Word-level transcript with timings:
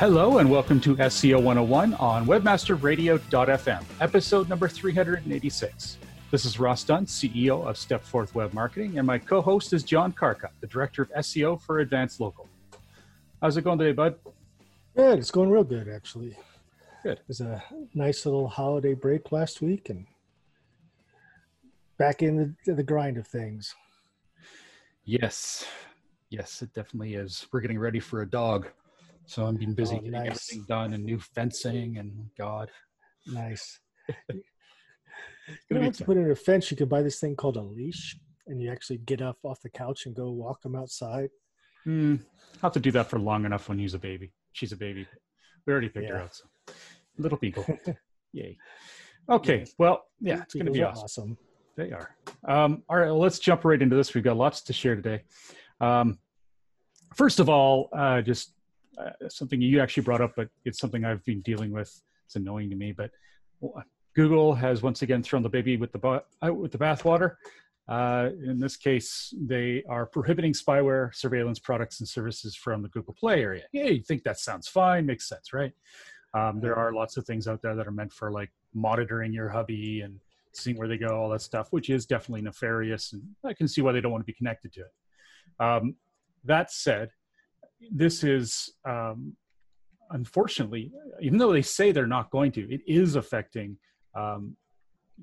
Hello 0.00 0.38
and 0.38 0.50
welcome 0.50 0.80
to 0.80 0.96
SEO 0.96 1.42
101 1.42 1.92
on 1.92 2.24
webmasterradio.fm, 2.24 3.84
episode 4.00 4.48
number 4.48 4.66
386. 4.66 5.98
This 6.30 6.46
is 6.46 6.58
Ross 6.58 6.84
Dunn, 6.84 7.04
CEO 7.04 7.66
of 7.66 7.76
Stepforth 7.76 8.32
Web 8.32 8.54
Marketing, 8.54 8.96
and 8.96 9.06
my 9.06 9.18
co-host 9.18 9.74
is 9.74 9.82
John 9.82 10.10
Carcutt, 10.14 10.52
the 10.62 10.66
Director 10.68 11.02
of 11.02 11.10
SEO 11.10 11.60
for 11.60 11.80
Advanced 11.80 12.18
Local. 12.18 12.48
How's 13.42 13.58
it 13.58 13.64
going 13.64 13.78
today, 13.78 13.92
bud? 13.92 14.14
Good. 14.96 15.18
It's 15.18 15.30
going 15.30 15.50
real 15.50 15.64
good, 15.64 15.86
actually. 15.86 16.34
Good. 17.02 17.18
It 17.18 17.28
was 17.28 17.42
a 17.42 17.62
nice 17.92 18.24
little 18.24 18.48
holiday 18.48 18.94
break 18.94 19.32
last 19.32 19.60
week 19.60 19.90
and 19.90 20.06
back 21.98 22.22
in 22.22 22.56
the, 22.64 22.72
the 22.72 22.82
grind 22.82 23.18
of 23.18 23.26
things. 23.26 23.74
Yes. 25.04 25.66
Yes, 26.30 26.62
it 26.62 26.72
definitely 26.72 27.16
is. 27.16 27.46
We're 27.52 27.60
getting 27.60 27.78
ready 27.78 28.00
for 28.00 28.22
a 28.22 28.26
dog. 28.26 28.68
So 29.30 29.46
I'm 29.46 29.54
being 29.54 29.74
busy 29.74 29.94
Oh, 29.94 29.98
getting 29.98 30.10
nice. 30.10 30.26
everything 30.26 30.64
done 30.68 30.92
and 30.92 31.04
new 31.04 31.20
fencing 31.20 31.98
and 31.98 32.28
God. 32.36 32.68
Nice. 33.28 33.78
you 34.28 34.42
don't 35.70 35.84
have 35.84 35.96
to 35.98 36.04
put 36.04 36.16
in 36.16 36.28
a 36.28 36.34
fence. 36.34 36.68
You 36.68 36.76
could 36.76 36.88
buy 36.88 37.00
this 37.02 37.20
thing 37.20 37.36
called 37.36 37.56
a 37.56 37.62
leash, 37.62 38.18
and 38.48 38.60
you 38.60 38.72
actually 38.72 38.98
get 38.98 39.22
up 39.22 39.38
off 39.44 39.60
the 39.62 39.70
couch 39.70 40.06
and 40.06 40.16
go 40.16 40.32
walk 40.32 40.62
them 40.62 40.74
outside. 40.74 41.30
Hmm. 41.84 42.16
I'll 42.54 42.70
have 42.70 42.72
to 42.72 42.80
do 42.80 42.90
that 42.90 43.08
for 43.08 43.20
long 43.20 43.44
enough 43.44 43.68
when 43.68 43.78
he's 43.78 43.94
a 43.94 44.00
baby. 44.00 44.32
She's 44.50 44.72
a 44.72 44.76
baby. 44.76 45.06
We 45.64 45.72
already 45.72 45.90
picked 45.90 46.08
her 46.08 46.16
Yeah. 46.16 46.22
out. 46.24 46.34
So. 46.34 46.74
Little 47.16 47.38
people. 47.38 47.64
Yay. 48.32 48.58
Okay. 49.28 49.64
Well, 49.78 50.06
yeah, 50.18 50.42
it's 50.42 50.54
going 50.54 50.66
to 50.66 50.72
be 50.72 50.82
awesome. 50.82 51.04
awesome. 51.04 51.38
They 51.76 51.92
are. 51.92 52.16
Um, 52.48 52.82
all 52.88 52.96
right, 52.96 53.06
well, 53.06 53.20
let's 53.20 53.38
jump 53.38 53.64
right 53.64 53.80
into 53.80 53.94
this. 53.94 54.12
We've 54.12 54.24
got 54.24 54.36
lots 54.36 54.62
to 54.62 54.72
share 54.72 54.96
today. 54.96 55.22
Um, 55.80 56.18
first 57.14 57.38
of 57.38 57.48
all, 57.48 57.90
uh, 57.96 58.22
just 58.22 58.54
uh, 59.00 59.28
something 59.28 59.60
you 59.60 59.80
actually 59.80 60.02
brought 60.02 60.20
up, 60.20 60.32
but 60.36 60.48
it's 60.64 60.78
something 60.78 61.04
I've 61.04 61.24
been 61.24 61.40
dealing 61.40 61.70
with. 61.70 62.02
It's 62.26 62.36
annoying 62.36 62.70
to 62.70 62.76
me, 62.76 62.92
but 62.92 63.10
Google 64.14 64.54
has 64.54 64.82
once 64.82 65.02
again 65.02 65.22
thrown 65.22 65.42
the 65.42 65.48
baby 65.48 65.76
with 65.76 65.92
the 65.92 65.98
ba- 65.98 66.24
out 66.42 66.56
with 66.56 66.72
the 66.72 66.78
bathwater. 66.78 67.36
Uh, 67.88 68.30
in 68.44 68.60
this 68.60 68.76
case, 68.76 69.34
they 69.36 69.82
are 69.88 70.06
prohibiting 70.06 70.52
spyware 70.52 71.12
surveillance 71.14 71.58
products 71.58 71.98
and 72.00 72.08
services 72.08 72.54
from 72.54 72.82
the 72.82 72.88
Google 72.88 73.14
Play 73.14 73.42
area. 73.42 73.64
Yeah, 73.72 73.86
you 73.86 74.02
think 74.02 74.22
that 74.22 74.38
sounds 74.38 74.68
fine, 74.68 75.06
makes 75.06 75.28
sense, 75.28 75.52
right? 75.52 75.72
Um, 76.32 76.60
there 76.60 76.76
are 76.76 76.92
lots 76.92 77.16
of 77.16 77.26
things 77.26 77.48
out 77.48 77.60
there 77.62 77.74
that 77.74 77.88
are 77.88 77.92
meant 77.92 78.12
for 78.12 78.30
like 78.30 78.50
monitoring 78.74 79.32
your 79.32 79.48
hubby 79.48 80.02
and 80.02 80.20
seeing 80.52 80.76
where 80.76 80.86
they 80.86 80.98
go, 80.98 81.08
all 81.08 81.28
that 81.30 81.42
stuff, 81.42 81.72
which 81.72 81.90
is 81.90 82.06
definitely 82.06 82.42
nefarious. 82.42 83.12
And 83.12 83.22
I 83.44 83.52
can 83.54 83.66
see 83.66 83.82
why 83.82 83.92
they 83.92 84.00
don't 84.00 84.12
want 84.12 84.22
to 84.22 84.26
be 84.26 84.34
connected 84.34 84.72
to 84.74 84.80
it. 84.82 85.64
Um, 85.64 85.96
that 86.44 86.70
said, 86.70 87.10
this 87.90 88.24
is 88.24 88.74
um, 88.86 89.36
unfortunately, 90.10 90.92
even 91.20 91.38
though 91.38 91.52
they 91.52 91.62
say 91.62 91.92
they're 91.92 92.06
not 92.06 92.30
going 92.30 92.52
to, 92.52 92.72
it 92.72 92.80
is 92.86 93.16
affecting 93.16 93.76
um, 94.14 94.56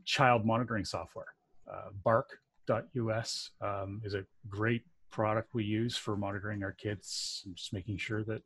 child 0.06 0.45
monitoring 0.45 0.85
software. 0.85 1.28
Uh, 1.72 1.90
Bark.us 2.03 3.51
um, 3.62 4.01
is 4.03 4.13
a 4.13 4.23
great 4.47 4.84
product 5.12 5.53
we 5.53 5.63
use 5.63 5.96
for 5.96 6.17
monitoring 6.17 6.63
our 6.63 6.73
kids 6.73 7.46
just 7.56 7.73
making 7.73 7.97
sure 7.97 8.23
that 8.25 8.41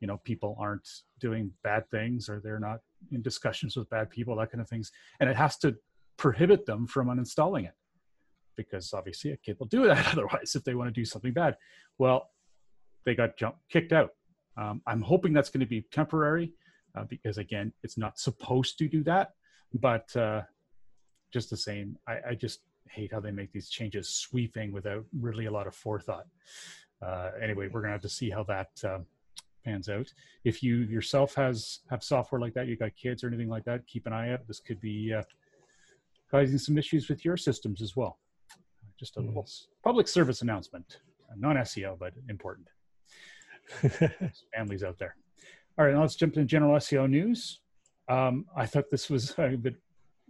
you 0.00 0.06
know 0.06 0.20
people 0.24 0.56
aren't 0.60 0.88
doing 1.20 1.50
bad 1.64 1.88
things 1.90 2.28
or 2.28 2.40
they're 2.40 2.60
not 2.60 2.78
in 3.10 3.20
discussions 3.20 3.76
with 3.76 3.90
bad 3.90 4.08
people 4.10 4.36
that 4.36 4.50
kind 4.50 4.60
of 4.60 4.68
things 4.68 4.92
and 5.18 5.28
it 5.28 5.36
has 5.36 5.58
to 5.58 5.74
prohibit 6.16 6.64
them 6.66 6.86
from 6.86 7.08
uninstalling 7.08 7.64
it 7.64 7.74
because 8.56 8.92
obviously 8.92 9.32
a 9.32 9.36
kid 9.38 9.56
will 9.58 9.66
do 9.66 9.86
that 9.88 10.06
otherwise 10.12 10.54
if 10.54 10.62
they 10.62 10.74
want 10.74 10.88
to 10.88 10.92
do 10.92 11.04
something 11.04 11.32
bad 11.32 11.56
well 11.98 12.30
they 13.04 13.14
got 13.14 13.36
jumped 13.36 13.58
kicked 13.70 13.92
out. 13.92 14.10
Um, 14.56 14.80
i'm 14.86 15.02
hoping 15.02 15.32
that's 15.32 15.50
going 15.50 15.60
to 15.60 15.66
be 15.66 15.82
temporary 15.90 16.52
uh, 16.96 17.04
because 17.04 17.38
again 17.38 17.72
it's 17.82 17.98
not 17.98 18.18
supposed 18.18 18.78
to 18.78 18.88
do 18.88 19.02
that 19.04 19.30
but 19.72 20.14
uh, 20.16 20.42
just 21.32 21.50
the 21.50 21.56
same 21.56 21.96
I, 22.06 22.16
I 22.30 22.34
just 22.34 22.60
hate 22.88 23.10
how 23.12 23.18
they 23.20 23.32
make 23.32 23.50
these 23.52 23.68
changes 23.68 24.08
sweeping 24.10 24.70
without 24.70 25.04
really 25.20 25.46
a 25.46 25.50
lot 25.50 25.66
of 25.66 25.74
forethought. 25.74 26.26
Uh, 27.04 27.30
anyway 27.42 27.66
we're 27.66 27.80
going 27.80 27.88
to 27.90 27.98
have 27.98 28.02
to 28.02 28.08
see 28.08 28.30
how 28.30 28.44
that 28.44 28.68
um, 28.84 29.04
pans 29.64 29.88
out. 29.88 30.12
If 30.44 30.62
you 30.62 30.76
yourself 30.76 31.34
has 31.34 31.80
have 31.90 32.04
software 32.04 32.40
like 32.40 32.54
that 32.54 32.68
you 32.68 32.76
got 32.76 32.94
kids 32.94 33.24
or 33.24 33.28
anything 33.28 33.48
like 33.48 33.64
that 33.64 33.86
keep 33.88 34.06
an 34.06 34.12
eye 34.12 34.32
out. 34.32 34.46
This 34.46 34.60
could 34.60 34.80
be 34.80 35.12
uh, 35.12 35.22
causing 36.30 36.58
some 36.58 36.78
issues 36.78 37.08
with 37.08 37.24
your 37.24 37.36
systems 37.36 37.82
as 37.82 37.96
well. 37.96 38.18
Just 39.00 39.16
a 39.16 39.20
Hmm. 39.20 39.28
little 39.28 39.48
public 39.82 40.06
service 40.06 40.42
announcement. 40.42 41.00
Uh, 41.28 41.34
non-seo 41.38 41.98
but 41.98 42.12
important 42.28 42.68
families 44.54 44.82
out 44.82 44.98
there 44.98 45.16
all 45.78 45.84
right 45.84 45.94
now 45.94 46.00
let's 46.00 46.16
jump 46.16 46.36
into 46.36 46.46
general 46.46 46.76
seo 46.76 47.08
news 47.08 47.60
um, 48.08 48.44
i 48.56 48.66
thought 48.66 48.84
this 48.90 49.08
was 49.10 49.34
a 49.38 49.56
bit 49.56 49.76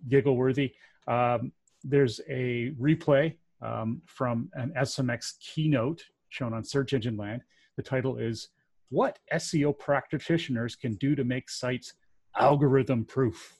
giggle 0.08 0.36
worthy 0.36 0.72
um, 1.06 1.52
there's 1.82 2.20
a 2.28 2.72
replay 2.80 3.34
um, 3.62 4.00
from 4.06 4.48
an 4.54 4.72
smx 4.78 5.38
keynote 5.40 6.02
shown 6.28 6.52
on 6.52 6.64
search 6.64 6.92
engine 6.92 7.16
land 7.16 7.42
the 7.76 7.82
title 7.82 8.16
is 8.16 8.48
what 8.90 9.18
SEO 9.32 9.76
practitioners 9.76 10.76
can 10.76 10.94
do 10.94 11.14
to 11.14 11.24
make 11.24 11.50
sites 11.50 11.94
algorithm 12.38 13.04
proof. 13.04 13.58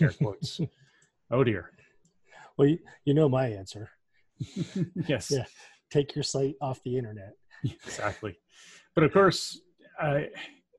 Air 0.00 0.12
quotes. 0.12 0.60
oh 1.30 1.44
dear. 1.44 1.72
well, 2.56 2.68
you, 2.68 2.78
you 3.04 3.14
know 3.14 3.28
my 3.28 3.48
answer. 3.48 3.90
yes, 5.08 5.30
Yeah. 5.30 5.44
Take 5.90 6.14
your 6.14 6.22
site 6.22 6.54
off 6.60 6.80
the 6.84 6.96
internet. 6.96 7.32
exactly. 7.64 8.38
But 9.00 9.06
of 9.06 9.12
course, 9.14 9.58
uh, 9.98 10.20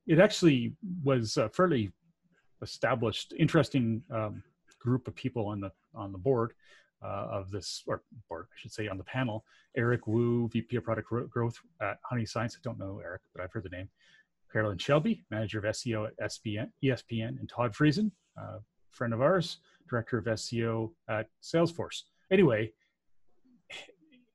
it 0.05 0.19
actually 0.19 0.75
was 1.03 1.37
a 1.37 1.49
fairly 1.49 1.91
established, 2.61 3.33
interesting 3.39 4.03
um, 4.13 4.43
group 4.79 5.07
of 5.07 5.15
people 5.15 5.47
on 5.47 5.59
the 5.59 5.71
on 5.95 6.11
the 6.11 6.19
board 6.19 6.53
uh, 7.03 7.25
of 7.31 7.49
this, 7.49 7.81
or 7.87 8.03
board, 8.29 8.45
I 8.53 8.57
should 8.57 8.73
say, 8.73 8.87
on 8.87 8.99
the 8.99 9.03
panel. 9.05 9.43
Eric 9.75 10.05
Wu, 10.05 10.47
VP 10.49 10.75
of 10.75 10.83
Product 10.83 11.09
Growth 11.31 11.57
at 11.81 11.97
Honey 12.03 12.27
Science. 12.27 12.55
I 12.55 12.61
don't 12.63 12.77
know 12.77 13.01
Eric, 13.03 13.23
but 13.33 13.43
I've 13.43 13.51
heard 13.51 13.63
the 13.63 13.69
name. 13.69 13.89
Carolyn 14.53 14.77
Shelby, 14.77 15.25
Manager 15.31 15.57
of 15.57 15.63
SEO 15.63 16.05
at 16.05 16.29
SBN, 16.29 16.69
ESPN, 16.83 17.39
and 17.39 17.49
Todd 17.49 17.73
Friesen, 17.73 18.11
uh, 18.39 18.59
friend 18.91 19.15
of 19.15 19.21
ours, 19.23 19.57
Director 19.89 20.19
of 20.19 20.25
SEO 20.25 20.91
at 21.09 21.25
Salesforce. 21.41 22.03
Anyway, 22.29 22.71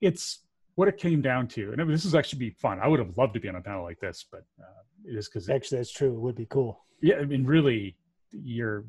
it's 0.01 0.41
what 0.77 0.89
it 0.89 0.99
came 0.99 1.21
down 1.21 1.49
to. 1.49 1.73
And 1.73 1.81
I 1.81 1.85
mean, 1.85 1.93
this 1.93 2.05
is 2.05 2.15
actually 2.15 2.39
be 2.39 2.51
fun. 2.51 2.79
I 2.81 2.87
would 2.87 3.01
have 3.01 3.17
loved 3.17 3.35
to 3.35 3.41
be 3.41 3.49
on 3.49 3.57
a 3.57 3.61
panel 3.61 3.83
like 3.83 3.99
this, 3.99 4.25
but 4.31 4.45
uh, 4.61 4.83
it 5.05 5.17
is 5.17 5.29
because 5.29 5.51
Actually, 5.51 5.79
that's 5.79 5.93
true. 5.93 6.15
It 6.15 6.21
would 6.21 6.37
be 6.37 6.47
cool. 6.47 6.85
yeah, 7.03 7.17
I 7.17 7.25
mean, 7.25 7.45
really, 7.45 7.97
you're 8.31 8.85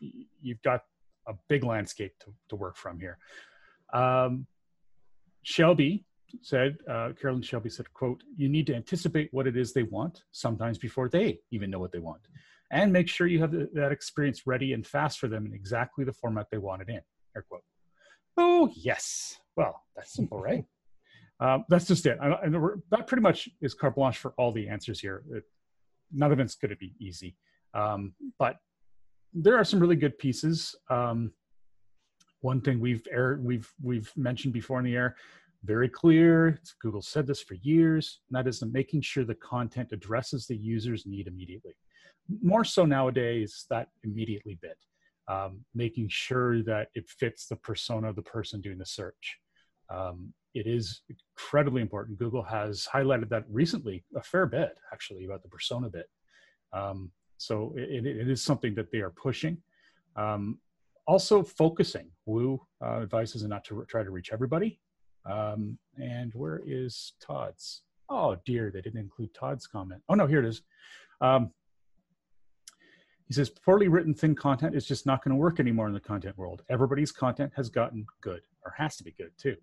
you've 0.00 0.62
got 0.62 0.82
a 1.28 1.34
big 1.48 1.62
landscape 1.62 2.12
to, 2.20 2.32
to 2.48 2.56
work 2.56 2.76
from 2.76 2.98
here. 2.98 3.18
Um, 3.92 4.46
Shelby 5.42 6.04
said, 6.42 6.76
uh, 6.90 7.10
Carolyn 7.20 7.42
Shelby 7.42 7.70
said, 7.70 7.92
quote, 7.92 8.22
you 8.36 8.48
need 8.48 8.66
to 8.66 8.74
anticipate 8.74 9.28
what 9.32 9.46
it 9.46 9.56
is 9.56 9.72
they 9.72 9.84
want, 9.84 10.24
sometimes 10.32 10.76
before 10.78 11.08
they 11.08 11.38
even 11.50 11.70
know 11.70 11.78
what 11.78 11.92
they 11.92 12.00
want, 12.00 12.22
and 12.72 12.92
make 12.92 13.08
sure 13.08 13.26
you 13.26 13.38
have 13.40 13.52
the, 13.52 13.68
that 13.74 13.92
experience 13.92 14.46
ready 14.46 14.72
and 14.72 14.86
fast 14.86 15.18
for 15.20 15.28
them 15.28 15.46
in 15.46 15.52
exactly 15.52 16.04
the 16.04 16.12
format 16.12 16.46
they 16.50 16.58
want 16.58 16.82
it 16.82 16.88
in, 16.88 17.00
air 17.36 17.44
quote. 17.48 17.62
Oh, 18.36 18.70
yes. 18.74 19.38
Well, 19.56 19.82
that's 19.94 20.12
simple, 20.12 20.40
right? 20.40 20.64
Um, 21.38 21.64
that's 21.68 21.86
just 21.86 22.06
it. 22.06 22.18
And 22.20 22.80
that 22.90 23.06
pretty 23.06 23.22
much 23.22 23.48
is 23.60 23.74
carte 23.74 23.94
blanche 23.94 24.18
for 24.18 24.32
all 24.38 24.52
the 24.52 24.68
answers 24.68 25.00
here. 25.00 25.22
It, 25.32 25.44
none 26.12 26.32
of 26.32 26.40
it's 26.40 26.54
going 26.54 26.70
to 26.70 26.76
be 26.76 26.94
easy. 26.98 27.36
Um, 27.74 28.14
but 28.38 28.56
there 29.34 29.56
are 29.58 29.64
some 29.64 29.80
really 29.80 29.96
good 29.96 30.16
pieces. 30.18 30.74
Um, 30.88 31.32
one 32.40 32.60
thing 32.60 32.80
we've 32.80 33.06
we've 33.40 33.70
we've 33.82 34.12
mentioned 34.16 34.54
before 34.54 34.78
in 34.78 34.84
the 34.84 34.94
air, 34.94 35.16
very 35.64 35.88
clear. 35.88 36.58
Google 36.80 37.02
said 37.02 37.26
this 37.26 37.42
for 37.42 37.54
years. 37.54 38.20
And 38.28 38.36
that 38.36 38.48
is 38.48 38.62
making 38.64 39.02
sure 39.02 39.24
the 39.24 39.34
content 39.34 39.90
addresses 39.92 40.46
the 40.46 40.56
user's 40.56 41.06
need 41.06 41.26
immediately. 41.26 41.74
More 42.42 42.64
so 42.64 42.84
nowadays, 42.84 43.66
that 43.70 43.88
immediately 44.04 44.58
bit, 44.62 44.78
um, 45.28 45.64
making 45.74 46.08
sure 46.08 46.62
that 46.62 46.88
it 46.94 47.08
fits 47.08 47.46
the 47.46 47.56
persona 47.56 48.08
of 48.08 48.16
the 48.16 48.22
person 48.22 48.60
doing 48.60 48.78
the 48.78 48.86
search. 48.86 49.38
Um, 49.90 50.32
it 50.56 50.66
is 50.66 51.02
incredibly 51.08 51.82
important. 51.82 52.18
Google 52.18 52.42
has 52.42 52.88
highlighted 52.92 53.28
that 53.28 53.44
recently 53.50 54.04
a 54.16 54.22
fair 54.22 54.46
bit, 54.46 54.78
actually, 54.92 55.24
about 55.26 55.42
the 55.42 55.48
persona 55.48 55.90
bit. 55.90 56.08
Um, 56.72 57.10
so 57.36 57.74
it, 57.76 58.06
it 58.06 58.28
is 58.28 58.42
something 58.42 58.74
that 58.74 58.90
they 58.90 58.98
are 58.98 59.10
pushing. 59.10 59.58
Um, 60.16 60.58
also 61.06 61.42
focusing. 61.42 62.10
Wu 62.24 62.60
uh, 62.82 63.02
advises 63.02 63.42
not 63.42 63.64
to 63.64 63.84
try 63.86 64.02
to 64.02 64.10
reach 64.10 64.30
everybody. 64.32 64.80
Um, 65.26 65.78
and 65.98 66.32
where 66.34 66.62
is 66.66 67.12
Todd's? 67.20 67.82
Oh 68.08 68.36
dear, 68.46 68.70
they 68.70 68.80
didn't 68.80 69.00
include 69.00 69.34
Todd's 69.34 69.66
comment. 69.66 70.02
Oh 70.08 70.14
no, 70.14 70.26
here 70.26 70.40
it 70.40 70.48
is. 70.48 70.62
Um, 71.20 71.50
he 73.28 73.34
says 73.34 73.50
poorly 73.50 73.88
written 73.88 74.14
thin 74.14 74.34
content 74.34 74.74
is 74.74 74.86
just 74.86 75.04
not 75.04 75.22
going 75.22 75.34
to 75.34 75.36
work 75.36 75.60
anymore 75.60 75.88
in 75.88 75.94
the 75.94 76.00
content 76.00 76.38
world. 76.38 76.62
Everybody's 76.70 77.12
content 77.12 77.52
has 77.56 77.68
gotten 77.68 78.06
good 78.20 78.42
or 78.64 78.72
has 78.78 78.96
to 78.96 79.04
be 79.04 79.12
good 79.12 79.32
too. 79.36 79.56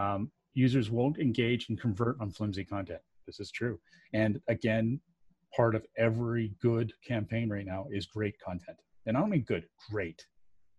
Um, 0.00 0.30
users 0.54 0.90
won't 0.90 1.18
engage 1.18 1.68
and 1.68 1.78
convert 1.78 2.20
on 2.20 2.30
flimsy 2.30 2.64
content. 2.64 3.00
This 3.26 3.38
is 3.38 3.50
true. 3.50 3.78
And 4.14 4.40
again, 4.48 5.00
part 5.54 5.74
of 5.74 5.84
every 5.98 6.54
good 6.60 6.92
campaign 7.06 7.50
right 7.50 7.66
now 7.66 7.86
is 7.92 8.06
great 8.06 8.40
content. 8.40 8.78
And 9.06 9.16
I 9.16 9.20
don't 9.20 9.30
mean 9.30 9.42
good, 9.42 9.66
great. 9.90 10.26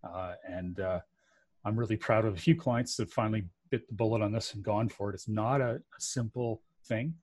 Uh, 0.03 0.33
and 0.47 0.79
uh, 0.79 0.99
I'm 1.63 1.77
really 1.77 1.97
proud 1.97 2.25
of 2.25 2.33
a 2.33 2.39
few 2.39 2.55
clients 2.55 2.95
that 2.97 3.11
finally 3.11 3.43
bit 3.69 3.87
the 3.87 3.93
bullet 3.93 4.21
on 4.21 4.31
this 4.31 4.53
and 4.53 4.63
gone 4.63 4.89
for 4.89 5.11
it. 5.11 5.13
It's 5.13 5.29
not 5.29 5.61
a, 5.61 5.75
a 5.75 5.99
simple 5.99 6.61
thing, 6.85 7.13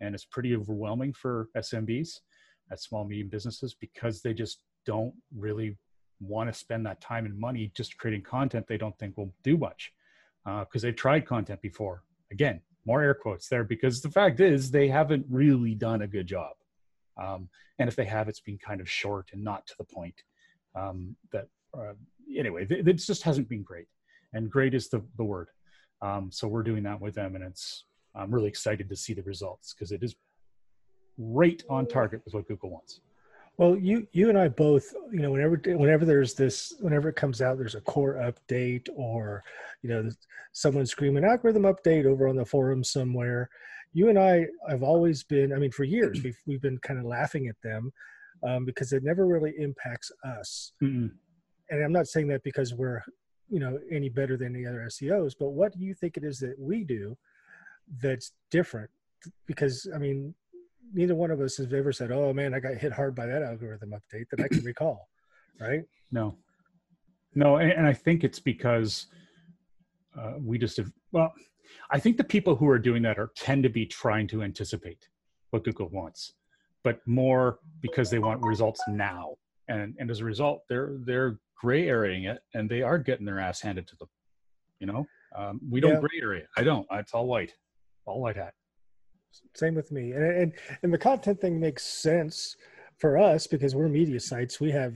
and 0.00 0.14
it's 0.14 0.24
pretty 0.24 0.54
overwhelming 0.54 1.12
for 1.12 1.48
SMBs 1.56 2.20
at 2.70 2.80
small 2.80 3.04
medium 3.04 3.28
businesses 3.28 3.74
because 3.74 4.22
they 4.22 4.32
just 4.32 4.62
don't 4.86 5.12
really 5.36 5.76
want 6.20 6.52
to 6.52 6.58
spend 6.58 6.86
that 6.86 7.00
time 7.00 7.26
and 7.26 7.38
money 7.38 7.70
just 7.76 7.96
creating 7.98 8.22
content 8.22 8.66
they 8.66 8.78
don't 8.78 8.98
think 8.98 9.16
will 9.16 9.32
do 9.44 9.56
much 9.56 9.92
because 10.60 10.84
uh, 10.84 10.88
they've 10.88 10.96
tried 10.96 11.26
content 11.26 11.60
before. 11.60 12.02
Again, 12.30 12.60
more 12.86 13.02
air 13.02 13.14
quotes 13.14 13.48
there 13.48 13.64
because 13.64 14.00
the 14.00 14.10
fact 14.10 14.40
is 14.40 14.70
they 14.70 14.88
haven't 14.88 15.26
really 15.28 15.74
done 15.74 16.02
a 16.02 16.06
good 16.06 16.26
job. 16.26 16.52
Um, 17.20 17.48
and 17.78 17.88
if 17.88 17.96
they 17.96 18.04
have, 18.04 18.28
it's 18.28 18.40
been 18.40 18.58
kind 18.58 18.80
of 18.80 18.88
short 18.88 19.30
and 19.32 19.42
not 19.42 19.66
to 19.66 19.74
the 19.78 19.84
point. 19.84 20.22
Um, 20.74 21.16
that 21.32 21.48
uh, 21.76 21.94
anyway, 22.36 22.66
it 22.68 22.94
just 22.94 23.22
hasn't 23.22 23.48
been 23.48 23.62
great. 23.62 23.88
And 24.32 24.50
great 24.50 24.74
is 24.74 24.88
the, 24.88 25.02
the 25.16 25.24
word. 25.24 25.48
Um, 26.00 26.30
so 26.30 26.46
we're 26.46 26.62
doing 26.62 26.82
that 26.84 27.00
with 27.00 27.14
them, 27.14 27.34
and 27.34 27.44
it's 27.44 27.84
I'm 28.14 28.32
really 28.32 28.48
excited 28.48 28.88
to 28.88 28.96
see 28.96 29.14
the 29.14 29.22
results 29.22 29.74
because 29.74 29.92
it 29.92 30.02
is 30.02 30.14
right 31.18 31.62
on 31.68 31.86
target 31.86 32.22
with 32.24 32.34
what 32.34 32.46
Google 32.46 32.70
wants. 32.70 33.00
Well, 33.58 33.76
you 33.76 34.06
you 34.12 34.28
and 34.28 34.38
I 34.38 34.48
both, 34.48 34.94
you 35.12 35.18
know, 35.18 35.32
whenever 35.32 35.60
whenever 35.66 36.04
there's 36.04 36.34
this, 36.34 36.74
whenever 36.78 37.08
it 37.08 37.16
comes 37.16 37.42
out, 37.42 37.58
there's 37.58 37.74
a 37.74 37.80
core 37.80 38.14
update 38.14 38.88
or, 38.94 39.42
you 39.82 39.90
know, 39.90 40.08
someone 40.52 40.86
screaming 40.86 41.24
algorithm 41.24 41.64
update 41.64 42.06
over 42.06 42.28
on 42.28 42.36
the 42.36 42.44
forum 42.44 42.84
somewhere. 42.84 43.50
You 43.92 44.10
and 44.10 44.18
I 44.18 44.46
have 44.68 44.84
always 44.84 45.24
been, 45.24 45.52
I 45.52 45.56
mean, 45.56 45.72
for 45.72 45.82
years 45.82 46.22
we've 46.22 46.38
we've 46.46 46.62
been 46.62 46.78
kind 46.78 47.00
of 47.00 47.04
laughing 47.04 47.48
at 47.48 47.60
them 47.62 47.92
um, 48.46 48.64
because 48.64 48.92
it 48.92 49.02
never 49.02 49.26
really 49.26 49.54
impacts 49.58 50.12
us. 50.24 50.72
Mm-mm. 50.80 51.10
And 51.70 51.84
I'm 51.84 51.92
not 51.92 52.06
saying 52.06 52.28
that 52.28 52.44
because 52.44 52.74
we're, 52.74 53.02
you 53.48 53.58
know, 53.58 53.80
any 53.90 54.08
better 54.08 54.36
than 54.36 54.52
the 54.52 54.66
other 54.66 54.86
SEOs, 54.88 55.34
but 55.38 55.50
what 55.50 55.76
do 55.76 55.84
you 55.84 55.94
think 55.94 56.16
it 56.16 56.22
is 56.22 56.38
that 56.38 56.54
we 56.58 56.84
do 56.84 57.18
that's 58.00 58.30
different? 58.52 58.90
Because 59.46 59.88
I 59.92 59.98
mean, 59.98 60.32
neither 60.92 61.14
one 61.14 61.30
of 61.30 61.40
us 61.40 61.56
has 61.56 61.72
ever 61.72 61.92
said, 61.92 62.10
"Oh 62.10 62.32
man, 62.32 62.54
I 62.54 62.60
got 62.60 62.74
hit 62.74 62.92
hard 62.92 63.14
by 63.14 63.26
that 63.26 63.42
algorithm 63.42 63.90
update" 63.90 64.26
that 64.30 64.40
I 64.40 64.48
can 64.48 64.62
recall, 64.64 65.08
right? 65.60 65.82
No, 66.10 66.36
no, 67.34 67.56
and, 67.56 67.72
and 67.72 67.86
I 67.86 67.92
think 67.92 68.24
it's 68.24 68.40
because 68.40 69.06
uh, 70.18 70.34
we 70.40 70.58
just 70.58 70.76
have. 70.76 70.90
Well, 71.12 71.32
I 71.90 71.98
think 71.98 72.16
the 72.16 72.24
people 72.24 72.56
who 72.56 72.68
are 72.68 72.78
doing 72.78 73.02
that 73.02 73.18
are 73.18 73.30
tend 73.36 73.62
to 73.64 73.68
be 73.68 73.86
trying 73.86 74.26
to 74.28 74.42
anticipate 74.42 75.08
what 75.50 75.64
Google 75.64 75.88
wants, 75.88 76.34
but 76.84 77.00
more 77.06 77.58
because 77.80 78.10
they 78.10 78.18
want 78.18 78.42
results 78.42 78.82
now, 78.88 79.36
and 79.68 79.94
and 79.98 80.10
as 80.10 80.20
a 80.20 80.24
result, 80.24 80.62
they're 80.68 80.96
they're 81.04 81.38
gray 81.60 81.86
areaing 81.86 82.30
it, 82.30 82.40
and 82.54 82.68
they 82.68 82.82
are 82.82 82.98
getting 82.98 83.26
their 83.26 83.40
ass 83.40 83.60
handed 83.60 83.86
to 83.88 83.96
them. 83.96 84.08
You 84.80 84.86
know, 84.86 85.06
um, 85.36 85.60
we 85.68 85.80
don't 85.80 85.94
yeah. 85.94 86.00
gray 86.00 86.20
area. 86.22 86.46
I 86.56 86.62
don't. 86.62 86.86
It's 86.92 87.12
all 87.12 87.26
white, 87.26 87.52
all 88.06 88.20
white 88.20 88.36
hat 88.36 88.54
same 89.54 89.74
with 89.74 89.92
me. 89.92 90.12
And, 90.12 90.24
and 90.24 90.52
and 90.82 90.92
the 90.92 90.98
content 90.98 91.40
thing 91.40 91.58
makes 91.60 91.84
sense 91.84 92.56
for 92.98 93.18
us 93.18 93.46
because 93.46 93.74
we're 93.74 93.88
media 93.88 94.20
sites. 94.20 94.60
We 94.60 94.70
have 94.72 94.94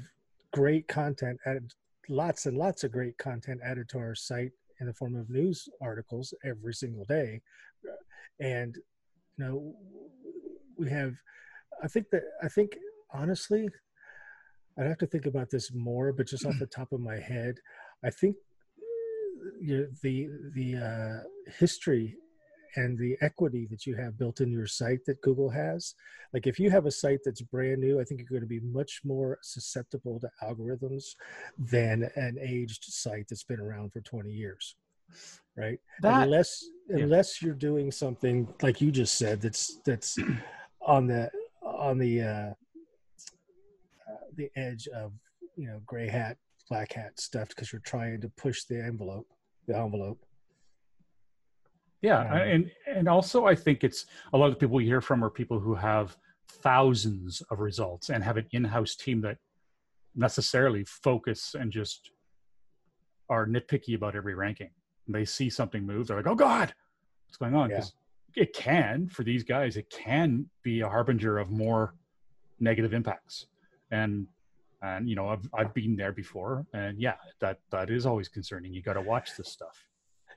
great 0.53 0.89
content 0.89 1.39
added 1.47 1.73
lots 2.09 2.47
and 2.47 2.57
lots 2.57 2.85
of 2.85 2.93
great 2.93 3.17
content 3.19 3.61
added 3.65 3.89
to 3.91 3.99
our 3.99 4.15
site 4.15 4.53
in 4.81 4.87
the 4.87 4.95
form 4.95 5.15
of 5.15 5.31
news 5.31 5.69
articles 5.81 6.35
every 6.45 6.75
single 6.75 7.05
day. 7.05 7.41
And 8.41 8.77
you 9.37 9.45
know 9.45 9.75
we 10.77 10.91
have 10.91 11.15
i 11.83 11.89
think 11.89 12.11
that 12.11 12.23
i 12.43 12.49
think 12.49 12.77
honestly 13.13 13.69
i'd 14.79 14.87
have 14.87 14.99
to 14.99 15.07
think 15.07 15.27
about 15.27 15.51
this 15.51 15.73
more 15.73 16.13
but 16.13 16.27
just 16.27 16.47
off 16.47 16.59
the 16.59 16.67
top 16.67 16.93
of 16.93 17.01
my 17.01 17.19
head 17.19 17.57
i 18.05 18.11
think 18.11 18.37
you 19.61 19.79
know, 19.79 19.87
the 20.03 20.29
the 20.55 20.77
uh, 20.77 21.53
history 21.59 22.17
and 22.77 22.99
the 22.99 23.17
equity 23.21 23.67
that 23.71 23.87
you 23.87 23.95
have 23.97 24.19
built 24.19 24.41
in 24.41 24.51
your 24.51 24.67
site 24.67 25.05
that 25.07 25.21
Google 25.21 25.51
has. 25.51 25.95
Like 26.33 26.47
if 26.47 26.59
you 26.59 26.71
have 26.71 26.87
a 26.87 26.91
site 26.91 27.21
that's 27.25 27.41
brand 27.41 27.81
new, 27.81 28.01
I 28.01 28.05
think 28.05 28.21
you're 28.21 28.29
going 28.29 28.41
to 28.43 28.47
be 28.47 28.61
much 28.61 29.01
more 29.05 29.39
susceptible 29.43 30.21
to 30.21 30.31
algorithms 30.43 31.05
than 31.59 32.11
an 32.17 32.39
aged 32.41 32.85
site 32.85 33.27
that's 33.29 33.45
been 33.45 33.61
around 33.61 33.93
for 33.93 34.01
20 34.01 34.31
years. 34.31 34.77
Right? 35.57 35.79
That, 36.01 36.23
unless 36.23 36.65
yeah. 36.89 37.03
unless 37.03 37.43
you're 37.43 37.55
doing 37.55 37.91
something 37.93 38.49
like 38.63 38.81
you 38.81 38.91
just 38.91 39.19
said 39.19 39.43
that's 39.43 39.81
that's 39.85 40.17
on 40.81 41.07
the 41.07 41.31
on 41.63 41.99
the 41.99 42.23
uh, 42.23 42.51
uh, 44.11 44.27
the 44.35 44.51
edge 44.57 44.89
of 44.89 45.13
you 45.57 45.67
know 45.67 45.81
gray 45.85 46.09
hat 46.09 46.39
black 46.71 46.95
hat 46.95 47.21
stuff 47.21 47.49
because 47.49 47.71
you're 47.71 47.83
trying 47.83 48.23
to 48.23 48.31
push 48.31 48.65
the 48.65 48.83
envelope 48.83 49.27
the 49.67 49.77
envelope 49.77 50.19
yeah, 52.03 52.35
and 52.35 52.71
and 52.87 53.09
also 53.09 53.47
I 53.47 53.55
think 53.55 53.85
it's 53.85 54.07
a 54.33 54.37
lot 54.37 54.47
of 54.47 54.55
the 54.55 54.59
people 54.59 54.77
we 54.77 54.85
hear 54.85 55.01
from 55.01 55.25
are 55.25 55.31
people 55.31 55.61
who 55.61 55.75
have 55.77 56.17
thousands 56.49 57.43
of 57.51 57.61
results 57.61 58.11
and 58.11 58.23
have 58.23 58.37
an 58.37 58.47
in-house 58.53 58.97
team 58.97 59.21
that 59.23 59.39
necessarily 60.15 60.85
focus 60.85 61.55
and 61.59 61.73
just 61.73 62.11
are 63.31 63.47
nitpicky 63.47 63.95
about 63.95 64.17
every 64.17 64.35
ranking. 64.35 64.71
They 65.09 65.25
see 65.25 65.49
something 65.49 65.87
move, 65.87 66.09
they're 66.09 66.17
like, 66.17 66.27
"Oh 66.27 66.35
God, 66.35 66.75
what's 67.27 67.37
going 67.37 67.55
on?" 67.55 67.69
Because 67.69 67.95
yeah. 68.35 68.43
it 68.43 68.53
can 68.53 69.09
for 69.09 69.23
these 69.23 69.45
guys, 69.45 69.77
it 69.77 69.89
can 69.89 70.47
be 70.63 70.81
a 70.81 70.89
harbinger 70.89 71.39
of 71.39 71.51
more 71.51 71.95
negative 72.59 72.95
impacts. 72.95 73.47
And 73.93 74.27
and 74.83 75.09
you 75.09 75.15
know, 75.15 75.29
I've 75.29 75.49
I've 75.55 75.73
been 75.73 75.95
there 75.95 76.13
before, 76.13 76.67
and 76.75 77.01
yeah, 77.01 77.15
that 77.41 77.59
that 77.71 77.91
is 77.91 78.07
always 78.07 78.29
concerning. 78.29 78.73
You 78.73 78.83
got 78.83 78.95
to 78.95 79.01
watch 79.01 79.37
this 79.37 79.49
stuff. 79.49 79.87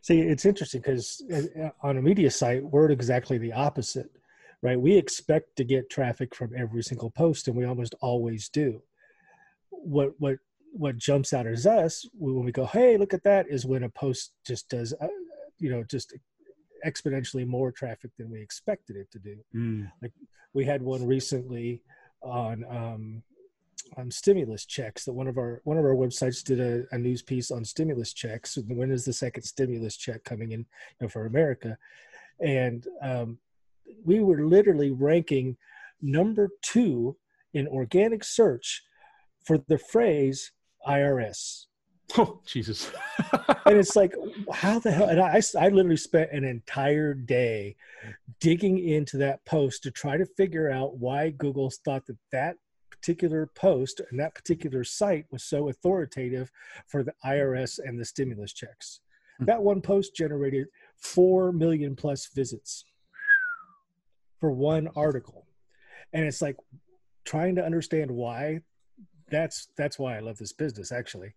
See, 0.05 0.19
it's 0.19 0.45
interesting 0.45 0.81
because 0.81 1.23
uh, 1.33 1.69
on 1.81 1.97
a 1.97 2.01
media 2.01 2.29
site, 2.29 2.63
we're 2.63 2.91
exactly 2.91 3.39
the 3.39 3.53
opposite, 3.53 4.11
right? 4.61 4.79
We 4.79 4.95
expect 4.95 5.55
to 5.55 5.63
get 5.63 5.89
traffic 5.89 6.35
from 6.35 6.51
every 6.55 6.83
single 6.83 7.09
post, 7.09 7.47
and 7.47 7.57
we 7.57 7.65
almost 7.65 7.95
always 8.01 8.47
do. 8.47 8.83
What 9.71 10.11
what 10.19 10.37
what 10.73 10.99
jumps 10.99 11.33
out 11.33 11.47
as 11.47 11.65
us 11.65 12.07
when 12.13 12.45
we 12.45 12.51
go, 12.51 12.67
hey, 12.67 12.97
look 12.97 13.15
at 13.15 13.23
that, 13.23 13.47
is 13.49 13.65
when 13.65 13.81
a 13.81 13.89
post 13.89 14.33
just 14.45 14.69
does, 14.69 14.93
uh, 15.01 15.07
you 15.57 15.71
know, 15.71 15.83
just 15.83 16.13
exponentially 16.85 17.47
more 17.47 17.71
traffic 17.71 18.11
than 18.19 18.29
we 18.29 18.39
expected 18.39 18.97
it 18.97 19.09
to 19.09 19.17
do. 19.17 19.37
Mm. 19.55 19.91
Like 20.03 20.11
we 20.53 20.65
had 20.65 20.83
one 20.83 21.07
recently 21.07 21.81
on 22.21 22.63
um, 22.69 23.23
um, 23.97 24.11
stimulus 24.11 24.65
checks 24.65 25.05
that 25.05 25.13
one 25.13 25.27
of 25.27 25.37
our 25.37 25.61
one 25.63 25.77
of 25.77 25.85
our 25.85 25.95
websites 25.95 26.43
did 26.43 26.59
a, 26.59 26.83
a 26.91 26.97
news 26.97 27.21
piece 27.21 27.51
on 27.51 27.63
stimulus 27.63 28.13
checks. 28.13 28.57
When 28.67 28.91
is 28.91 29.05
the 29.05 29.13
second 29.13 29.43
stimulus 29.43 29.97
check 29.97 30.23
coming 30.23 30.51
in 30.51 30.59
you 30.59 30.65
know, 31.01 31.07
for 31.07 31.25
America? 31.25 31.77
And 32.39 32.85
um, 33.01 33.37
we 34.03 34.19
were 34.19 34.45
literally 34.45 34.91
ranking 34.91 35.57
number 36.01 36.49
two 36.61 37.15
in 37.53 37.67
organic 37.67 38.23
search 38.23 38.83
for 39.45 39.57
the 39.67 39.77
phrase 39.77 40.51
IRS. 40.87 41.65
Oh, 42.19 42.39
Jesus. 42.45 42.91
and 43.65 43.77
it's 43.77 43.95
like, 43.95 44.13
how 44.53 44.77
the 44.77 44.91
hell? 44.91 45.09
And 45.09 45.19
I, 45.19 45.41
I 45.59 45.69
literally 45.69 45.97
spent 45.97 46.31
an 46.31 46.43
entire 46.43 47.15
day 47.15 47.75
digging 48.39 48.77
into 48.77 49.17
that 49.17 49.43
post 49.45 49.81
to 49.83 49.91
try 49.91 50.15
to 50.15 50.25
figure 50.37 50.69
out 50.69 50.97
why 50.97 51.31
Google 51.31 51.71
thought 51.83 52.05
that 52.05 52.19
that 52.31 52.57
particular 52.99 53.49
post 53.55 54.01
and 54.09 54.19
that 54.19 54.35
particular 54.35 54.83
site 54.83 55.25
was 55.31 55.43
so 55.43 55.69
authoritative 55.69 56.51
for 56.87 57.03
the 57.03 57.13
IRS 57.25 57.79
and 57.83 57.99
the 57.99 58.05
stimulus 58.05 58.53
checks. 58.53 58.99
Mm-hmm. 59.35 59.45
That 59.45 59.63
one 59.63 59.81
post 59.81 60.15
generated 60.15 60.67
4 60.97 61.51
million 61.51 61.95
plus 61.95 62.27
visits 62.27 62.85
for 64.39 64.51
one 64.51 64.89
article. 64.95 65.47
And 66.13 66.25
it's 66.25 66.41
like 66.41 66.57
trying 67.25 67.55
to 67.55 67.65
understand 67.65 68.11
why 68.11 68.59
that's 69.31 69.69
that's 69.75 69.97
why 69.97 70.15
I 70.15 70.19
love 70.19 70.37
this 70.37 70.53
business 70.53 70.91
actually. 70.91 71.33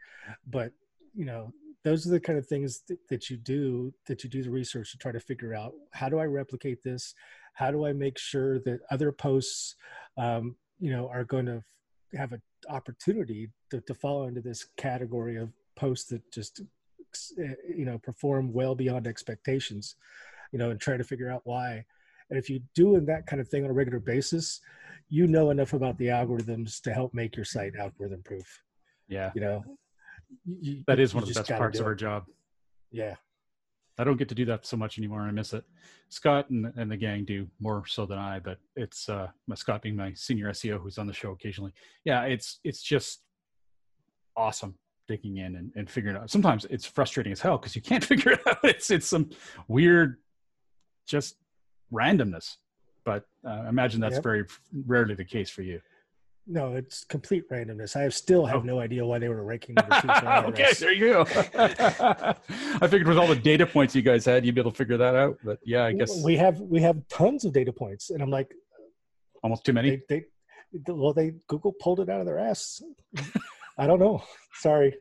But 0.46 0.72
you 1.14 1.24
know, 1.24 1.52
those 1.84 2.06
are 2.06 2.10
the 2.10 2.20
kind 2.20 2.38
of 2.38 2.46
things 2.46 2.82
that, 2.88 2.98
that 3.08 3.30
you 3.30 3.36
do 3.36 3.92
that 4.06 4.22
you 4.22 4.30
do 4.30 4.42
the 4.42 4.50
research 4.50 4.92
to 4.92 4.98
try 4.98 5.12
to 5.12 5.20
figure 5.20 5.54
out 5.54 5.72
how 5.92 6.08
do 6.08 6.18
I 6.18 6.24
replicate 6.24 6.82
this? 6.82 7.14
How 7.54 7.70
do 7.70 7.86
I 7.86 7.92
make 7.92 8.18
sure 8.18 8.60
that 8.60 8.80
other 8.90 9.10
posts, 9.10 9.74
um, 10.16 10.56
you 10.78 10.90
know, 10.90 11.08
are 11.08 11.24
going 11.24 11.46
to 11.46 11.62
have 12.16 12.32
an 12.32 12.42
opportunity 12.68 13.50
to, 13.70 13.80
to 13.82 13.94
fall 13.94 14.24
into 14.24 14.40
this 14.40 14.66
category 14.76 15.36
of 15.36 15.52
posts 15.76 16.08
that 16.10 16.22
just, 16.32 16.62
eh, 17.38 17.54
you 17.76 17.84
know, 17.84 17.98
perform 17.98 18.52
well 18.52 18.74
beyond 18.74 19.06
expectations, 19.06 19.96
you 20.52 20.58
know, 20.58 20.70
and 20.70 20.80
try 20.80 20.96
to 20.96 21.04
figure 21.04 21.30
out 21.30 21.42
why. 21.44 21.84
And 22.30 22.38
if 22.38 22.50
you're 22.50 22.60
doing 22.74 23.06
that 23.06 23.26
kind 23.26 23.40
of 23.40 23.48
thing 23.48 23.64
on 23.64 23.70
a 23.70 23.74
regular 23.74 24.00
basis, 24.00 24.60
you 25.08 25.26
know 25.26 25.50
enough 25.50 25.72
about 25.72 25.96
the 25.98 26.06
algorithms 26.06 26.80
to 26.82 26.92
help 26.92 27.14
make 27.14 27.36
your 27.36 27.44
site 27.44 27.74
algorithm 27.76 28.22
proof. 28.22 28.62
Yeah. 29.08 29.30
You 29.34 29.40
know, 29.40 29.64
you, 30.44 30.84
that 30.86 31.00
is 31.00 31.14
one 31.14 31.22
of 31.22 31.28
the 31.28 31.34
best 31.34 31.50
parts 31.50 31.80
of 31.80 31.86
our 31.86 31.94
job. 31.94 32.26
Yeah. 32.90 33.14
I 33.98 34.04
don't 34.04 34.16
get 34.16 34.28
to 34.28 34.34
do 34.34 34.44
that 34.46 34.64
so 34.64 34.76
much 34.76 34.98
anymore. 34.98 35.22
I 35.22 35.30
miss 35.32 35.52
it. 35.52 35.64
Scott 36.08 36.48
and, 36.50 36.72
and 36.76 36.90
the 36.90 36.96
gang 36.96 37.24
do 37.24 37.48
more 37.60 37.84
so 37.86 38.06
than 38.06 38.18
I, 38.18 38.38
but 38.38 38.58
it's 38.76 39.08
uh, 39.08 39.28
Scott 39.54 39.82
being 39.82 39.96
my 39.96 40.12
senior 40.14 40.50
SEO 40.50 40.80
who's 40.80 40.98
on 40.98 41.06
the 41.06 41.12
show 41.12 41.32
occasionally. 41.32 41.72
Yeah, 42.04 42.22
it's 42.22 42.60
it's 42.64 42.82
just 42.82 43.22
awesome 44.36 44.76
digging 45.08 45.38
in 45.38 45.56
and, 45.56 45.72
and 45.74 45.90
figuring 45.90 46.16
out. 46.16 46.30
Sometimes 46.30 46.66
it's 46.66 46.86
frustrating 46.86 47.32
as 47.32 47.40
hell 47.40 47.58
because 47.58 47.74
you 47.74 47.82
can't 47.82 48.04
figure 48.12 48.32
it 48.32 48.46
out. 48.46 48.58
It's 48.62 48.90
it's 48.90 49.08
some 49.08 49.30
weird, 49.66 50.18
just 51.06 51.36
randomness. 51.92 52.56
But 53.04 53.24
uh, 53.44 53.64
imagine 53.68 54.00
that's 54.00 54.16
yep. 54.16 54.22
very 54.22 54.44
rarely 54.86 55.14
the 55.14 55.24
case 55.24 55.50
for 55.50 55.62
you. 55.62 55.80
No, 56.50 56.74
it's 56.74 57.04
complete 57.04 57.48
randomness. 57.50 57.94
I 57.94 58.08
still 58.08 58.46
have 58.46 58.62
oh. 58.62 58.62
no 58.62 58.80
idea 58.80 59.04
why 59.04 59.18
they 59.18 59.28
were 59.28 59.44
ranking 59.44 59.74
number 59.76 60.00
two. 60.00 60.08
okay, 60.48 60.72
there 60.80 60.92
you 60.92 61.12
go. 61.12 61.20
I 61.58 62.34
figured 62.88 63.06
with 63.06 63.18
all 63.18 63.26
the 63.26 63.36
data 63.36 63.66
points 63.66 63.94
you 63.94 64.00
guys 64.00 64.24
had, 64.24 64.46
you'd 64.46 64.54
be 64.54 64.60
able 64.62 64.70
to 64.70 64.76
figure 64.76 64.96
that 64.96 65.14
out. 65.14 65.36
But 65.44 65.58
yeah, 65.62 65.84
I 65.84 65.92
guess 65.92 66.22
we 66.24 66.36
have 66.38 66.58
we 66.60 66.80
have 66.80 67.06
tons 67.08 67.44
of 67.44 67.52
data 67.52 67.72
points, 67.72 68.08
and 68.08 68.22
I'm 68.22 68.30
like, 68.30 68.50
almost 69.42 69.64
too 69.64 69.74
many. 69.74 70.00
They, 70.08 70.24
they 70.72 70.92
well, 70.92 71.12
they 71.12 71.34
Google 71.48 71.74
pulled 71.78 72.00
it 72.00 72.08
out 72.08 72.20
of 72.20 72.26
their 72.26 72.38
ass. 72.38 72.82
I 73.76 73.86
don't 73.86 74.00
know. 74.00 74.22
Sorry, 74.54 74.94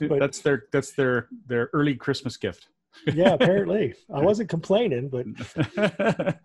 but 0.00 0.20
that's 0.20 0.40
their 0.40 0.64
that's 0.72 0.92
their 0.92 1.28
their 1.46 1.70
early 1.72 1.96
Christmas 1.96 2.36
gift 2.36 2.68
yeah, 3.12 3.34
apparently. 3.34 3.94
I 4.12 4.20
wasn't 4.20 4.48
complaining, 4.48 5.08
but 5.08 5.26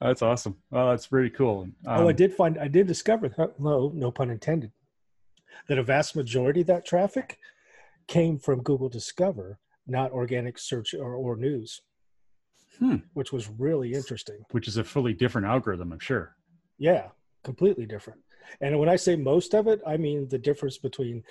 that's 0.00 0.22
awesome. 0.22 0.56
Well, 0.70 0.90
that's 0.90 1.12
really 1.12 1.30
cool. 1.30 1.62
Um, 1.62 1.74
oh, 1.86 2.06
I 2.06 2.10
um, 2.10 2.16
did 2.16 2.32
find 2.32 2.58
I 2.58 2.68
did 2.68 2.86
discover 2.86 3.30
no, 3.58 3.92
no 3.94 4.10
pun 4.10 4.30
intended, 4.30 4.72
that 5.68 5.78
a 5.78 5.82
vast 5.82 6.16
majority 6.16 6.62
of 6.62 6.66
that 6.68 6.84
traffic 6.84 7.38
came 8.06 8.38
from 8.38 8.62
Google 8.62 8.88
Discover, 8.88 9.58
not 9.86 10.12
organic 10.12 10.58
search 10.58 10.94
or, 10.94 11.14
or 11.14 11.36
news. 11.36 11.80
Hmm. 12.78 12.96
Which 13.12 13.32
was 13.32 13.48
really 13.50 13.94
interesting. 13.94 14.44
Which 14.50 14.66
is 14.66 14.78
a 14.78 14.84
fully 14.84 15.12
different 15.12 15.46
algorithm, 15.46 15.92
I'm 15.92 16.00
sure. 16.00 16.34
Yeah, 16.76 17.08
completely 17.44 17.86
different. 17.86 18.20
And 18.60 18.78
when 18.80 18.88
I 18.88 18.96
say 18.96 19.14
most 19.14 19.54
of 19.54 19.68
it, 19.68 19.80
I 19.86 19.96
mean 19.96 20.28
the 20.28 20.38
difference 20.38 20.76
between, 20.76 21.22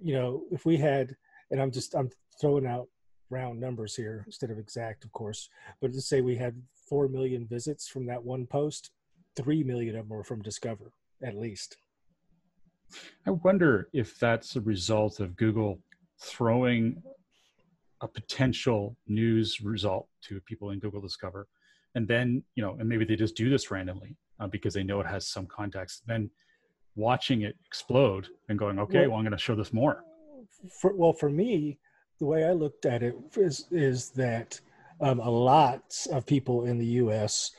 you 0.00 0.14
know, 0.14 0.44
if 0.52 0.64
we 0.64 0.76
had, 0.76 1.16
and 1.50 1.60
I'm 1.60 1.72
just 1.72 1.94
I'm 1.94 2.10
throwing 2.40 2.66
out 2.66 2.88
round 3.30 3.60
numbers 3.60 3.94
here 3.94 4.22
instead 4.26 4.50
of 4.50 4.58
exact, 4.58 5.04
of 5.04 5.12
course. 5.12 5.48
But 5.80 5.92
let's 5.92 6.06
say 6.06 6.20
we 6.20 6.36
had 6.36 6.60
4 6.88 7.08
million 7.08 7.46
visits 7.46 7.88
from 7.88 8.06
that 8.06 8.22
one 8.22 8.46
post, 8.46 8.90
3 9.36 9.64
million 9.64 9.96
of 9.96 10.08
them 10.08 10.16
were 10.16 10.24
from 10.24 10.42
Discover, 10.42 10.92
at 11.22 11.36
least. 11.36 11.76
I 13.26 13.30
wonder 13.30 13.88
if 13.92 14.18
that's 14.18 14.56
a 14.56 14.60
result 14.60 15.20
of 15.20 15.36
Google 15.36 15.80
throwing 16.20 17.02
a 18.00 18.08
potential 18.08 18.96
news 19.08 19.60
result 19.60 20.08
to 20.22 20.40
people 20.42 20.70
in 20.70 20.78
Google 20.78 21.00
Discover. 21.00 21.48
And 21.94 22.06
then, 22.06 22.42
you 22.54 22.62
know, 22.62 22.76
and 22.78 22.88
maybe 22.88 23.04
they 23.04 23.16
just 23.16 23.36
do 23.36 23.48
this 23.48 23.70
randomly 23.70 24.16
uh, 24.40 24.46
because 24.46 24.74
they 24.74 24.82
know 24.82 25.00
it 25.00 25.06
has 25.06 25.28
some 25.28 25.46
context. 25.46 26.02
Then 26.06 26.30
watching 26.96 27.42
it 27.42 27.56
explode 27.64 28.28
and 28.48 28.58
going, 28.58 28.78
okay, 28.78 29.02
well, 29.02 29.10
well 29.10 29.18
I'm 29.18 29.24
going 29.24 29.32
to 29.32 29.38
show 29.38 29.54
this 29.54 29.72
more. 29.72 30.04
For, 30.80 30.94
well, 30.94 31.12
for 31.12 31.30
me, 31.30 31.78
the 32.18 32.26
way 32.26 32.44
I 32.44 32.52
looked 32.52 32.86
at 32.86 33.02
it 33.02 33.16
is 33.36 33.66
is 33.70 34.10
that 34.10 34.60
um, 35.00 35.20
a 35.20 35.30
lot 35.30 35.82
of 36.12 36.26
people 36.26 36.66
in 36.66 36.78
the 36.78 36.86
U.S. 37.02 37.50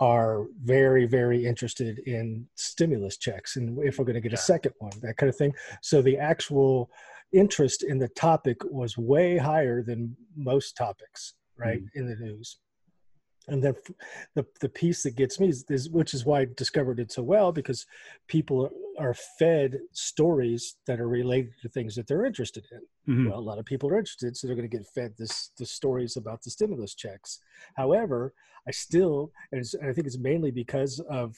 are 0.00 0.46
very 0.62 1.06
very 1.06 1.44
interested 1.46 1.98
in 2.00 2.46
stimulus 2.54 3.16
checks 3.16 3.56
and 3.56 3.78
if 3.84 3.98
we're 3.98 4.04
going 4.04 4.14
to 4.14 4.20
get 4.20 4.32
a 4.32 4.36
second 4.36 4.72
one, 4.78 4.92
that 5.02 5.16
kind 5.16 5.30
of 5.30 5.36
thing. 5.36 5.54
So 5.80 6.02
the 6.02 6.18
actual 6.18 6.90
interest 7.32 7.82
in 7.82 7.98
the 7.98 8.08
topic 8.08 8.58
was 8.64 8.98
way 8.98 9.38
higher 9.38 9.82
than 9.82 10.16
most 10.36 10.76
topics, 10.76 11.34
right, 11.56 11.82
mm. 11.82 11.88
in 11.94 12.06
the 12.06 12.16
news 12.16 12.58
and 13.48 13.62
then 13.62 13.74
the 14.34 14.46
the 14.60 14.68
piece 14.68 15.02
that 15.02 15.16
gets 15.16 15.40
me 15.40 15.48
is, 15.48 15.64
is, 15.68 15.90
which 15.90 16.14
is 16.14 16.24
why 16.24 16.40
I 16.40 16.46
discovered 16.56 17.00
it 17.00 17.10
so 17.10 17.22
well 17.22 17.52
because 17.52 17.86
people 18.28 18.70
are 18.98 19.14
fed 19.38 19.78
stories 19.92 20.76
that 20.86 21.00
are 21.00 21.08
related 21.08 21.52
to 21.62 21.68
things 21.68 21.94
that 21.96 22.06
they're 22.06 22.24
interested 22.24 22.64
in. 22.70 23.12
Mm-hmm. 23.12 23.30
Well, 23.30 23.38
a 23.38 23.40
lot 23.40 23.58
of 23.58 23.64
people 23.64 23.88
are 23.90 23.98
interested, 23.98 24.36
so 24.36 24.46
they're 24.46 24.56
going 24.56 24.68
to 24.68 24.76
get 24.76 24.86
fed 24.86 25.14
this 25.18 25.50
the 25.58 25.66
stories 25.66 26.16
about 26.16 26.42
the 26.42 26.50
stimulus 26.50 26.94
checks. 26.94 27.40
However, 27.74 28.32
I 28.66 28.70
still, 28.70 29.32
and, 29.50 29.64
and 29.80 29.90
I 29.90 29.92
think 29.92 30.06
it's 30.06 30.18
mainly 30.18 30.50
because 30.50 31.00
of 31.10 31.36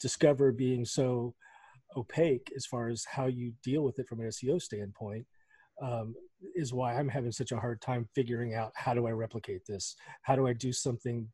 Discover 0.00 0.52
being 0.52 0.84
so 0.84 1.34
opaque 1.96 2.52
as 2.56 2.66
far 2.66 2.88
as 2.88 3.04
how 3.10 3.26
you 3.26 3.52
deal 3.64 3.82
with 3.82 3.98
it 3.98 4.06
from 4.08 4.20
an 4.20 4.28
SEO 4.28 4.60
standpoint 4.62 5.26
um, 5.82 6.14
is 6.54 6.72
why 6.72 6.94
I'm 6.94 7.08
having 7.08 7.32
such 7.32 7.52
a 7.52 7.58
hard 7.58 7.80
time 7.80 8.08
figuring 8.14 8.54
out 8.54 8.72
how 8.74 8.94
do 8.94 9.06
I 9.06 9.10
replicate 9.10 9.64
this? 9.66 9.96
How 10.22 10.36
do 10.36 10.46
I 10.46 10.52
do 10.52 10.72
something 10.72 11.28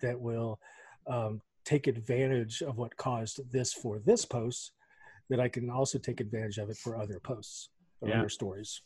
that 0.00 0.18
will 0.18 0.58
um, 1.06 1.40
take 1.64 1.86
advantage 1.86 2.62
of 2.62 2.78
what 2.78 2.96
caused 2.96 3.40
this 3.50 3.72
for 3.72 3.98
this 3.98 4.24
post 4.24 4.72
that 5.30 5.40
I 5.40 5.48
can 5.48 5.70
also 5.70 5.98
take 5.98 6.20
advantage 6.20 6.58
of 6.58 6.70
it 6.70 6.76
for 6.76 6.96
other 6.96 7.18
posts 7.20 7.70
or 8.00 8.08
yeah. 8.08 8.18
other 8.18 8.28
stories. 8.28 8.82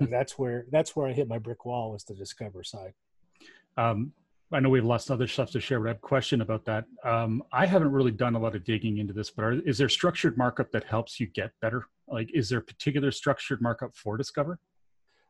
and 0.00 0.12
that's 0.12 0.38
where 0.38 0.66
that's 0.72 0.96
where 0.96 1.06
I 1.06 1.12
hit 1.12 1.28
my 1.28 1.38
brick 1.38 1.64
wall 1.64 1.92
was 1.92 2.04
the 2.04 2.14
discover 2.14 2.64
side. 2.64 2.92
Um, 3.76 4.12
I 4.52 4.60
know 4.60 4.68
we 4.68 4.78
have 4.78 4.86
lots 4.86 5.08
of 5.08 5.14
other 5.14 5.26
stuff 5.26 5.50
to 5.52 5.60
share, 5.60 5.80
but 5.80 5.86
I 5.86 5.88
have 5.90 5.96
a 5.96 6.00
question 6.00 6.40
about 6.40 6.64
that. 6.66 6.84
Um, 7.04 7.42
I 7.52 7.66
haven't 7.66 7.90
really 7.90 8.10
done 8.10 8.34
a 8.34 8.38
lot 8.38 8.54
of 8.54 8.64
digging 8.64 8.98
into 8.98 9.12
this, 9.12 9.30
but 9.30 9.44
are, 9.44 9.52
is 9.52 9.78
there 9.78 9.88
structured 9.88 10.36
markup 10.36 10.70
that 10.72 10.84
helps 10.84 11.18
you 11.18 11.26
get 11.26 11.52
better? 11.60 11.86
Like, 12.08 12.30
is 12.34 12.48
there 12.48 12.60
particular 12.60 13.10
structured 13.10 13.62
markup 13.62 13.96
for 13.96 14.16
Discover? 14.16 14.58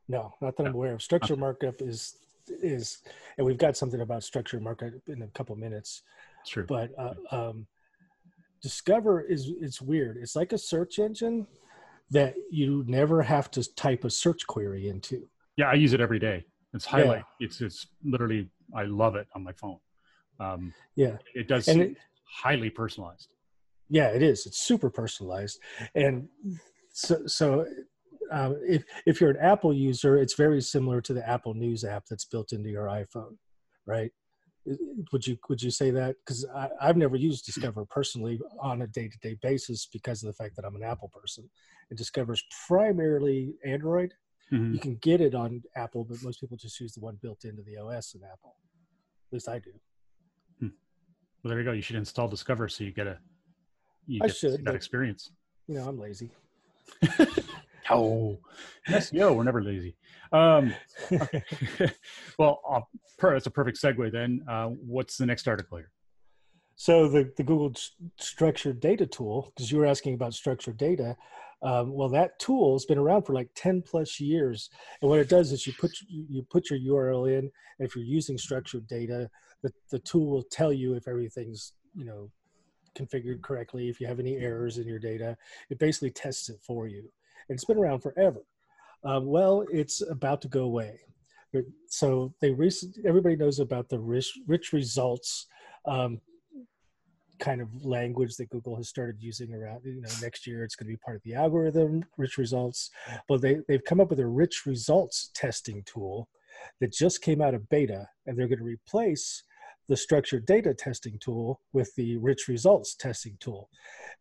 No, 0.08 0.34
not 0.40 0.56
that 0.56 0.66
I'm 0.66 0.74
aware 0.74 0.94
of. 0.94 1.02
Structured 1.02 1.38
markup 1.38 1.80
is 1.80 2.16
is, 2.48 2.98
and 3.38 3.46
we've 3.46 3.58
got 3.58 3.76
something 3.76 4.00
about 4.00 4.22
structured 4.22 4.62
markup 4.62 4.92
in 5.08 5.22
a 5.22 5.26
couple 5.28 5.56
minutes. 5.56 6.02
True, 6.46 6.66
but 6.66 6.90
uh, 6.98 7.14
um, 7.30 7.66
Discover 8.64 9.20
is 9.22 9.50
it's 9.60 9.82
weird. 9.82 10.16
It's 10.16 10.34
like 10.34 10.54
a 10.54 10.58
search 10.58 10.98
engine 10.98 11.46
that 12.10 12.34
you 12.50 12.82
never 12.86 13.22
have 13.22 13.50
to 13.50 13.74
type 13.74 14.04
a 14.04 14.10
search 14.10 14.46
query 14.46 14.88
into. 14.88 15.28
Yeah, 15.56 15.66
I 15.66 15.74
use 15.74 15.92
it 15.92 16.00
every 16.00 16.18
day. 16.18 16.46
It's 16.72 16.86
highlight. 16.86 17.24
Yeah. 17.38 17.46
It's 17.46 17.60
it's 17.60 17.86
literally 18.02 18.48
I 18.74 18.84
love 18.84 19.16
it 19.16 19.26
on 19.34 19.44
my 19.44 19.52
phone. 19.52 19.78
Um, 20.40 20.72
yeah, 20.96 21.18
it 21.34 21.46
does 21.46 21.68
and 21.68 21.82
it, 21.82 21.96
highly 22.24 22.70
personalized. 22.70 23.28
Yeah, 23.90 24.08
it 24.08 24.22
is. 24.22 24.46
It's 24.46 24.62
super 24.62 24.88
personalized, 24.88 25.60
and 25.94 26.28
so 26.90 27.26
so 27.26 27.66
um, 28.34 28.56
if 28.66 28.84
if 29.06 29.20
you're 29.20 29.30
an 29.30 29.38
Apple 29.40 29.72
user, 29.72 30.16
it's 30.16 30.34
very 30.34 30.60
similar 30.60 31.00
to 31.02 31.14
the 31.14 31.28
Apple 31.28 31.54
News 31.54 31.84
app 31.84 32.04
that's 32.10 32.24
built 32.24 32.52
into 32.52 32.68
your 32.68 32.86
iPhone, 32.86 33.36
right? 33.86 34.10
would 35.12 35.26
you 35.26 35.36
would 35.48 35.62
you 35.62 35.70
say 35.70 35.90
that? 35.90 36.16
Because 36.24 36.46
I've 36.80 36.96
never 36.96 37.16
used 37.16 37.44
Discover 37.44 37.84
personally 37.86 38.40
on 38.60 38.82
a 38.82 38.86
day 38.86 39.08
to 39.08 39.18
day 39.18 39.36
basis 39.42 39.86
because 39.92 40.22
of 40.22 40.28
the 40.28 40.32
fact 40.32 40.56
that 40.56 40.64
I'm 40.64 40.76
an 40.76 40.82
Apple 40.82 41.10
person. 41.12 41.48
And 41.90 41.98
Discover's 41.98 42.42
primarily 42.66 43.54
Android. 43.64 44.14
Mm-hmm. 44.52 44.74
You 44.74 44.80
can 44.80 44.96
get 44.96 45.20
it 45.20 45.34
on 45.34 45.62
Apple, 45.76 46.04
but 46.04 46.22
most 46.22 46.40
people 46.40 46.56
just 46.56 46.80
use 46.80 46.92
the 46.92 47.00
one 47.00 47.18
built 47.20 47.44
into 47.44 47.62
the 47.62 47.76
OS 47.76 48.14
in 48.14 48.22
Apple. 48.24 48.56
At 49.28 49.32
least 49.32 49.48
I 49.48 49.58
do. 49.58 49.70
Hmm. 50.60 50.68
Well, 51.42 51.50
there 51.50 51.58
you 51.58 51.64
go. 51.64 51.72
You 51.72 51.82
should 51.82 51.96
install 51.96 52.28
Discover 52.28 52.68
so 52.68 52.84
you 52.84 52.92
get 52.92 53.06
a 53.06 53.18
you 54.06 54.20
I 54.22 54.28
should 54.28 54.64
that 54.64 54.74
experience. 54.74 55.30
You 55.66 55.76
know, 55.76 55.88
I'm 55.88 55.98
lazy. 55.98 56.30
oh, 57.90 58.38
yes, 58.88 59.12
yo, 59.12 59.32
we're 59.32 59.44
never 59.44 59.62
lazy. 59.62 59.96
Um, 60.32 60.74
well, 62.38 62.60
uh, 62.68 62.80
that's 63.20 63.46
a 63.46 63.50
perfect 63.50 63.80
segue. 63.80 64.12
Then, 64.12 64.44
uh, 64.48 64.68
what's 64.68 65.16
the 65.16 65.26
next 65.26 65.46
article 65.48 65.78
here? 65.78 65.90
So 66.76 67.08
the 67.08 67.32
the 67.36 67.44
Google 67.44 67.72
structured 68.18 68.80
data 68.80 69.06
tool, 69.06 69.52
because 69.54 69.70
you 69.70 69.78
were 69.78 69.86
asking 69.86 70.14
about 70.14 70.34
structured 70.34 70.76
data. 70.76 71.16
Um, 71.62 71.94
well, 71.94 72.10
that 72.10 72.38
tool 72.38 72.74
has 72.74 72.84
been 72.84 72.98
around 72.98 73.22
for 73.22 73.32
like 73.32 73.48
10 73.54 73.82
plus 73.82 74.20
years. 74.20 74.68
And 75.00 75.08
what 75.08 75.20
it 75.20 75.30
does 75.30 75.50
is 75.50 75.66
you 75.66 75.72
put 75.78 75.92
you 76.08 76.42
put 76.50 76.68
your 76.68 76.78
URL 76.78 77.28
in, 77.28 77.38
and 77.78 77.88
if 77.88 77.96
you're 77.96 78.04
using 78.04 78.36
structured 78.36 78.86
data, 78.86 79.30
the, 79.62 79.72
the 79.90 80.00
tool 80.00 80.26
will 80.26 80.42
tell 80.42 80.72
you 80.72 80.94
if 80.94 81.08
everything's 81.08 81.72
you 81.94 82.04
know 82.04 82.30
configured 82.94 83.42
correctly, 83.42 83.88
if 83.88 84.00
you 84.00 84.06
have 84.06 84.20
any 84.20 84.36
errors 84.36 84.78
in 84.78 84.86
your 84.86 84.98
data, 84.98 85.36
it 85.70 85.78
basically 85.78 86.10
tests 86.10 86.48
it 86.48 86.60
for 86.60 86.86
you. 86.86 87.10
It's 87.48 87.64
been 87.64 87.78
around 87.78 88.00
forever. 88.00 88.40
Um, 89.04 89.26
well, 89.26 89.64
it's 89.70 90.02
about 90.08 90.40
to 90.42 90.48
go 90.48 90.64
away. 90.64 90.98
So 91.88 92.34
they 92.40 92.50
recent, 92.50 92.96
everybody 93.06 93.36
knows 93.36 93.60
about 93.60 93.88
the 93.88 93.98
rich, 93.98 94.32
rich 94.48 94.72
results 94.72 95.46
um, 95.86 96.20
kind 97.38 97.60
of 97.60 97.68
language 97.84 98.36
that 98.36 98.50
Google 98.50 98.76
has 98.76 98.88
started 98.88 99.16
using 99.20 99.52
around, 99.52 99.82
you 99.84 100.00
know, 100.00 100.08
next 100.22 100.46
year 100.46 100.64
it's 100.64 100.74
going 100.74 100.86
to 100.86 100.92
be 100.92 100.96
part 101.04 101.16
of 101.16 101.22
the 101.22 101.34
algorithm, 101.34 102.04
rich 102.16 102.38
results. 102.38 102.90
But 103.28 103.40
they, 103.40 103.58
they've 103.68 103.84
come 103.84 104.00
up 104.00 104.10
with 104.10 104.20
a 104.20 104.26
rich 104.26 104.62
results 104.66 105.30
testing 105.34 105.82
tool 105.84 106.28
that 106.80 106.92
just 106.92 107.22
came 107.22 107.42
out 107.42 107.54
of 107.54 107.68
beta, 107.68 108.08
and 108.26 108.36
they're 108.38 108.48
going 108.48 108.58
to 108.58 108.64
replace 108.64 109.42
the 109.88 109.96
structured 109.96 110.46
data 110.46 110.72
testing 110.72 111.18
tool 111.20 111.60
with 111.72 111.94
the 111.96 112.16
rich 112.16 112.48
results 112.48 112.94
testing 112.94 113.36
tool. 113.38 113.68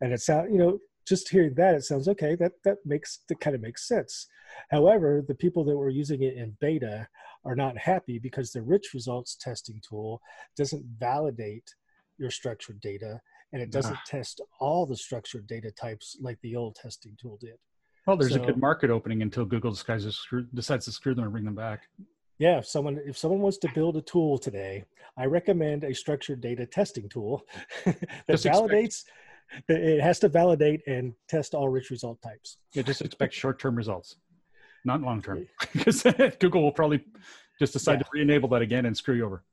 And 0.00 0.12
it's 0.12 0.28
out, 0.28 0.50
you 0.50 0.58
know, 0.58 0.78
just 1.06 1.28
hearing 1.28 1.54
that, 1.54 1.74
it 1.74 1.84
sounds 1.84 2.08
okay. 2.08 2.34
That 2.34 2.52
that 2.64 2.78
makes 2.84 3.20
that 3.28 3.40
kind 3.40 3.54
of 3.54 3.62
makes 3.62 3.86
sense. 3.86 4.26
However, 4.70 5.24
the 5.26 5.34
people 5.34 5.64
that 5.64 5.76
were 5.76 5.90
using 5.90 6.22
it 6.22 6.36
in 6.36 6.56
beta 6.60 7.08
are 7.44 7.56
not 7.56 7.76
happy 7.76 8.18
because 8.18 8.50
the 8.50 8.62
rich 8.62 8.90
results 8.94 9.36
testing 9.36 9.80
tool 9.86 10.20
doesn't 10.56 10.84
validate 10.98 11.74
your 12.18 12.30
structured 12.30 12.80
data 12.80 13.20
and 13.52 13.62
it 13.62 13.70
doesn't 13.70 13.96
ah. 13.96 14.02
test 14.06 14.40
all 14.60 14.86
the 14.86 14.96
structured 14.96 15.46
data 15.46 15.70
types 15.70 16.16
like 16.20 16.38
the 16.42 16.56
old 16.56 16.74
testing 16.74 17.16
tool 17.20 17.38
did. 17.40 17.54
Well, 18.06 18.16
there's 18.16 18.34
so, 18.34 18.42
a 18.42 18.46
good 18.46 18.58
market 18.58 18.90
opening 18.90 19.22
until 19.22 19.44
Google 19.44 19.70
decides 19.70 20.04
to, 20.04 20.12
screw, 20.12 20.46
decides 20.52 20.84
to 20.86 20.92
screw 20.92 21.14
them 21.14 21.24
and 21.24 21.32
bring 21.32 21.44
them 21.44 21.54
back. 21.54 21.82
Yeah, 22.38 22.58
if 22.58 22.66
someone 22.66 23.00
if 23.06 23.16
someone 23.16 23.40
wants 23.40 23.58
to 23.58 23.68
build 23.74 23.96
a 23.96 24.02
tool 24.02 24.38
today, 24.38 24.84
I 25.16 25.26
recommend 25.26 25.84
a 25.84 25.94
structured 25.94 26.40
data 26.40 26.66
testing 26.66 27.08
tool 27.08 27.44
that 27.84 27.98
just 28.28 28.44
validates. 28.44 28.84
Expect, 28.84 29.10
it 29.68 30.00
has 30.00 30.18
to 30.20 30.28
validate 30.28 30.82
and 30.86 31.14
test 31.28 31.54
all 31.54 31.68
rich 31.68 31.90
result 31.90 32.20
types. 32.22 32.58
Yeah, 32.72 32.82
just 32.82 33.02
expect 33.02 33.34
short-term 33.34 33.76
results, 33.76 34.16
not 34.84 35.00
long-term, 35.00 35.46
because 35.72 36.02
Google 36.40 36.62
will 36.62 36.72
probably 36.72 37.04
just 37.58 37.72
decide 37.72 37.94
yeah. 37.94 37.98
to 37.98 38.08
re-enable 38.12 38.48
that 38.50 38.62
again 38.62 38.86
and 38.86 38.96
screw 38.96 39.14
you 39.14 39.24
over. 39.24 39.44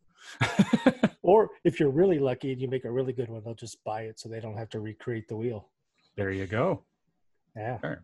or 1.22 1.50
if 1.64 1.80
you're 1.80 1.90
really 1.90 2.20
lucky 2.20 2.52
and 2.52 2.62
you 2.62 2.68
make 2.68 2.86
a 2.86 2.92
really 2.92 3.14
good 3.14 3.30
one, 3.30 3.42
they'll 3.44 3.54
just 3.54 3.84
buy 3.84 4.04
it 4.04 4.20
so 4.20 4.30
they 4.30 4.40
don't 4.40 4.58
have 4.58 4.70
to 4.70 4.80
recreate 4.80 5.28
the 5.28 5.36
wheel. 5.36 5.68
There 6.16 6.32
you 6.32 6.46
go. 6.46 6.84
Yeah. 7.56 7.78
A 7.84 7.98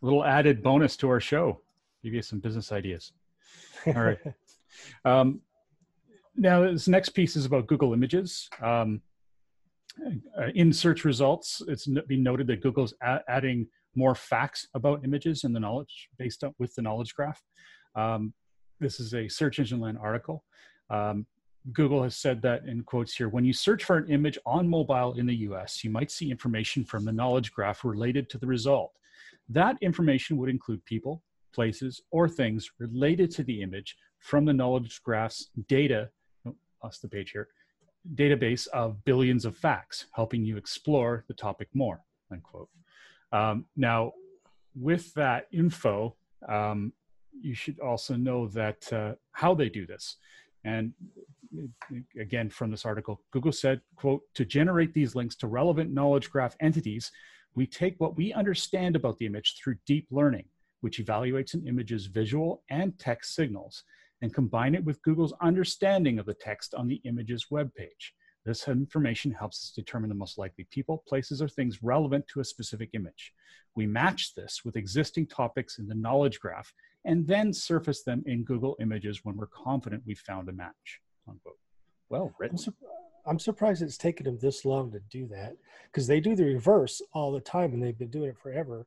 little 0.00 0.24
added 0.24 0.62
bonus 0.62 0.96
to 0.98 1.08
our 1.08 1.20
show. 1.20 1.60
Give 2.02 2.14
you 2.14 2.22
some 2.22 2.38
business 2.38 2.72
ideas. 2.72 3.12
All 3.86 3.92
right. 3.94 4.18
um, 5.04 5.40
now, 6.36 6.62
this 6.62 6.88
next 6.88 7.10
piece 7.10 7.36
is 7.36 7.44
about 7.44 7.66
Google 7.66 7.92
Images. 7.92 8.48
Um, 8.62 9.02
in 10.54 10.72
search 10.72 11.04
results, 11.04 11.62
it's 11.68 11.86
been 11.86 12.22
noted 12.22 12.46
that 12.48 12.62
Google's 12.62 12.94
adding 13.28 13.66
more 13.94 14.14
facts 14.14 14.66
about 14.74 15.04
images 15.04 15.44
in 15.44 15.52
the 15.52 15.60
knowledge 15.60 16.08
based 16.18 16.44
on 16.44 16.54
with 16.58 16.74
the 16.74 16.82
knowledge 16.82 17.14
graph. 17.14 17.42
Um, 17.94 18.32
this 18.78 19.00
is 19.00 19.14
a 19.14 19.28
Search 19.28 19.58
Engine 19.58 19.80
Land 19.80 19.98
article. 20.00 20.44
Um, 20.88 21.26
Google 21.72 22.02
has 22.02 22.16
said 22.16 22.40
that 22.42 22.64
in 22.64 22.82
quotes 22.82 23.14
here 23.14 23.28
when 23.28 23.44
you 23.44 23.52
search 23.52 23.84
for 23.84 23.98
an 23.98 24.10
image 24.10 24.38
on 24.46 24.66
mobile 24.68 25.12
in 25.14 25.26
the 25.26 25.34
US, 25.36 25.84
you 25.84 25.90
might 25.90 26.10
see 26.10 26.30
information 26.30 26.84
from 26.84 27.04
the 27.04 27.12
knowledge 27.12 27.52
graph 27.52 27.84
related 27.84 28.30
to 28.30 28.38
the 28.38 28.46
result. 28.46 28.92
That 29.48 29.76
information 29.82 30.36
would 30.38 30.48
include 30.48 30.84
people, 30.84 31.22
places, 31.52 32.00
or 32.10 32.28
things 32.28 32.70
related 32.78 33.30
to 33.32 33.42
the 33.42 33.60
image 33.60 33.96
from 34.20 34.44
the 34.44 34.52
knowledge 34.52 35.02
graph's 35.02 35.50
data, 35.68 36.08
oh, 36.46 36.54
lost 36.82 37.02
the 37.02 37.08
page 37.08 37.32
here, 37.32 37.48
database 38.14 38.66
of 38.68 39.04
billions 39.04 39.44
of 39.44 39.56
facts, 39.56 40.06
helping 40.12 40.44
you 40.44 40.56
explore 40.56 41.24
the 41.28 41.34
topic 41.34 41.68
more, 41.74 42.02
unquote. 42.32 42.68
Um, 43.32 43.66
now, 43.76 44.12
with 44.74 45.12
that 45.14 45.46
info, 45.52 46.16
um, 46.48 46.92
you 47.32 47.54
should 47.54 47.78
also 47.80 48.16
know 48.16 48.48
that 48.48 48.92
uh, 48.92 49.14
how 49.32 49.54
they 49.54 49.68
do 49.68 49.86
this. 49.86 50.16
And 50.64 50.92
again, 52.18 52.50
from 52.50 52.70
this 52.70 52.84
article, 52.84 53.22
Google 53.30 53.52
said, 53.52 53.80
quote, 53.96 54.22
to 54.34 54.44
generate 54.44 54.92
these 54.94 55.14
links 55.14 55.36
to 55.36 55.46
relevant 55.46 55.92
knowledge 55.92 56.30
graph 56.30 56.56
entities, 56.60 57.10
we 57.54 57.66
take 57.66 57.98
what 57.98 58.16
we 58.16 58.32
understand 58.32 58.96
about 58.96 59.18
the 59.18 59.26
image 59.26 59.56
through 59.58 59.76
deep 59.86 60.06
learning 60.10 60.44
which 60.80 60.98
evaluates 60.98 61.54
an 61.54 61.66
image's 61.66 62.06
visual 62.06 62.62
and 62.70 62.98
text 62.98 63.34
signals, 63.34 63.84
and 64.22 64.34
combine 64.34 64.74
it 64.74 64.84
with 64.84 65.02
Google's 65.02 65.34
understanding 65.40 66.18
of 66.18 66.26
the 66.26 66.34
text 66.34 66.74
on 66.74 66.86
the 66.86 67.00
image's 67.04 67.50
web 67.50 67.74
page. 67.74 68.14
This 68.44 68.68
information 68.68 69.32
helps 69.32 69.64
us 69.64 69.72
determine 69.74 70.08
the 70.08 70.14
most 70.14 70.38
likely 70.38 70.66
people, 70.70 71.04
places, 71.06 71.42
or 71.42 71.48
things 71.48 71.82
relevant 71.82 72.26
to 72.28 72.40
a 72.40 72.44
specific 72.44 72.90
image. 72.94 73.32
We 73.76 73.86
match 73.86 74.34
this 74.34 74.62
with 74.64 74.76
existing 74.76 75.26
topics 75.26 75.78
in 75.78 75.86
the 75.86 75.94
knowledge 75.94 76.40
graph 76.40 76.72
and 77.04 77.26
then 77.26 77.52
surface 77.52 78.02
them 78.02 78.22
in 78.26 78.44
Google 78.44 78.76
Images 78.80 79.20
when 79.24 79.36
we're 79.36 79.46
confident 79.46 80.02
we've 80.06 80.18
found 80.18 80.48
a 80.48 80.52
match. 80.52 81.00
Unquote. 81.28 81.58
Well 82.08 82.34
written. 82.38 82.56
I'm, 82.56 82.62
su- 82.62 82.74
I'm 83.26 83.38
surprised 83.38 83.82
it's 83.82 83.98
taken 83.98 84.24
them 84.24 84.38
this 84.40 84.64
long 84.64 84.90
to 84.92 85.00
do 85.10 85.26
that 85.28 85.56
because 85.92 86.06
they 86.06 86.20
do 86.20 86.34
the 86.34 86.44
reverse 86.44 87.00
all 87.12 87.32
the 87.32 87.40
time 87.40 87.72
and 87.72 87.82
they've 87.82 87.98
been 87.98 88.10
doing 88.10 88.30
it 88.30 88.38
forever 88.38 88.86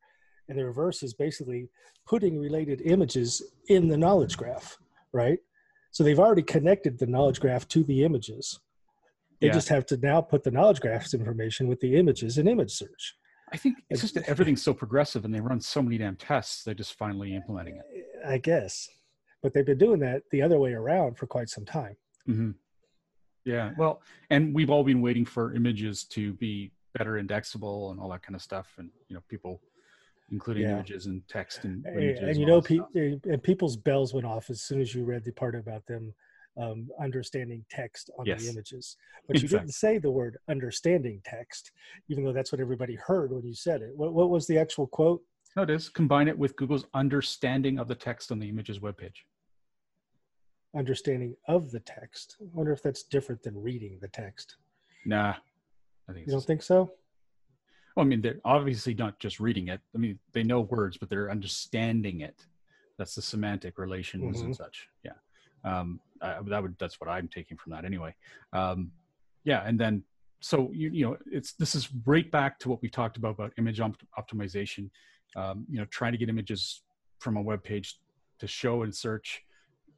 and 0.49 0.57
the 0.57 0.65
reverse 0.65 1.03
is 1.03 1.13
basically 1.13 1.69
putting 2.05 2.37
related 2.37 2.81
images 2.81 3.41
in 3.69 3.87
the 3.87 3.97
knowledge 3.97 4.35
graph 4.35 4.77
right? 5.13 5.39
So 5.91 6.03
they've 6.03 6.19
already 6.19 6.41
connected 6.41 6.97
the 6.97 7.07
knowledge 7.07 7.39
graph 7.39 7.67
to 7.69 7.83
the 7.83 8.03
images. 8.03 8.59
They 9.39 9.47
yeah. 9.47 9.53
just 9.53 9.69
have 9.69 9.85
to 9.87 9.97
now 9.97 10.21
put 10.21 10.43
the 10.43 10.51
knowledge 10.51 10.79
graph's 10.79 11.13
information 11.13 11.67
with 11.67 11.79
the 11.79 11.95
images 11.95 12.37
in 12.37 12.47
image 12.47 12.71
search. 12.71 13.15
I 13.51 13.57
think 13.57 13.77
it's 13.89 14.01
just 14.01 14.15
that 14.15 14.27
everything's 14.27 14.63
so 14.63 14.73
progressive 14.73 15.25
and 15.25 15.33
they 15.33 15.39
run 15.39 15.61
so 15.61 15.81
many 15.83 15.97
damn 15.99 16.15
tests 16.15 16.63
they're 16.63 16.73
just 16.73 16.97
finally 16.97 17.35
implementing 17.35 17.77
it. 17.77 17.85
I 18.25 18.39
guess. 18.39 18.89
But 19.43 19.53
they've 19.53 19.65
been 19.65 19.77
doing 19.77 19.99
that 19.99 20.23
the 20.31 20.41
other 20.41 20.57
way 20.57 20.73
around 20.73 21.17
for 21.17 21.27
quite 21.27 21.49
some 21.49 21.65
time. 21.65 21.95
Mm-hmm. 22.27 22.51
yeah 23.43 23.71
well 23.77 24.01
and 24.29 24.55
we've 24.55 24.69
all 24.69 24.85
been 24.85 25.01
waiting 25.01 25.25
for 25.25 25.53
images 25.53 26.05
to 26.05 26.31
be 26.35 26.71
better 26.97 27.17
indexable 27.17 27.91
and 27.91 27.99
all 27.99 28.07
that 28.11 28.23
kind 28.23 28.33
of 28.33 28.41
stuff 28.41 28.75
and 28.77 28.89
you 29.09 29.13
know 29.13 29.21
people 29.27 29.59
including 30.33 30.63
yeah. 30.63 30.71
images 30.71 31.05
and 31.05 31.21
text 31.29 31.63
and 31.63 31.85
and, 31.85 31.99
and 31.99 32.37
you 32.37 32.45
know 32.45 32.61
pe- 32.61 32.79
and 32.95 33.41
people's 33.43 33.77
bells 33.77 34.13
went 34.13 34.25
off 34.25 34.49
as 34.49 34.61
soon 34.61 34.81
as 34.81 34.93
you 34.93 35.05
read 35.05 35.23
the 35.23 35.31
part 35.31 35.55
about 35.55 35.85
them 35.85 36.13
um, 36.59 36.89
understanding 37.01 37.63
text 37.71 38.11
on 38.19 38.25
yes. 38.25 38.43
the 38.43 38.49
images. 38.51 38.97
But 39.27 39.37
you 39.37 39.45
exactly. 39.45 39.67
didn't 39.67 39.75
say 39.75 39.97
the 39.97 40.11
word 40.11 40.37
understanding 40.49 41.21
text 41.23 41.71
even 42.09 42.23
though 42.23 42.33
that's 42.33 42.51
what 42.51 42.59
everybody 42.59 42.95
heard 42.95 43.31
when 43.31 43.45
you 43.45 43.55
said 43.55 43.81
it. 43.81 43.91
What, 43.95 44.13
what 44.13 44.29
was 44.29 44.45
the 44.47 44.57
actual 44.57 44.87
quote? 44.87 45.21
No 45.55 45.63
it 45.63 45.69
is. 45.69 45.87
Combine 45.89 46.27
it 46.27 46.37
with 46.37 46.55
google's 46.55 46.85
understanding 46.93 47.79
of 47.79 47.87
the 47.87 47.95
text 47.95 48.31
on 48.31 48.39
the 48.39 48.49
images 48.49 48.79
webpage. 48.79 49.17
Understanding 50.75 51.35
of 51.47 51.71
the 51.71 51.79
text. 51.79 52.37
I 52.41 52.45
wonder 52.53 52.73
if 52.73 52.81
that's 52.81 53.03
different 53.03 53.43
than 53.43 53.55
reading 53.61 53.99
the 54.01 54.07
text. 54.09 54.57
Nah 55.05 55.35
i 56.09 56.13
think 56.13 56.27
you 56.27 56.33
don't 56.33 56.45
think 56.45 56.61
so 56.61 56.91
well, 57.95 58.05
I 58.05 58.09
mean, 58.09 58.21
they're 58.21 58.39
obviously 58.43 58.93
not 58.93 59.19
just 59.19 59.39
reading 59.39 59.67
it. 59.67 59.81
I 59.93 59.97
mean, 59.97 60.19
they 60.31 60.43
know 60.43 60.61
words, 60.61 60.97
but 60.97 61.09
they're 61.09 61.29
understanding 61.29 62.21
it. 62.21 62.45
That's 62.97 63.15
the 63.15 63.21
semantic 63.21 63.77
relations 63.77 64.37
mm-hmm. 64.37 64.45
and 64.47 64.55
such. 64.55 64.87
Yeah. 65.03 65.11
Um, 65.63 65.99
I, 66.21 66.39
that 66.47 66.61
would, 66.61 66.75
that's 66.79 66.99
what 66.99 67.09
I'm 67.09 67.27
taking 67.27 67.57
from 67.57 67.71
that 67.71 67.85
anyway. 67.85 68.15
Um, 68.51 68.91
yeah. 69.43 69.63
And 69.65 69.79
then, 69.79 70.03
so, 70.39 70.69
you, 70.73 70.89
you 70.89 71.05
know, 71.05 71.17
it's, 71.31 71.53
this 71.53 71.73
is 71.73 71.89
right 72.05 72.29
back 72.29 72.59
to 72.59 72.69
what 72.69 72.81
we 72.81 72.89
talked 72.89 73.17
about, 73.17 73.31
about 73.31 73.53
image 73.57 73.79
op- 73.79 74.03
optimization, 74.19 74.89
um, 75.35 75.65
you 75.69 75.79
know, 75.79 75.85
trying 75.85 76.11
to 76.11 76.17
get 76.17 76.29
images 76.29 76.81
from 77.19 77.37
a 77.37 77.41
web 77.41 77.63
page 77.63 77.99
to 78.39 78.47
show 78.47 78.83
and 78.83 78.93
search, 78.93 79.41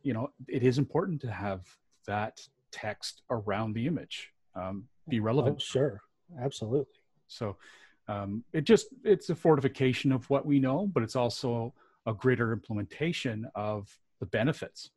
you 0.03 0.13
know, 0.13 0.29
it 0.47 0.61
is 0.61 0.77
important 0.77 1.19
to 1.21 1.31
have 1.31 1.61
that 2.05 2.39
text 2.71 3.23
around 3.31 3.73
the 3.73 3.87
image 3.87 4.29
um, 4.55 4.83
be 5.09 5.19
relevant. 5.19 5.57
Oh, 5.57 5.63
sure, 5.63 6.01
absolutely. 6.39 6.99
So 7.27 7.57
um, 8.07 8.43
it 8.53 8.61
just 8.61 8.87
it's 9.03 9.29
a 9.29 9.35
fortification 9.35 10.11
of 10.11 10.29
what 10.29 10.45
we 10.45 10.59
know, 10.59 10.87
but 10.93 11.03
it's 11.03 11.15
also 11.15 11.73
a 12.05 12.13
greater 12.13 12.53
implementation 12.53 13.47
of 13.55 13.89
the 14.19 14.25
benefits 14.27 14.91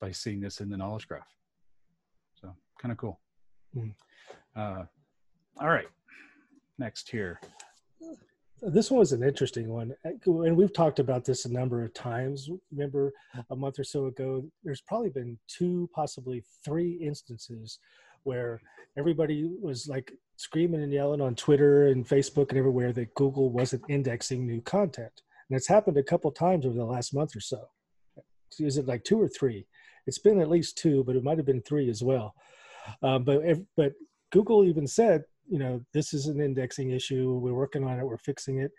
by 0.00 0.12
seeing 0.12 0.40
this 0.40 0.60
in 0.60 0.68
the 0.68 0.76
knowledge 0.76 1.08
graph. 1.08 1.34
So 2.40 2.54
kind 2.80 2.92
of 2.92 2.98
cool. 2.98 3.20
Mm. 3.76 3.94
Uh, 4.54 4.84
all 5.60 5.68
right, 5.68 5.88
next 6.78 7.10
here. 7.10 7.40
This 8.62 8.90
one 8.90 9.00
was 9.00 9.12
an 9.12 9.22
interesting 9.22 9.68
one, 9.68 9.94
and 10.04 10.56
we've 10.56 10.72
talked 10.72 10.98
about 10.98 11.24
this 11.24 11.44
a 11.44 11.52
number 11.52 11.84
of 11.84 11.92
times. 11.92 12.48
Remember, 12.72 13.12
a 13.50 13.56
month 13.56 13.78
or 13.78 13.84
so 13.84 14.06
ago, 14.06 14.44
there's 14.64 14.80
probably 14.80 15.10
been 15.10 15.38
two, 15.46 15.90
possibly 15.94 16.42
three 16.64 16.92
instances 16.92 17.78
where 18.26 18.60
everybody 18.98 19.50
was 19.60 19.88
like 19.88 20.12
screaming 20.36 20.82
and 20.82 20.92
yelling 20.92 21.20
on 21.20 21.34
Twitter 21.34 21.88
and 21.88 22.06
Facebook 22.06 22.50
and 22.50 22.58
everywhere 22.58 22.92
that 22.92 23.14
Google 23.14 23.50
wasn't 23.50 23.84
indexing 23.88 24.46
new 24.46 24.60
content. 24.62 25.22
And 25.48 25.56
it's 25.56 25.68
happened 25.68 25.96
a 25.96 26.02
couple 26.02 26.30
times 26.32 26.66
over 26.66 26.74
the 26.74 26.84
last 26.84 27.14
month 27.14 27.36
or 27.36 27.40
so. 27.40 27.62
Is 28.58 28.78
it 28.78 28.86
like 28.86 29.04
two 29.04 29.20
or 29.20 29.28
three? 29.28 29.66
It's 30.06 30.18
been 30.18 30.40
at 30.40 30.50
least 30.50 30.78
two, 30.78 31.04
but 31.04 31.16
it 31.16 31.24
might 31.24 31.36
have 31.36 31.46
been 31.46 31.62
three 31.62 31.88
as 31.90 32.02
well. 32.02 32.34
Um, 33.02 33.24
but 33.24 33.42
but 33.76 33.92
Google 34.32 34.64
even 34.64 34.86
said, 34.86 35.24
you 35.48 35.58
know, 35.58 35.80
this 35.92 36.12
is 36.12 36.26
an 36.26 36.40
indexing 36.40 36.90
issue. 36.90 37.38
We're 37.38 37.54
working 37.54 37.84
on 37.84 37.98
it. 37.98 38.04
We're 38.04 38.18
fixing 38.18 38.60
it. 38.60 38.72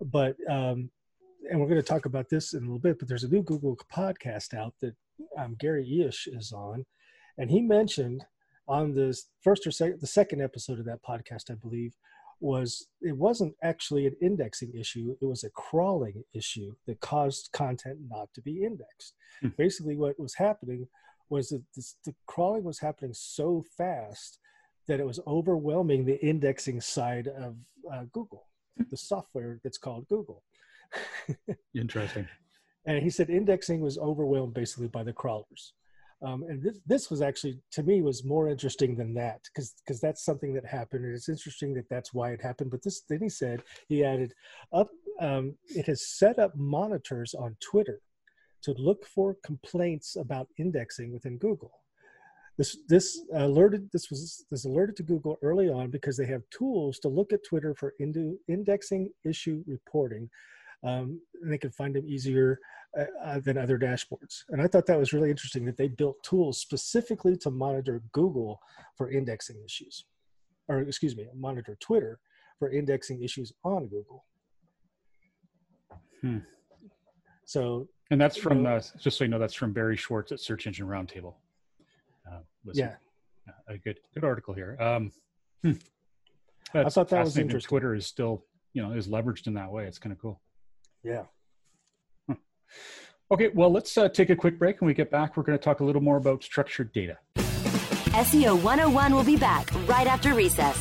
But 0.00 0.36
um, 0.48 0.90
and 1.50 1.60
we're 1.60 1.68
going 1.68 1.80
to 1.80 1.86
talk 1.86 2.06
about 2.06 2.28
this 2.28 2.54
in 2.54 2.60
a 2.60 2.66
little 2.66 2.78
bit. 2.78 2.98
But 2.98 3.08
there's 3.08 3.24
a 3.24 3.28
new 3.28 3.42
Google 3.42 3.76
podcast 3.92 4.54
out 4.54 4.74
that 4.80 4.94
um, 5.38 5.56
Gary 5.58 5.84
Illyes 5.84 6.26
is 6.26 6.52
on, 6.52 6.84
and 7.38 7.50
he 7.50 7.60
mentioned 7.60 8.24
on 8.70 8.94
the 8.94 9.18
first 9.42 9.66
or 9.66 9.72
second, 9.72 10.00
the 10.00 10.06
second 10.06 10.40
episode 10.40 10.78
of 10.78 10.84
that 10.86 11.02
podcast, 11.02 11.50
I 11.50 11.54
believe, 11.54 11.92
was 12.40 12.86
it 13.02 13.16
wasn't 13.16 13.54
actually 13.62 14.06
an 14.06 14.16
indexing 14.22 14.72
issue; 14.78 15.14
it 15.20 15.24
was 15.24 15.42
a 15.44 15.50
crawling 15.50 16.22
issue 16.32 16.74
that 16.86 17.00
caused 17.00 17.50
content 17.52 17.98
not 18.08 18.28
to 18.34 18.40
be 18.40 18.62
indexed. 18.62 19.14
Hmm. 19.42 19.48
Basically, 19.58 19.96
what 19.96 20.18
was 20.18 20.34
happening 20.34 20.86
was 21.28 21.48
that 21.48 21.62
this, 21.74 21.96
the 22.04 22.14
crawling 22.26 22.64
was 22.64 22.78
happening 22.78 23.12
so 23.12 23.64
fast 23.76 24.38
that 24.86 25.00
it 25.00 25.06
was 25.06 25.20
overwhelming 25.26 26.04
the 26.04 26.24
indexing 26.24 26.80
side 26.80 27.28
of 27.28 27.56
uh, 27.92 28.04
Google, 28.12 28.46
the 28.90 28.96
software 28.96 29.60
that's 29.62 29.78
called 29.78 30.06
Google. 30.08 30.42
Interesting. 31.74 32.26
And 32.86 33.02
he 33.02 33.10
said 33.10 33.30
indexing 33.30 33.80
was 33.80 33.98
overwhelmed 33.98 34.54
basically 34.54 34.88
by 34.88 35.02
the 35.02 35.12
crawlers. 35.12 35.74
Um, 36.22 36.44
and 36.48 36.62
this, 36.62 36.78
this 36.86 37.10
was 37.10 37.22
actually 37.22 37.60
to 37.72 37.82
me 37.82 38.02
was 38.02 38.24
more 38.24 38.48
interesting 38.48 38.94
than 38.94 39.14
that 39.14 39.40
because 39.44 39.74
because 39.84 40.00
that's 40.00 40.22
something 40.22 40.52
that 40.52 40.66
happened 40.66 41.06
and 41.06 41.14
it's 41.14 41.30
interesting 41.30 41.72
that 41.74 41.88
that's 41.88 42.12
why 42.12 42.32
it 42.32 42.42
happened 42.42 42.70
but 42.70 42.82
this 42.82 43.00
then 43.08 43.20
he 43.22 43.30
said 43.30 43.62
he 43.88 44.04
added 44.04 44.34
up 44.70 44.90
um, 45.18 45.54
it 45.68 45.86
has 45.86 46.06
set 46.06 46.38
up 46.38 46.52
monitors 46.54 47.32
on 47.32 47.56
twitter 47.60 48.02
to 48.62 48.74
look 48.76 49.06
for 49.06 49.36
complaints 49.44 50.16
about 50.16 50.48
indexing 50.58 51.12
within 51.12 51.38
google. 51.38 51.72
This 52.58 52.76
this 52.88 53.20
alerted 53.34 53.88
this 53.92 54.10
was 54.10 54.44
this 54.50 54.66
alerted 54.66 54.96
to 54.96 55.02
google 55.02 55.38
early 55.42 55.68
on 55.68 55.90
because 55.90 56.16
they 56.16 56.26
have 56.26 56.42
tools 56.50 56.98
to 57.00 57.08
look 57.08 57.32
at 57.32 57.44
twitter 57.48 57.74
for 57.74 57.94
indu, 58.00 58.34
indexing 58.48 59.10
issue 59.24 59.64
reporting. 59.66 60.28
Um, 60.82 61.20
and 61.42 61.52
they 61.52 61.58
can 61.58 61.70
find 61.70 61.94
them 61.94 62.06
easier 62.06 62.58
uh, 62.98 63.38
than 63.40 63.56
other 63.56 63.78
dashboards. 63.78 64.44
And 64.48 64.60
I 64.60 64.66
thought 64.66 64.86
that 64.86 64.98
was 64.98 65.12
really 65.12 65.30
interesting 65.30 65.64
that 65.66 65.76
they 65.76 65.88
built 65.88 66.22
tools 66.22 66.58
specifically 66.58 67.36
to 67.38 67.50
monitor 67.50 68.02
Google 68.12 68.60
for 68.96 69.10
indexing 69.10 69.62
issues, 69.64 70.04
or 70.68 70.80
excuse 70.80 71.16
me, 71.16 71.28
monitor 71.34 71.76
Twitter 71.80 72.18
for 72.58 72.70
indexing 72.70 73.22
issues 73.22 73.52
on 73.64 73.86
Google. 73.86 74.24
Hmm. 76.20 76.38
So, 77.44 77.88
and 78.10 78.20
that's 78.20 78.36
from 78.36 78.66
uh, 78.66 78.80
just 78.98 79.18
so 79.18 79.24
you 79.24 79.30
know, 79.30 79.38
that's 79.38 79.54
from 79.54 79.72
Barry 79.72 79.96
Schwartz 79.96 80.32
at 80.32 80.40
Search 80.40 80.66
Engine 80.66 80.86
Roundtable. 80.86 81.34
Uh, 82.30 82.40
yeah, 82.72 82.96
a 83.68 83.78
good 83.78 83.98
good 84.14 84.24
article 84.24 84.54
here. 84.54 84.76
Um, 84.80 85.12
hmm. 85.62 85.72
I 86.74 86.88
thought 86.88 87.08
that 87.08 87.24
was 87.24 87.38
interesting. 87.38 87.68
Twitter 87.68 87.94
is 87.94 88.06
still, 88.06 88.44
you 88.72 88.82
know, 88.82 88.92
is 88.92 89.08
leveraged 89.08 89.46
in 89.46 89.54
that 89.54 89.70
way. 89.70 89.86
It's 89.86 89.98
kind 89.98 90.12
of 90.12 90.20
cool. 90.20 90.40
Yeah. 91.02 91.24
Okay, 93.32 93.48
well, 93.54 93.70
let's 93.70 93.96
uh, 93.96 94.08
take 94.08 94.30
a 94.30 94.36
quick 94.36 94.58
break. 94.58 94.80
When 94.80 94.88
we 94.88 94.94
get 94.94 95.10
back, 95.10 95.36
we're 95.36 95.44
going 95.44 95.56
to 95.56 95.62
talk 95.62 95.80
a 95.80 95.84
little 95.84 96.02
more 96.02 96.16
about 96.16 96.42
structured 96.42 96.92
data. 96.92 97.18
SEO 97.36 98.60
101 98.60 99.14
will 99.14 99.22
be 99.22 99.36
back 99.36 99.70
right 99.88 100.08
after 100.08 100.34
recess. 100.34 100.76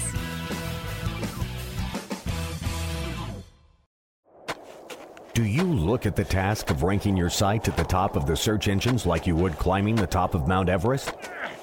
Do 5.35 5.45
you 5.45 5.63
look 5.63 6.05
at 6.05 6.17
the 6.17 6.25
task 6.25 6.69
of 6.69 6.83
ranking 6.83 7.15
your 7.15 7.29
site 7.29 7.69
at 7.69 7.77
the 7.77 7.83
top 7.83 8.17
of 8.17 8.25
the 8.25 8.35
search 8.35 8.67
engines 8.67 9.05
like 9.05 9.25
you 9.25 9.37
would 9.37 9.53
climbing 9.53 9.95
the 9.95 10.07
top 10.07 10.33
of 10.33 10.47
Mount 10.47 10.67
Everest? 10.67 11.13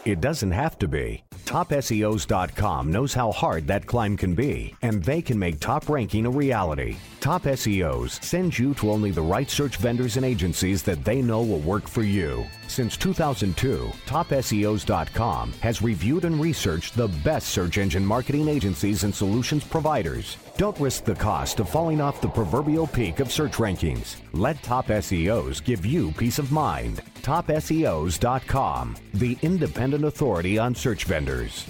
It 0.06 0.20
doesn't 0.20 0.52
have 0.52 0.78
to 0.78 0.88
be. 0.88 1.25
TopSEOs.com 1.46 2.90
knows 2.90 3.14
how 3.14 3.30
hard 3.30 3.66
that 3.68 3.86
climb 3.86 4.16
can 4.16 4.34
be, 4.34 4.74
and 4.82 5.02
they 5.02 5.22
can 5.22 5.38
make 5.38 5.60
top 5.60 5.88
ranking 5.88 6.26
a 6.26 6.30
reality. 6.30 6.96
Top 7.20 7.44
SEOs 7.44 8.22
sends 8.22 8.58
you 8.58 8.74
to 8.74 8.90
only 8.90 9.12
the 9.12 9.22
right 9.22 9.48
search 9.48 9.76
vendors 9.76 10.16
and 10.16 10.26
agencies 10.26 10.82
that 10.82 11.04
they 11.04 11.22
know 11.22 11.42
will 11.42 11.60
work 11.60 11.88
for 11.88 12.02
you. 12.02 12.44
Since 12.66 12.96
2002, 12.96 13.90
TopSEOs.com 14.06 15.52
has 15.60 15.82
reviewed 15.82 16.24
and 16.24 16.40
researched 16.40 16.96
the 16.96 17.08
best 17.24 17.48
search 17.48 17.78
engine 17.78 18.04
marketing 18.04 18.48
agencies 18.48 19.04
and 19.04 19.14
solutions 19.14 19.64
providers. 19.64 20.36
Don't 20.56 20.78
risk 20.80 21.04
the 21.04 21.14
cost 21.14 21.60
of 21.60 21.68
falling 21.68 22.00
off 22.00 22.22
the 22.22 22.28
proverbial 22.28 22.86
peak 22.86 23.20
of 23.20 23.30
search 23.30 23.52
rankings. 23.52 24.16
Let 24.32 24.62
Top 24.62 24.86
SEOs 24.86 25.62
give 25.62 25.84
you 25.84 26.12
peace 26.12 26.38
of 26.38 26.50
mind. 26.50 27.02
TopSEOs.com, 27.20 28.96
the 29.12 29.36
independent 29.42 30.04
authority 30.04 30.58
on 30.58 30.74
search 30.74 31.04
vendors. 31.04 31.66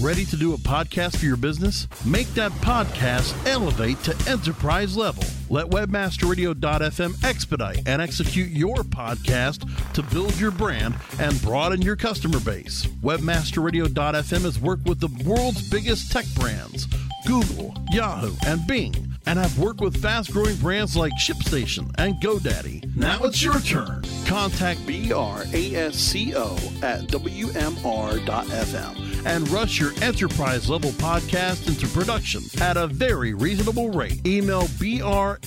Ready 0.00 0.24
to 0.26 0.36
do 0.36 0.54
a 0.54 0.58
podcast 0.58 1.16
for 1.16 1.26
your 1.26 1.36
business? 1.36 1.88
Make 2.06 2.28
that 2.34 2.52
podcast 2.52 3.34
elevate 3.46 4.02
to 4.04 4.30
enterprise 4.30 4.96
level. 4.96 5.24
Let 5.50 5.66
webmasterradio.fm 5.66 7.24
expedite 7.24 7.82
and 7.86 8.00
execute 8.00 8.50
your 8.50 8.76
podcast 8.76 9.68
to 9.94 10.02
build 10.04 10.38
your 10.38 10.52
brand 10.52 10.94
and 11.18 11.42
broaden 11.42 11.82
your 11.82 11.96
customer 11.96 12.38
base. 12.38 12.86
Webmasterradio.fm 13.02 14.42
has 14.42 14.60
worked 14.60 14.86
with 14.86 15.00
the 15.00 15.08
world's 15.28 15.68
biggest 15.68 16.12
tech 16.12 16.26
brands, 16.36 16.86
Google, 17.26 17.74
Yahoo, 17.90 18.32
and 18.46 18.64
Bing, 18.68 18.94
and 19.26 19.40
have 19.40 19.58
worked 19.58 19.80
with 19.80 20.00
fast 20.00 20.32
growing 20.32 20.56
brands 20.56 20.96
like 20.96 21.12
ShipStation 21.20 21.92
and 21.98 22.14
GoDaddy. 22.22 22.96
Now 22.96 23.18
it's 23.24 23.42
your 23.42 23.58
turn. 23.60 24.04
Contact 24.26 24.78
BRASCO 24.86 26.82
at 26.84 27.00
WMR.fm 27.08 29.10
and 29.26 29.48
rush 29.50 29.78
your 29.78 29.92
enterprise 30.02 30.70
level 30.70 30.90
podcast 30.92 31.68
into 31.68 31.86
production 31.88 32.42
at 32.60 32.76
a 32.76 32.86
very 32.86 33.34
reasonable 33.34 33.90
rate. 33.90 34.24
Email 34.26 34.62
brasco 34.62 35.39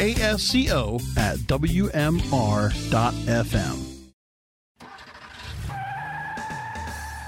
at 1.17 1.37
wmr.fm. 1.39 1.93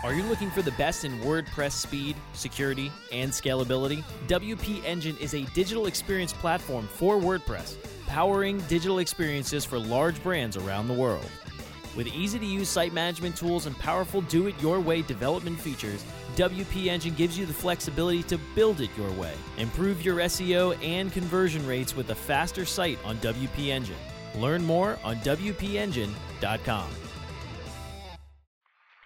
Are 0.04 0.14
you 0.14 0.22
looking 0.24 0.52
for 0.52 0.62
the 0.62 0.72
best 0.74 1.04
in 1.04 1.18
WordPress 1.22 1.72
speed, 1.72 2.16
security, 2.34 2.92
and 3.12 3.32
scalability? 3.32 4.04
WP 4.28 4.84
Engine 4.86 5.18
is 5.18 5.34
a 5.34 5.42
digital 5.56 5.88
experience 5.88 6.32
platform 6.32 6.88
for 6.88 7.18
WordPress, 7.18 7.76
powering 8.06 8.60
digital 8.68 9.00
experiences 9.00 9.66
for 9.66 9.80
large 9.80 10.22
brands 10.22 10.58
around 10.58 10.88
the 10.88 10.94
world. 10.94 11.26
With 11.96 12.08
easy 12.08 12.40
to 12.40 12.46
use 12.46 12.68
site 12.68 12.94
management 12.94 13.38
tools 13.38 13.68
and 13.68 13.78
powerful 13.80 14.22
do 14.22 14.48
it 14.48 14.62
your 14.62 14.80
way 14.80 15.02
development 15.02 15.60
features, 15.60 16.04
WP 16.36 16.88
Engine 16.88 17.14
gives 17.16 17.38
you 17.38 17.46
the 17.46 17.54
flexibility 17.54 18.24
to 18.24 18.38
build 18.54 18.82
it 18.82 18.90
your 18.98 19.12
way. 19.12 19.34
Improve 19.58 20.04
your 20.04 20.18
SEO 20.18 20.78
and 20.84 21.12
conversion 21.14 21.66
rates 21.66 21.96
with 21.96 22.10
a 22.10 22.16
faster 22.16 22.66
site 22.66 23.00
on 23.06 23.16
WP 23.18 23.68
Engine. 23.68 23.96
Learn 24.36 24.64
more 24.66 25.00
on 25.04 25.16
WPEngine.com. 25.18 26.90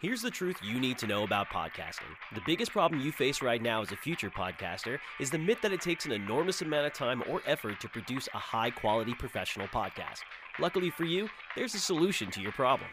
Here's 0.02 0.22
the 0.22 0.32
truth 0.32 0.56
you 0.64 0.80
need 0.80 0.98
to 1.00 1.08
know 1.08 1.26
about 1.26 1.50
podcasting. 1.50 2.08
The 2.34 2.42
biggest 2.46 2.72
problem 2.72 3.02
you 3.02 3.12
face 3.12 3.42
right 3.42 3.62
now 3.62 3.82
as 3.82 3.92
a 3.92 3.98
future 3.98 4.30
podcaster 4.30 4.98
is 5.20 5.30
the 5.30 5.38
myth 5.38 5.58
that 5.62 5.74
it 5.74 5.82
takes 5.82 6.06
an 6.06 6.14
enormous 6.14 6.62
amount 6.62 6.88
of 6.88 6.94
time 6.94 7.22
or 7.30 7.42
effort 7.46 7.82
to 7.82 7.90
produce 7.90 8.30
a 8.34 8.38
high 8.38 8.70
quality 8.72 9.14
professional 9.14 9.68
podcast. 9.68 10.22
Luckily 10.60 10.90
for 10.90 11.06
you, 11.06 11.30
there's 11.56 11.74
a 11.74 11.80
solution 11.80 12.30
to 12.32 12.42
your 12.42 12.52
problem. 12.52 12.90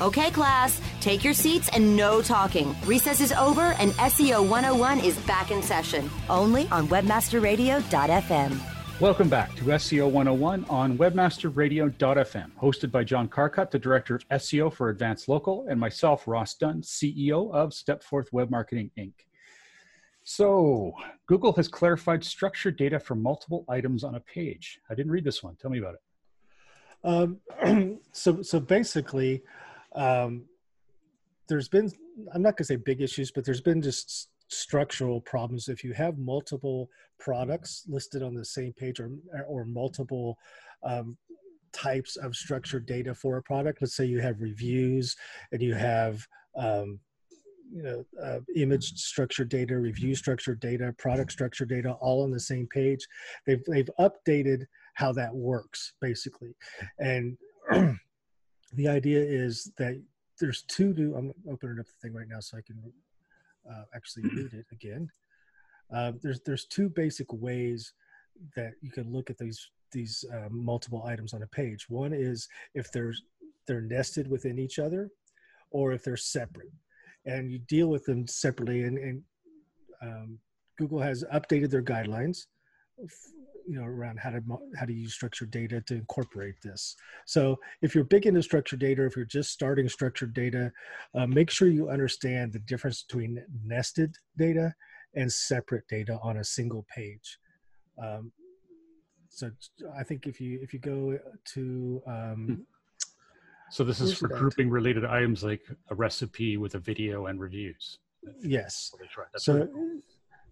Okay, 0.00 0.30
class, 0.30 0.80
take 1.00 1.24
your 1.24 1.34
seats 1.34 1.68
and 1.72 1.96
no 1.96 2.22
talking. 2.22 2.76
Recess 2.86 3.20
is 3.20 3.32
over 3.32 3.74
and 3.80 3.90
SEO 3.94 4.48
101 4.48 5.00
is 5.00 5.18
back 5.26 5.50
in 5.50 5.60
session, 5.60 6.08
only 6.30 6.68
on 6.68 6.86
webmasterradio.fm. 6.86 8.60
Welcome 9.00 9.28
back 9.28 9.56
to 9.56 9.64
SEO 9.64 10.08
101 10.08 10.66
on 10.68 10.96
webmasterradio.fm, 10.98 12.52
hosted 12.62 12.92
by 12.92 13.02
John 13.02 13.28
Carcutt, 13.28 13.72
the 13.72 13.78
Director 13.80 14.14
of 14.14 14.28
SEO 14.28 14.72
for 14.72 14.90
Advanced 14.90 15.28
Local, 15.28 15.66
and 15.68 15.80
myself, 15.80 16.28
Ross 16.28 16.54
Dunn, 16.54 16.80
CEO 16.82 17.52
of 17.52 17.70
Stepforth 17.70 18.32
Web 18.32 18.50
Marketing 18.50 18.92
Inc. 18.96 19.14
So, 20.22 20.92
Google 21.26 21.54
has 21.54 21.66
clarified 21.66 22.22
structured 22.22 22.76
data 22.76 23.00
for 23.00 23.16
multiple 23.16 23.64
items 23.68 24.04
on 24.04 24.14
a 24.14 24.20
page. 24.20 24.78
I 24.88 24.94
didn't 24.94 25.10
read 25.10 25.24
this 25.24 25.42
one. 25.42 25.56
Tell 25.56 25.72
me 25.72 25.78
about 25.78 25.94
it. 25.94 26.00
Um, 27.04 27.98
so, 28.12 28.42
so 28.42 28.60
basically, 28.60 29.42
um, 29.94 30.44
there's 31.48 31.68
been, 31.68 31.90
I'm 32.34 32.42
not 32.42 32.50
going 32.50 32.58
to 32.58 32.64
say 32.64 32.76
big 32.76 33.00
issues, 33.00 33.30
but 33.30 33.44
there's 33.44 33.60
been 33.60 33.82
just 33.82 34.28
structural 34.48 35.20
problems. 35.20 35.68
If 35.68 35.84
you 35.84 35.92
have 35.94 36.18
multiple 36.18 36.88
products 37.18 37.84
listed 37.88 38.22
on 38.22 38.34
the 38.34 38.44
same 38.44 38.72
page 38.74 39.00
or 39.00 39.10
or 39.48 39.64
multiple 39.64 40.38
um, 40.84 41.16
types 41.72 42.16
of 42.16 42.34
structured 42.36 42.86
data 42.86 43.12
for 43.14 43.36
a 43.36 43.42
product 43.42 43.82
let's 43.82 43.94
say 43.94 44.04
you 44.04 44.20
have 44.20 44.40
reviews 44.40 45.14
and 45.52 45.60
you 45.60 45.74
have 45.74 46.24
um, 46.56 46.98
you 47.70 47.82
know 47.82 48.04
uh, 48.24 48.38
image 48.56 48.92
structured 48.94 49.48
data 49.48 49.76
review 49.76 50.14
structured 50.14 50.60
data 50.60 50.94
product 50.96 51.32
structured 51.32 51.68
data 51.68 51.92
all 52.00 52.22
on 52.22 52.30
the 52.30 52.40
same 52.40 52.66
page 52.68 53.04
they've 53.46 53.62
they've 53.66 53.90
updated 53.98 54.64
how 54.98 55.12
that 55.12 55.32
works 55.34 55.92
basically. 56.00 56.54
And 56.98 57.38
the 58.74 58.88
idea 58.88 59.20
is 59.20 59.72
that 59.78 60.00
there's 60.40 60.62
two 60.62 60.94
new 60.94 61.14
i'm 61.14 61.32
opening 61.50 61.78
up 61.78 61.86
the 61.86 61.92
thing 62.02 62.14
right 62.14 62.28
now 62.28 62.40
so 62.40 62.56
i 62.56 62.60
can 62.60 62.80
uh, 63.70 63.82
actually 63.94 64.24
read 64.34 64.52
it 64.52 64.66
again. 64.72 65.08
Uh, 65.94 66.12
there's 66.22 66.40
there's 66.44 66.66
two 66.66 66.88
basic 66.88 67.32
ways 67.32 67.92
that 68.56 68.72
you 68.82 68.90
can 68.90 69.12
look 69.12 69.30
at 69.30 69.38
these 69.38 69.70
these 69.92 70.24
uh, 70.32 70.48
multiple 70.50 71.04
items 71.06 71.32
on 71.32 71.42
a 71.42 71.46
page. 71.46 71.86
One 71.88 72.12
is 72.12 72.48
if 72.74 72.90
they're 72.92 73.14
they're 73.66 73.80
nested 73.80 74.28
within 74.28 74.58
each 74.58 74.78
other, 74.78 75.10
or 75.70 75.92
if 75.92 76.02
they're 76.04 76.16
separate, 76.16 76.72
and 77.24 77.50
you 77.50 77.58
deal 77.58 77.88
with 77.88 78.04
them 78.04 78.26
separately. 78.26 78.82
And, 78.82 78.98
and 78.98 79.22
um, 80.02 80.38
Google 80.78 81.00
has 81.00 81.24
updated 81.32 81.70
their 81.70 81.82
guidelines 81.82 82.46
you 83.66 83.78
know 83.78 83.84
around 83.84 84.18
how 84.18 84.30
to 84.30 84.40
how 84.78 84.86
to 84.86 84.92
use 84.92 85.14
structured 85.14 85.50
data 85.50 85.80
to 85.82 85.94
incorporate 85.94 86.54
this. 86.62 86.96
So 87.26 87.56
if 87.82 87.94
you're 87.94 88.04
big 88.04 88.26
into 88.26 88.42
structured 88.42 88.80
data 88.80 89.04
if 89.04 89.16
you're 89.16 89.24
just 89.24 89.50
starting 89.50 89.88
structured 89.88 90.34
data 90.34 90.72
uh, 91.14 91.26
make 91.26 91.50
sure 91.50 91.68
you 91.68 91.90
understand 91.90 92.52
the 92.52 92.60
difference 92.60 93.02
between 93.02 93.44
nested 93.64 94.14
data 94.36 94.74
and 95.14 95.32
separate 95.32 95.86
data 95.88 96.18
on 96.22 96.38
a 96.38 96.44
single 96.44 96.86
page. 96.94 97.38
Um, 98.02 98.32
so 99.30 99.50
i 99.98 100.02
think 100.02 100.26
if 100.26 100.40
you 100.40 100.58
if 100.62 100.72
you 100.72 100.80
go 100.80 101.18
to 101.44 102.02
um, 102.06 102.46
hmm. 102.46 102.54
so 103.70 103.84
this 103.84 104.00
is 104.00 104.14
for 104.14 104.28
grouping 104.28 104.70
related 104.70 105.04
items 105.04 105.44
like 105.44 105.62
a 105.90 105.94
recipe 105.94 106.56
with 106.56 106.74
a 106.74 106.78
video 106.78 107.26
and 107.26 107.38
reviews. 107.38 107.98
Yes. 108.40 108.90
So 109.36 109.68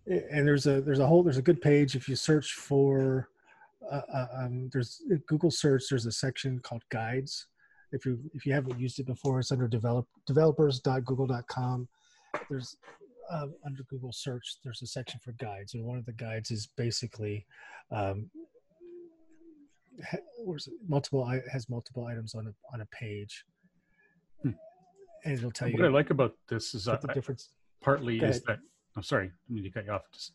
and 0.07 0.47
there's 0.47 0.67
a 0.67 0.81
there's 0.81 0.99
a 0.99 1.07
whole 1.07 1.23
there's 1.23 1.37
a 1.37 1.43
good 1.43 1.61
page. 1.61 1.97
If 1.97 2.09
you 2.09 2.17
search 2.17 2.53
for 2.53 3.29
uh, 3.91 4.01
uh 4.13 4.27
um, 4.39 4.71
there's 4.73 5.03
Google 5.27 5.51
search 5.51 5.85
there's 5.91 6.07
a 6.07 6.13
section 6.13 6.61
called 6.61 6.83
guides. 6.91 7.47
If 7.93 8.05
you 8.05 8.19
if 8.35 8.47
you 8.47 8.53
haven't 8.53 8.79
used 8.79 8.99
it 8.99 9.07
before 9.07 9.41
it's 9.41 9.53
under 9.53 9.69
develop 9.69 10.07
developers.google.com 10.27 11.89
there's 12.51 12.77
uh, 13.31 13.47
under 13.65 13.83
Google 13.85 14.13
search 14.13 14.57
there's 14.63 14.83
a 14.83 14.87
section 14.87 15.19
for 15.23 15.33
guides 15.33 15.75
and 15.75 15.85
one 15.85 15.99
of 15.99 16.05
the 16.05 16.13
guides 16.13 16.51
is 16.51 16.69
basically 16.77 17.47
um, 17.91 18.31
multiple 20.89 21.27
has 21.51 21.69
multiple 21.69 22.07
items 22.07 22.35
on 22.35 22.47
a 22.47 22.55
on 22.73 22.81
a 22.81 22.87
page. 22.87 23.45
Hmm. 24.43 24.51
and 25.25 25.39
it'll 25.39 25.51
tell 25.51 25.67
what 25.67 25.73
you 25.73 25.83
what 25.83 25.89
I 25.89 25.93
like 25.93 26.11
about 26.11 26.35
this 26.49 26.75
is 26.75 26.85
that 26.85 27.01
the 27.01 27.09
difference 27.09 27.51
partly 27.83 28.19
is 28.19 28.43
that 28.43 28.59
I'm 28.97 29.03
sorry, 29.03 29.31
I 29.31 29.53
mean 29.53 29.65
to 29.65 29.71
cut 29.71 29.85
you 29.85 29.93
off. 29.93 30.03
Just 30.13 30.33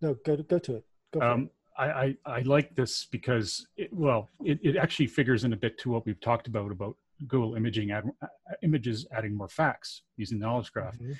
no, 0.00 0.16
go 0.24 0.36
to, 0.36 0.42
go 0.42 0.58
to 0.58 0.76
it. 0.76 0.84
Go 1.12 1.20
um, 1.20 1.42
it. 1.42 1.50
I, 1.78 1.86
I, 1.86 2.16
I 2.26 2.40
like 2.42 2.74
this 2.74 3.06
because 3.06 3.66
it, 3.76 3.92
well, 3.92 4.28
it, 4.44 4.58
it 4.62 4.76
actually 4.76 5.06
figures 5.06 5.44
in 5.44 5.52
a 5.52 5.56
bit 5.56 5.78
to 5.78 5.90
what 5.90 6.04
we've 6.04 6.20
talked 6.20 6.46
about 6.46 6.70
about 6.70 6.96
Google 7.26 7.54
imaging 7.54 7.92
add, 7.92 8.04
uh, 8.22 8.26
images 8.62 9.06
adding 9.12 9.34
more 9.34 9.48
facts 9.48 10.02
using 10.16 10.38
the 10.38 10.46
knowledge 10.46 10.72
graph. 10.72 10.94
Mm-hmm. 10.96 11.12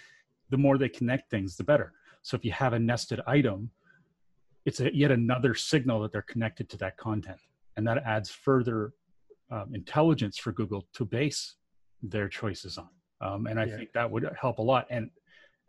The 0.51 0.59
more 0.59 0.77
they 0.77 0.89
connect 0.89 1.31
things, 1.31 1.57
the 1.57 1.65
better. 1.65 1.93
So 2.23 2.37
if 2.37 2.45
you 2.45 2.53
have 2.53 2.73
a 2.73 2.79
nested 2.79 3.21
item, 3.27 3.71
it's 4.65 4.81
a, 4.81 4.95
yet 4.95 5.11
another 5.11 5.55
signal 5.55 6.03
that 6.03 6.13
they're 6.13 6.23
connected 6.23 6.69
to 6.71 6.77
that 6.79 6.97
content, 6.97 7.39
and 7.77 7.87
that 7.87 7.99
adds 8.05 8.31
further 8.31 8.93
um, 9.51 9.75
intelligence 9.75 10.39
for 10.39 10.53
Google 10.53 10.87
to 10.95 11.05
base 11.05 11.57
their 12.03 12.29
choices 12.29 12.79
on. 12.79 12.89
Um, 13.21 13.47
and 13.47 13.59
I 13.59 13.65
yeah. 13.65 13.77
think 13.77 13.93
that 13.93 14.11
would 14.11 14.29
help 14.41 14.59
a 14.59 14.63
lot. 14.63 14.87
And 14.91 15.11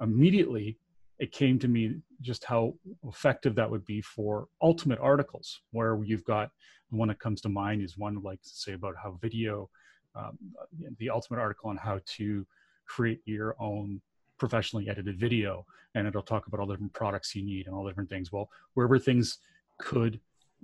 immediately 0.03 0.77
it 1.19 1.31
came 1.31 1.57
to 1.57 1.67
me 1.67 1.95
just 2.21 2.43
how 2.43 2.73
effective 3.07 3.55
that 3.55 3.69
would 3.69 3.85
be 3.85 4.01
for 4.01 4.47
ultimate 4.61 4.99
articles 4.99 5.61
where 5.71 5.97
you've 6.03 6.25
got 6.25 6.51
the 6.91 6.97
one 6.97 7.07
that 7.07 7.19
comes 7.19 7.41
to 7.41 7.49
mind 7.49 7.81
is 7.81 7.97
one 7.97 8.21
like 8.21 8.39
say 8.41 8.73
about 8.73 8.95
how 9.01 9.17
video 9.21 9.69
um, 10.15 10.37
the 10.99 11.09
ultimate 11.09 11.39
article 11.39 11.69
on 11.69 11.77
how 11.77 11.99
to 12.05 12.45
create 12.85 13.21
your 13.25 13.55
own 13.59 13.99
professionally 14.37 14.89
edited 14.89 15.17
video 15.17 15.65
and 15.95 16.07
it'll 16.07 16.21
talk 16.21 16.47
about 16.47 16.59
all 16.59 16.67
the 16.67 16.73
different 16.73 16.93
products 16.93 17.33
you 17.33 17.43
need 17.43 17.65
and 17.65 17.75
all 17.75 17.83
the 17.83 17.89
different 17.89 18.09
things. 18.09 18.31
Well 18.31 18.49
wherever 18.73 18.99
things 18.99 19.39
could 19.79 20.19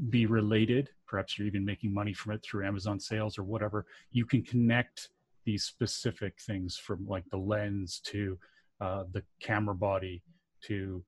be 0.09 0.25
related 0.25 0.89
perhaps 1.07 1.37
you're 1.37 1.47
even 1.47 1.65
making 1.65 1.93
money 1.93 2.13
from 2.13 2.31
it 2.31 2.41
through 2.41 2.65
amazon 2.65 2.97
sales 2.97 3.37
or 3.37 3.43
whatever 3.43 3.85
you 4.13 4.25
can 4.25 4.41
connect 4.41 5.09
these 5.43 5.65
specific 5.65 6.39
things 6.39 6.77
from 6.77 7.05
like 7.05 7.25
the 7.31 7.37
lens 7.37 7.99
to 8.05 8.37
uh, 8.81 9.03
the 9.11 9.23
camera 9.41 9.75
body 9.75 10.21
to 10.63 11.03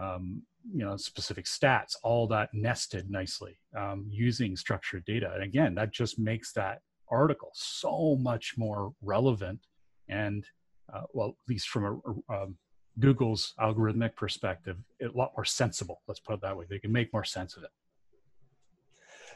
um, 0.00 0.42
you 0.72 0.84
know 0.84 0.96
specific 0.96 1.44
stats 1.44 1.94
all 2.02 2.26
that 2.26 2.48
nested 2.52 3.10
nicely 3.10 3.58
um, 3.76 4.06
using 4.08 4.56
structured 4.56 5.04
data. 5.04 5.30
And 5.34 5.42
again 5.42 5.74
that 5.76 5.92
just 5.92 6.18
makes 6.18 6.52
that 6.52 6.80
article 7.10 7.50
so 7.54 8.16
much 8.20 8.54
more 8.56 8.92
relevant 9.02 9.60
and 10.08 10.44
uh, 10.92 11.02
well 11.12 11.28
at 11.28 11.48
least 11.48 11.68
from 11.68 11.84
a, 11.84 12.32
a, 12.32 12.42
um, 12.42 12.56
google's 13.00 13.54
algorithmic 13.60 14.14
perspective 14.14 14.76
a 15.02 15.06
lot 15.18 15.32
more 15.36 15.44
sensible 15.44 16.00
let's 16.06 16.20
put 16.20 16.34
it 16.34 16.40
that 16.42 16.56
way. 16.56 16.64
They 16.68 16.78
can 16.78 16.92
make 16.92 17.12
more 17.12 17.24
sense 17.24 17.56
of 17.56 17.64
it 17.64 17.70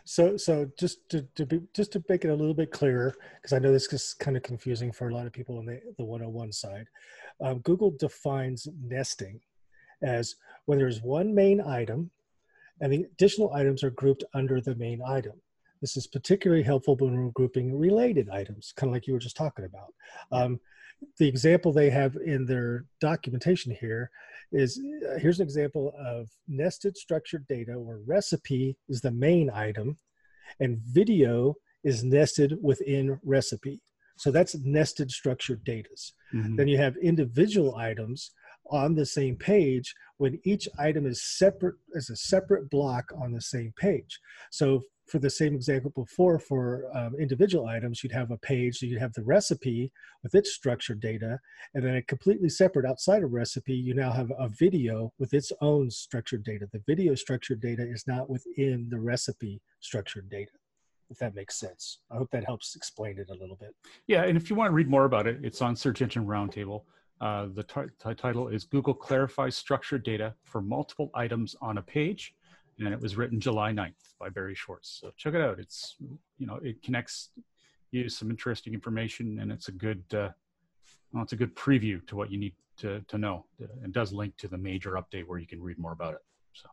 so 0.09 0.37
so 0.37 0.67
just 0.79 1.07
to, 1.11 1.23
to 1.35 1.45
be 1.45 1.61
just 1.75 1.93
to 1.93 2.03
make 2.09 2.25
it 2.25 2.31
a 2.31 2.35
little 2.35 2.55
bit 2.55 2.71
clearer 2.71 3.15
because 3.37 3.53
i 3.53 3.59
know 3.59 3.73
this 3.73 3.93
is 3.93 4.15
kind 4.19 4.37
of 4.37 4.43
confusing 4.43 4.91
for 4.91 5.09
a 5.09 5.15
lot 5.15 5.27
of 5.27 5.33
people 5.33 5.59
on 5.59 5.67
the, 5.67 5.81
the 5.99 6.05
101 6.05 6.51
side 6.53 6.87
um, 7.41 7.59
Google 7.61 7.91
defines 7.91 8.69
nesting 8.83 9.41
as 10.03 10.37
when 10.67 10.79
there's 10.79 11.03
one 11.03 11.35
main 11.35 11.61
item 11.61 12.11
and 12.81 12.93
the 12.93 13.05
additional 13.13 13.53
items 13.55 13.83
are 13.83 13.91
grouped 13.91 14.25
under 14.35 14.61
the 14.61 14.75
main 14.77 15.01
item. 15.03 15.35
This 15.81 15.97
is 15.97 16.07
particularly 16.07 16.63
helpful 16.63 16.97
when 16.97 17.17
we're 17.17 17.31
grouping 17.31 17.77
related 17.77 18.29
items, 18.29 18.73
kind 18.77 18.91
of 18.91 18.95
like 18.95 19.07
you 19.07 19.13
were 19.13 19.19
just 19.19 19.37
talking 19.37 19.65
about. 19.65 19.95
Um, 20.33 20.61
the 21.19 21.29
example 21.29 21.73
they 21.73 21.91
have 21.91 22.17
in 22.17 22.45
their 22.45 22.85
documentation 23.01 23.73
here 23.73 24.11
is 24.53 24.81
uh, 25.07 25.19
here's 25.19 25.41
an 25.41 25.45
example 25.45 25.93
of 25.99 26.29
nested 26.47 26.97
structured 26.97 27.47
data 27.49 27.79
where 27.79 27.99
recipe 28.07 28.77
is 28.89 29.01
the 29.01 29.11
main 29.11 29.51
item 29.51 29.99
and 30.61 30.79
video 30.79 31.55
is 31.85 32.05
nested 32.05 32.57
within 32.63 33.19
recipe. 33.25 33.81
So 34.17 34.31
that's 34.31 34.57
nested 34.57 35.11
structured 35.11 35.63
data. 35.65 35.91
Mm-hmm. 36.35 36.57
Then 36.57 36.69
you 36.69 36.77
have 36.79 36.97
individual 36.97 37.77
items 37.77 38.33
on 38.71 38.95
the 38.95 39.07
same 39.07 39.37
page 39.37 39.95
when 40.19 40.41
each 40.45 40.69
item 40.79 41.07
is 41.07 41.23
separate 41.23 41.77
as 41.97 42.11
a 42.11 42.17
separate 42.17 42.69
block 42.71 43.05
on 43.17 43.33
the 43.33 43.41
same 43.41 43.73
page. 43.77 44.19
So 44.51 44.83
for 45.09 45.19
the 45.19 45.31
same 45.31 45.55
example 45.55 45.91
before 45.95 46.39
for 46.39 46.85
um, 46.97 47.15
individual 47.19 47.67
items, 47.67 48.03
you'd 48.03 48.13
have 48.13 48.31
a 48.31 48.37
page, 48.39 48.83
you'd 48.83 49.01
have 49.01 49.15
the 49.15 49.23
recipe 49.23 49.91
with 50.23 50.35
its 50.35 50.53
structured 50.53 51.01
data, 51.01 51.39
and 51.75 51.85
then 51.85 51.97
a 51.97 52.03
completely 52.03 52.49
separate 52.49 52.87
outside 52.87 53.23
of 53.23 53.33
recipe, 53.33 53.75
you 53.75 53.95
now 53.95 54.13
have 54.13 54.31
a 54.39 54.49
video 54.49 55.13
with 55.19 55.35
its 55.35 55.53
own 55.61 55.91
structured 55.91 56.45
data. 56.45 56.69
The 56.73 56.83
video 56.87 57.15
structured 57.15 57.61
data 57.61 57.83
is 57.83 58.07
not 58.07 58.29
within 58.29 58.89
the 58.91 59.01
recipe 59.01 59.61
structured 59.81 60.29
data, 60.29 60.53
if 61.11 61.19
that 61.19 61.35
makes 61.35 61.59
sense. 61.59 61.99
I 62.11 62.17
hope 62.17 62.31
that 62.33 62.45
helps 62.45 62.77
explain 62.77 63.19
it 63.19 63.31
a 63.31 63.35
little 63.35 63.57
bit. 63.57 63.75
Yeah, 64.07 64.25
and 64.25 64.37
if 64.37 64.51
you 64.51 64.57
want 64.57 64.71
to 64.71 64.75
read 64.75 64.89
more 64.89 65.05
about 65.05 65.27
it, 65.27 65.41
it's 65.43 65.63
on 65.63 65.75
Search 65.75 66.03
Engine 66.03 66.27
Roundtable. 66.27 66.83
Uh, 67.21 67.47
the 67.53 67.65
title 68.15 68.49
is 68.49 68.65
Google 68.65 68.95
Clarifies 68.95 69.57
Structured 69.57 70.05
Data 70.05 70.35
for 70.45 70.61
Multiple 70.61 71.11
Items 71.15 71.57
on 71.61 71.79
a 71.79 71.83
Page 71.83 72.35
and 72.79 72.95
it 72.95 73.01
was 73.01 73.17
written 73.17 73.41
July 73.41 73.73
9th 73.73 73.95
by 74.19 74.29
Barry 74.29 74.55
Schwartz. 74.55 74.99
So 75.01 75.13
check 75.17 75.35
it 75.35 75.41
out. 75.41 75.59
It's, 75.59 75.97
you 76.39 76.47
know, 76.47 76.59
it 76.63 76.83
connects 76.83 77.31
you 77.91 78.09
some 78.09 78.31
interesting 78.31 78.75
information 78.75 79.39
and 79.41 79.51
it's 79.51 79.69
a 79.69 79.73
good, 79.73 80.03
uh, 80.13 80.31
well, 81.13 81.23
it's 81.23 81.33
a 81.33 81.37
good 81.37 81.55
preview 81.57 82.07
to 82.07 82.17
what 82.17 82.31
you 82.31 82.39
need 82.39 82.55
to, 82.79 83.01
to 83.09 83.19
know. 83.19 83.45
and 83.83 83.93
does 83.93 84.13
link 84.13 84.37
to 84.37 84.49
the 84.49 84.59
major 84.59 84.93
update 84.93 85.27
where 85.27 85.39
you 85.39 85.47
can 85.47 85.63
read 85.63 85.79
more 85.79 85.93
about 85.93 86.15
it. 86.15 86.21
So 86.53 86.69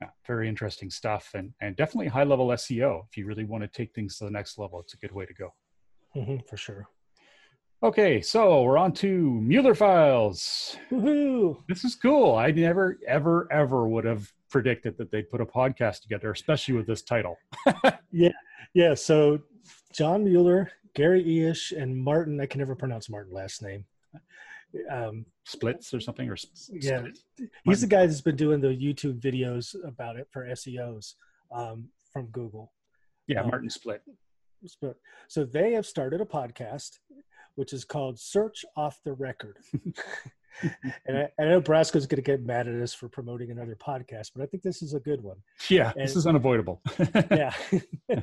yeah, 0.00 0.08
very 0.26 0.48
interesting 0.48 0.90
stuff 0.90 1.32
and, 1.34 1.52
and 1.60 1.76
definitely 1.76 2.08
high 2.08 2.24
level 2.24 2.48
SEO. 2.48 3.04
If 3.10 3.16
you 3.16 3.26
really 3.26 3.44
want 3.44 3.62
to 3.62 3.68
take 3.68 3.94
things 3.94 4.18
to 4.18 4.24
the 4.24 4.30
next 4.30 4.58
level, 4.58 4.80
it's 4.80 4.94
a 4.94 4.98
good 4.98 5.12
way 5.12 5.26
to 5.26 5.34
go. 5.34 5.52
Mm-hmm, 6.14 6.46
for 6.48 6.56
sure. 6.56 6.88
Okay, 7.82 8.22
so 8.22 8.62
we're 8.62 8.78
on 8.78 8.92
to 8.94 9.06
Mueller 9.42 9.74
files. 9.74 10.78
Woohoo! 10.90 11.62
This 11.68 11.84
is 11.84 11.94
cool. 11.94 12.34
I 12.34 12.50
never, 12.50 12.98
ever, 13.06 13.46
ever 13.52 13.86
would 13.86 14.06
have 14.06 14.32
predicted 14.50 14.96
that 14.98 15.10
they'd 15.10 15.28
put 15.28 15.40
a 15.40 15.46
podcast 15.46 16.02
together, 16.02 16.30
especially 16.30 16.74
with 16.74 16.86
this 16.86 17.02
title. 17.02 17.36
yeah, 18.12 18.32
yeah. 18.74 18.94
So 18.94 19.40
John 19.92 20.24
Mueller, 20.24 20.70
Gary 20.94 21.22
Illyes, 21.22 21.72
and 21.76 21.96
Martin. 21.96 22.40
I 22.40 22.46
can 22.46 22.58
never 22.58 22.74
pronounce 22.74 23.08
Martin 23.08 23.32
last 23.32 23.62
name. 23.62 23.84
Um, 24.90 25.24
Splits 25.44 25.94
or 25.94 26.00
something, 26.00 26.28
or 26.28 26.36
yeah, 26.72 27.02
he's 27.64 27.80
the 27.80 27.86
guy 27.86 28.06
that's 28.06 28.20
been 28.20 28.36
doing 28.36 28.60
the 28.60 28.68
YouTube 28.68 29.20
videos 29.20 29.74
about 29.86 30.16
it 30.16 30.28
for 30.30 30.46
SEOs 30.46 31.14
um, 31.52 31.88
from 32.12 32.26
Google. 32.26 32.72
Yeah, 33.26 33.42
um, 33.42 33.48
Martin 33.48 33.68
Splitt. 33.68 34.00
Splitt. 34.66 34.96
So 35.28 35.44
they 35.44 35.72
have 35.72 35.86
started 35.86 36.20
a 36.20 36.24
podcast 36.24 36.98
which 37.56 37.72
is 37.72 37.84
called 37.84 38.18
Search 38.18 38.64
Off 38.76 39.00
the 39.04 39.12
Record. 39.12 39.58
and 41.06 41.18
I, 41.18 41.28
I, 41.38 41.44
know 41.44 41.60
Brasco's 41.60 42.06
going 42.06 42.16
to 42.16 42.22
get 42.22 42.42
mad 42.42 42.68
at 42.68 42.74
us 42.80 42.94
for 42.94 43.08
promoting 43.08 43.50
another 43.50 43.76
podcast, 43.76 44.32
but 44.34 44.42
I 44.42 44.46
think 44.46 44.62
this 44.62 44.82
is 44.82 44.94
a 44.94 45.00
good 45.00 45.22
one. 45.22 45.36
Yeah, 45.68 45.92
and, 45.96 46.08
this 46.08 46.16
is 46.16 46.26
unavoidable. 46.26 46.80
yeah. 47.30 47.52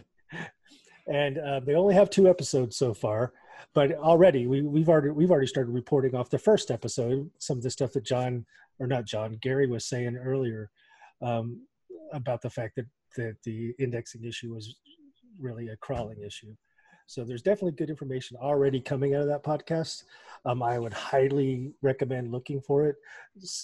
and 1.07 1.37
uh, 1.37 1.59
they 1.59 1.75
only 1.75 1.93
have 1.95 2.09
two 2.09 2.29
episodes 2.29 2.77
so 2.77 2.93
far, 2.93 3.33
but 3.73 3.93
already 3.93 4.47
we, 4.47 4.61
we've 4.61 4.89
already 4.89 5.09
we've 5.09 5.31
already 5.31 5.47
started 5.47 5.71
reporting 5.71 6.15
off 6.15 6.29
the 6.29 6.39
first 6.39 6.71
episode. 6.71 7.29
Some 7.39 7.57
of 7.57 7.63
the 7.63 7.71
stuff 7.71 7.93
that 7.93 8.03
John 8.03 8.45
or 8.79 8.87
not 8.87 9.05
John 9.05 9.37
Gary 9.41 9.67
was 9.67 9.85
saying 9.85 10.17
earlier 10.17 10.69
um, 11.21 11.61
about 12.13 12.41
the 12.41 12.49
fact 12.49 12.75
that 12.77 12.87
that 13.17 13.35
the 13.43 13.73
indexing 13.79 14.23
issue 14.23 14.53
was 14.53 14.75
really 15.39 15.69
a 15.69 15.77
crawling 15.77 16.21
issue. 16.21 16.55
So 17.13 17.23
there's 17.23 17.43
definitely 17.43 17.73
good 17.73 17.91
information 17.91 18.37
already 18.41 18.81
coming 18.81 19.13
out 19.13 19.21
of 19.21 19.27
that 19.27 19.43
podcast. 19.43 20.05
Um, 20.45 20.63
I 20.63 20.79
would 20.79 20.93
highly 20.93 21.71
recommend 21.83 22.31
looking 22.31 22.59
for 22.59 22.87
it. 22.87 22.95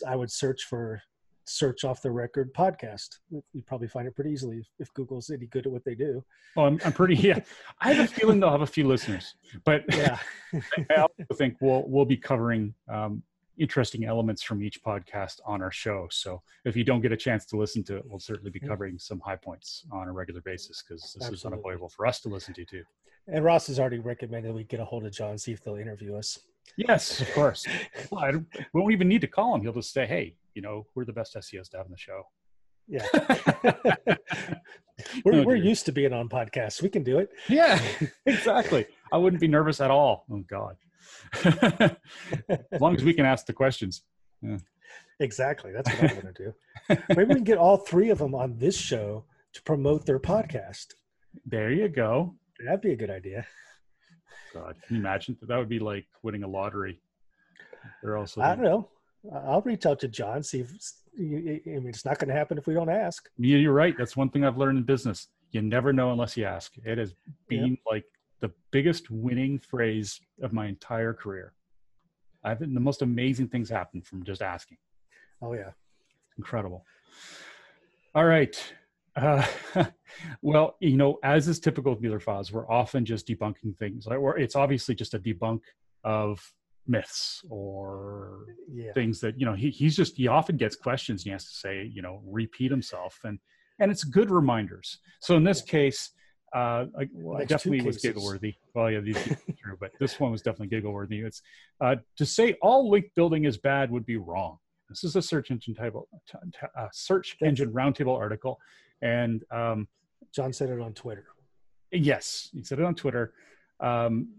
I 0.08 0.16
would 0.16 0.30
search 0.30 0.66
for 0.66 1.02
search 1.46 1.84
off 1.84 2.04
the 2.04 2.12
record 2.12 2.54
podcast. 2.54 3.08
You'd 3.32 3.66
probably 3.66 3.88
find 3.88 4.08
it 4.08 4.14
pretty 4.14 4.30
easily 4.30 4.62
if 4.78 4.94
Google's 4.94 5.32
any 5.32 5.48
good 5.48 5.66
at 5.66 5.72
what 5.72 5.84
they 5.84 5.96
do. 5.96 6.24
Oh, 6.58 6.66
I'm, 6.66 6.80
I'm 6.86 6.94
pretty, 6.94 7.16
yeah. 7.28 7.40
I 7.82 7.94
have 7.94 8.06
a 8.06 8.14
feeling 8.14 8.40
they'll 8.40 8.52
have 8.52 8.62
a 8.62 8.68
few 8.68 8.88
listeners, 8.88 9.34
but 9.66 9.84
yeah, 9.96 10.20
I 10.92 10.96
also 10.98 11.34
think 11.36 11.56
we'll, 11.60 11.86
we'll 11.88 12.06
be 12.06 12.18
covering 12.18 12.76
um, 12.88 13.24
interesting 13.60 14.06
elements 14.06 14.41
from 14.41 14.63
each 14.63 14.82
podcast 14.84 15.39
on 15.45 15.62
our 15.62 15.72
show. 15.72 16.08
So 16.12 16.41
if 16.65 16.76
you 16.76 16.84
don't 16.84 17.02
get 17.02 17.12
a 17.12 17.17
chance 17.17 17.45
to 17.48 17.58
listen 17.58 17.84
to 17.86 17.98
it, 17.98 18.04
we'll 18.08 18.19
certainly 18.19 18.52
be 18.52 18.60
covering 18.60 18.98
some 18.98 19.19
high 19.19 19.36
points 19.36 19.86
on 19.91 20.08
a 20.08 20.12
regular 20.12 20.41
basis 20.41 20.82
because 20.82 21.02
this 21.02 21.15
Absolutely. 21.17 21.36
is 21.36 21.45
unavoidable 21.45 21.89
for 21.89 22.08
us 22.08 22.19
to 22.22 22.30
listen 22.30 22.54
to 22.56 22.65
too. 22.65 22.84
And 23.28 23.43
Ross 23.43 23.67
has 23.67 23.80
already 23.80 24.00
recommended 24.00 24.54
we 24.56 24.63
get 24.63 24.80
a 24.80 24.86
hold 24.86 25.06
of 25.06 25.12
John, 25.12 25.38
see 25.38 25.52
if 25.52 25.63
they'll 25.63 25.76
interview 25.76 26.15
us. 26.15 26.39
Yes, 26.78 27.22
of 27.22 27.32
course. 27.34 27.65
well, 28.10 28.24
I 28.24 28.32
we 28.32 28.82
won't 28.82 28.93
even 28.93 29.08
need 29.08 29.22
to 29.22 29.28
call 29.28 29.56
him. 29.56 29.62
He'll 29.62 29.74
just 29.74 29.91
say, 29.93 30.06
"Hey, 30.06 30.36
you 30.54 30.62
know, 30.62 30.86
we're 30.95 31.06
the 31.06 31.13
best 31.13 31.36
SEOs 31.36 31.69
to 31.69 31.78
have 31.78 31.86
on 31.86 31.91
the 31.91 31.98
show." 31.98 32.24
Yeah, 32.88 33.06
we're 35.26 35.43
we're 35.43 35.56
used 35.56 35.86
to 35.86 35.91
being 35.91 36.13
on 36.13 36.28
podcasts. 36.28 36.82
We 36.82 36.89
can 36.89 37.04
do 37.04 37.19
it. 37.19 37.30
Yeah, 37.48 37.80
exactly. 38.26 38.88
I 39.12 39.17
wouldn't 39.17 39.41
be 39.41 39.48
nervous 39.48 39.80
at 39.80 39.91
all. 39.91 40.26
Oh 40.32 40.43
God, 40.50 40.76
as 41.43 42.82
long 42.82 42.95
as 42.95 43.04
we 43.04 43.13
can 43.13 43.26
ask 43.26 43.45
the 43.45 43.54
questions. 43.54 44.04
Yeah. 44.41 44.58
Exactly. 45.19 45.72
That's 45.72 45.89
what 45.89 46.12
I'm 46.12 46.22
going 46.22 46.34
to 46.34 46.43
do. 46.43 47.04
Maybe 47.10 47.26
we 47.26 47.36
can 47.36 47.43
get 47.43 47.58
all 47.58 47.78
three 47.78 48.10
of 48.10 48.17
them 48.17 48.34
on 48.34 48.58
this 48.58 48.78
show 48.78 49.26
to 49.54 49.62
promote 49.63 50.06
their 50.06 50.19
podcast. 50.19 50.88
There 51.45 51.72
you 51.72 51.89
go. 51.89 52.36
That'd 52.63 52.82
be 52.82 52.93
a 52.93 52.95
good 52.95 53.10
idea. 53.10 53.45
God, 54.54 54.76
can 54.86 54.95
you 54.95 55.02
imagine? 55.02 55.38
That 55.41 55.58
would 55.58 55.69
be 55.69 55.80
like 55.80 56.06
winning 56.24 56.43
a 56.43 56.48
lottery. 56.48 57.02
They're 58.02 58.17
also. 58.17 58.41
I 58.41 58.56
don't 58.56 58.63
know. 58.63 58.89
I'll 59.34 59.62
reach 59.62 59.86
out 59.86 60.00
to 60.00 60.08
John. 60.08 60.43
See 60.43 60.62
if 60.62 60.72
I 61.17 61.22
mean 61.22 61.89
it's 61.89 62.06
not 62.06 62.19
going 62.19 62.30
to 62.30 62.34
happen 62.34 62.58
if 62.58 62.67
we 62.67 62.74
don't 62.74 62.89
ask. 62.89 63.30
Yeah, 63.38 63.58
you're 63.58 63.74
right. 63.74 63.95
That's 63.98 64.15
one 64.15 64.30
thing 64.30 64.43
I've 64.45 64.58
learned 64.58 64.78
in 64.78 64.84
business. 64.86 65.28
You 65.52 65.62
never 65.62 65.91
know 65.93 66.12
unless 66.12 66.38
you 66.38 66.45
ask. 66.45 66.72
It 66.84 66.98
has 66.98 67.13
been 67.48 67.78
like 67.89 68.06
the 68.39 68.52
biggest 68.71 69.10
winning 69.10 69.60
phrase 69.60 70.19
of 70.41 70.54
my 70.54 70.67
entire 70.67 71.13
career. 71.13 71.54
I've 72.43 72.60
been 72.60 72.73
the 72.73 72.80
most 72.80 73.02
amazing 73.02 73.49
things 73.49 73.69
happen 73.69 74.02
from 74.02 74.23
just 74.23 74.41
asking. 74.41 74.78
Oh 75.41 75.54
yeah, 75.54 75.71
incredible. 76.38 76.86
All 78.15 78.25
right, 78.25 78.58
uh, 79.15 79.45
well, 80.41 80.75
you 80.80 80.97
know, 80.97 81.19
as 81.23 81.47
is 81.47 81.60
typical 81.60 81.93
with 81.93 82.02
Mueller 82.02 82.19
files, 82.19 82.52
we're 82.52 82.69
often 82.69 83.06
just 83.06 83.28
debunking 83.28 83.78
things. 83.78 84.08
Like, 84.08 84.19
or 84.19 84.38
it's 84.38 84.56
obviously 84.56 84.95
just 84.95 85.13
a 85.13 85.19
debunk 85.19 85.62
of 86.04 86.41
myths 86.88 87.43
or 87.49 88.45
yeah. 88.73 88.91
things 88.93 89.19
that 89.19 89.39
you 89.39 89.45
know 89.45 89.54
he, 89.54 89.69
he's 89.69 89.95
just 89.95 90.17
he 90.17 90.28
often 90.28 90.58
gets 90.58 90.75
questions 90.75 91.21
and 91.21 91.25
he 91.25 91.32
has 91.32 91.45
to 91.45 91.54
say 91.54 91.84
you 91.93 92.02
know 92.02 92.19
repeat 92.25 92.71
himself 92.71 93.19
and 93.23 93.38
and 93.80 93.91
it's 93.91 94.04
good 94.04 94.32
reminders 94.32 94.97
so 95.19 95.36
in 95.36 95.43
this 95.43 95.62
case 95.62 96.12
uh 96.56 96.86
I, 97.00 97.08
well, 97.14 97.46
definitely 97.46 97.86
was 97.86 97.98
giggle 97.98 98.26
worthy 98.26 98.56
well 98.74 98.90
yeah 98.90 99.00
these 99.00 99.18
are 99.18 99.38
true 99.62 99.78
but 99.80 99.92
this 100.00 100.20
one 100.20 100.32
was 100.32 100.42
definitely 100.42 100.68
giggle 100.68 100.92
worthy 100.92 101.20
it's 101.20 101.42
uh 101.82 101.96
to 102.18 102.26
say 102.26 102.56
all 102.62 102.90
link 102.90 103.12
building 103.16 103.46
is 103.46 103.58
bad 103.58 103.92
would 103.92 104.06
be 104.06 104.18
wrong 104.18 104.58
this 104.90 105.04
is 105.04 105.16
a 105.16 105.22
search 105.22 105.52
engine 105.52 105.76
table 105.76 106.08
uh, 106.76 106.88
search 106.92 107.38
engine 107.44 107.72
roundtable 107.72 108.18
article 108.18 108.60
and 109.02 109.44
um, 109.52 109.88
John 110.34 110.54
said 110.54 110.70
it 110.70 110.80
on 110.80 110.94
Twitter. 110.94 111.26
Yes, 111.92 112.50
he 112.54 112.64
said 112.64 112.80
it 112.80 112.86
on 112.86 112.96
Twitter. 112.96 113.34
Um, 113.80 114.30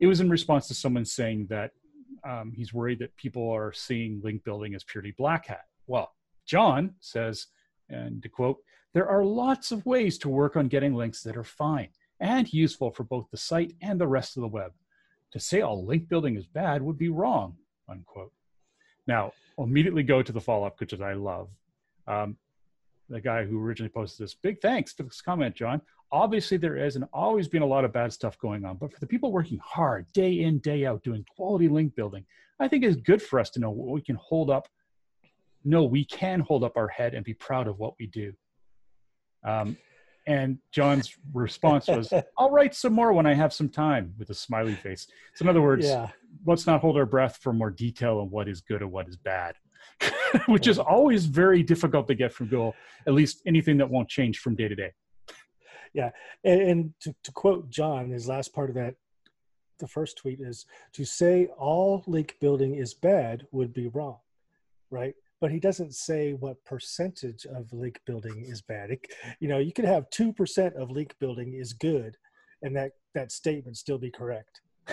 it 0.00 0.06
was 0.06 0.20
in 0.20 0.30
response 0.30 0.68
to 0.68 0.74
someone 0.74 1.04
saying 1.04 1.46
that 1.50 1.72
um, 2.28 2.52
he's 2.54 2.72
worried 2.72 3.00
that 3.00 3.16
people 3.16 3.50
are 3.50 3.72
seeing 3.72 4.20
link 4.22 4.44
building 4.44 4.74
as 4.74 4.84
purely 4.84 5.12
black 5.12 5.46
hat. 5.46 5.64
Well, 5.86 6.12
John 6.46 6.94
says, 7.00 7.48
and 7.88 8.22
to 8.22 8.28
quote, 8.28 8.58
there 8.94 9.08
are 9.08 9.24
lots 9.24 9.72
of 9.72 9.86
ways 9.86 10.18
to 10.18 10.28
work 10.28 10.56
on 10.56 10.68
getting 10.68 10.94
links 10.94 11.22
that 11.22 11.36
are 11.36 11.44
fine 11.44 11.88
and 12.20 12.52
useful 12.52 12.90
for 12.90 13.04
both 13.04 13.30
the 13.30 13.36
site 13.36 13.74
and 13.80 14.00
the 14.00 14.06
rest 14.06 14.36
of 14.36 14.42
the 14.42 14.48
web. 14.48 14.72
To 15.32 15.40
say 15.40 15.62
all 15.62 15.84
link 15.84 16.08
building 16.08 16.36
is 16.36 16.46
bad 16.46 16.82
would 16.82 16.98
be 16.98 17.08
wrong, 17.08 17.56
unquote. 17.88 18.32
Now, 19.06 19.32
I'll 19.58 19.64
immediately 19.64 20.02
go 20.02 20.22
to 20.22 20.32
the 20.32 20.40
follow 20.40 20.66
up, 20.66 20.78
which 20.78 20.92
is 20.92 21.00
I 21.00 21.14
love. 21.14 21.48
Um, 22.06 22.36
the 23.08 23.20
guy 23.20 23.44
who 23.44 23.62
originally 23.62 23.90
posted 23.90 24.24
this. 24.24 24.34
Big 24.34 24.60
thanks 24.60 24.92
for 24.92 25.02
this 25.02 25.20
comment, 25.20 25.54
John. 25.54 25.80
Obviously, 26.10 26.56
there 26.56 26.76
is 26.76 26.96
and 26.96 27.06
always 27.12 27.48
been 27.48 27.62
a 27.62 27.66
lot 27.66 27.84
of 27.84 27.92
bad 27.92 28.12
stuff 28.12 28.38
going 28.38 28.64
on, 28.64 28.76
but 28.76 28.92
for 28.92 29.00
the 29.00 29.06
people 29.06 29.32
working 29.32 29.58
hard 29.62 30.06
day 30.12 30.40
in, 30.40 30.58
day 30.58 30.86
out, 30.86 31.02
doing 31.02 31.24
quality 31.34 31.68
link 31.68 31.94
building, 31.94 32.24
I 32.60 32.68
think 32.68 32.84
it's 32.84 32.96
good 32.96 33.22
for 33.22 33.40
us 33.40 33.50
to 33.50 33.60
know 33.60 33.70
what 33.70 33.88
we 33.88 34.02
can 34.02 34.16
hold 34.16 34.50
up. 34.50 34.68
No, 35.64 35.84
we 35.84 36.04
can 36.04 36.40
hold 36.40 36.64
up 36.64 36.76
our 36.76 36.88
head 36.88 37.14
and 37.14 37.24
be 37.24 37.34
proud 37.34 37.66
of 37.66 37.78
what 37.78 37.94
we 37.98 38.06
do. 38.06 38.32
Um, 39.44 39.76
and 40.26 40.58
John's 40.70 41.14
response 41.32 41.88
was, 41.88 42.12
I'll 42.38 42.50
write 42.50 42.74
some 42.74 42.92
more 42.92 43.12
when 43.12 43.26
I 43.26 43.34
have 43.34 43.52
some 43.52 43.68
time 43.68 44.14
with 44.18 44.30
a 44.30 44.34
smiley 44.34 44.74
face. 44.74 45.06
So, 45.34 45.44
in 45.44 45.48
other 45.48 45.62
words, 45.62 45.86
yeah. 45.86 46.08
let's 46.46 46.66
not 46.66 46.80
hold 46.80 46.96
our 46.96 47.06
breath 47.06 47.38
for 47.42 47.52
more 47.52 47.70
detail 47.70 48.18
on 48.18 48.30
what 48.30 48.48
is 48.48 48.60
good 48.60 48.82
and 48.82 48.92
what 48.92 49.08
is 49.08 49.16
bad. 49.16 49.56
which 50.46 50.66
is 50.68 50.78
always 50.78 51.26
very 51.26 51.62
difficult 51.62 52.06
to 52.06 52.14
get 52.14 52.32
from 52.32 52.46
Google, 52.46 52.74
at 53.06 53.14
least 53.14 53.42
anything 53.46 53.76
that 53.78 53.90
won't 53.90 54.08
change 54.08 54.38
from 54.38 54.54
day 54.54 54.68
to 54.68 54.74
day. 54.74 54.92
Yeah. 55.92 56.10
And, 56.44 56.62
and 56.62 56.94
to, 57.00 57.14
to, 57.24 57.32
quote 57.32 57.68
John, 57.68 58.10
his 58.10 58.28
last 58.28 58.54
part 58.54 58.70
of 58.70 58.76
that 58.76 58.94
the 59.82 59.88
first 59.88 60.16
tweet 60.16 60.40
is 60.40 60.64
to 60.92 61.04
say 61.04 61.48
all 61.58 62.04
link 62.06 62.36
building 62.40 62.76
is 62.76 62.94
bad 62.94 63.46
would 63.50 63.74
be 63.74 63.88
wrong, 63.88 64.18
right? 64.90 65.14
But 65.42 65.50
he 65.50 65.58
doesn't 65.58 65.92
say 65.96 66.34
what 66.34 66.64
percentage 66.64 67.46
of 67.46 67.72
link 67.72 68.00
building 68.06 68.44
is 68.46 68.62
bad. 68.62 68.92
It, 68.92 69.06
you 69.40 69.48
know, 69.48 69.58
you 69.58 69.72
could 69.72 69.84
have 69.84 70.08
two 70.10 70.32
percent 70.32 70.76
of 70.76 70.92
link 70.92 71.16
building 71.18 71.54
is 71.54 71.72
good, 71.72 72.16
and 72.62 72.76
that 72.76 72.92
that 73.16 73.32
statement 73.32 73.76
still 73.76 73.98
be 73.98 74.12
correct. 74.12 74.60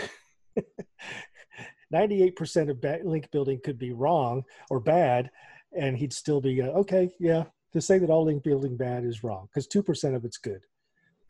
98% 1.93 2.69
of 2.71 3.05
link 3.05 3.29
building 3.31 3.59
could 3.63 3.77
be 3.77 3.91
wrong 3.91 4.43
or 4.71 4.79
bad, 4.79 5.29
and 5.77 5.95
he'd 5.95 6.13
still 6.13 6.41
be 6.41 6.63
uh, 6.63 6.69
okay. 6.69 7.11
Yeah, 7.19 7.43
to 7.73 7.79
say 7.79 7.99
that 7.99 8.09
all 8.09 8.25
link 8.25 8.41
building 8.41 8.75
bad 8.75 9.05
is 9.05 9.23
wrong 9.23 9.49
because 9.53 9.67
two 9.67 9.83
percent 9.83 10.15
of 10.15 10.25
it's 10.25 10.37
good. 10.37 10.61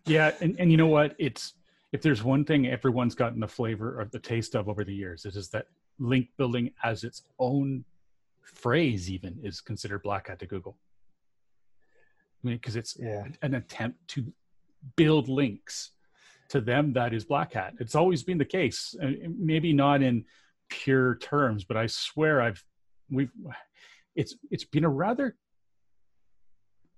Yeah, 0.06 0.32
and, 0.40 0.58
and 0.60 0.72
you 0.72 0.78
know 0.78 0.88
what? 0.88 1.14
It's 1.20 1.56
if 1.92 2.02
there's 2.02 2.24
one 2.24 2.46
thing 2.46 2.68
everyone's 2.68 3.16
gotten 3.16 3.42
the 3.42 3.50
flavor 3.50 4.00
or 4.00 4.06
the 4.06 4.20
taste 4.20 4.56
of 4.56 4.70
over 4.70 4.86
the 4.86 4.96
years, 4.96 5.26
it 5.26 5.36
is 5.36 5.50
that 5.50 5.66
link 6.00 6.30
building 6.38 6.72
as 6.86 7.04
its 7.04 7.24
own 7.38 7.84
phrase 8.56 9.10
even 9.10 9.40
is 9.44 9.62
considered 9.62 10.04
black 10.04 10.28
hat 10.28 10.40
to 10.40 10.46
Google. 10.46 10.78
I 12.44 12.48
mean, 12.48 12.58
because 12.58 12.76
it's 12.76 12.98
yeah. 13.00 13.24
an 13.42 13.56
attempt 13.56 14.08
to 14.10 14.32
build 14.96 15.28
links 15.28 15.92
to 16.50 16.62
them 16.62 16.94
that 16.94 17.14
is 17.14 17.26
black 17.26 17.54
hat. 17.54 17.74
It's 17.80 17.96
always 17.96 18.24
been 18.24 18.38
the 18.38 18.46
case. 18.46 18.96
Maybe 19.38 19.74
not 19.74 20.02
in 20.02 20.26
pure 20.70 21.16
terms, 21.16 21.64
but 21.64 21.78
I 21.78 21.88
swear 21.88 22.42
I've 22.42 22.64
we've 23.12 23.32
it's 24.16 24.36
it's 24.52 24.66
been 24.66 24.84
a 24.84 24.90
rather 24.90 25.36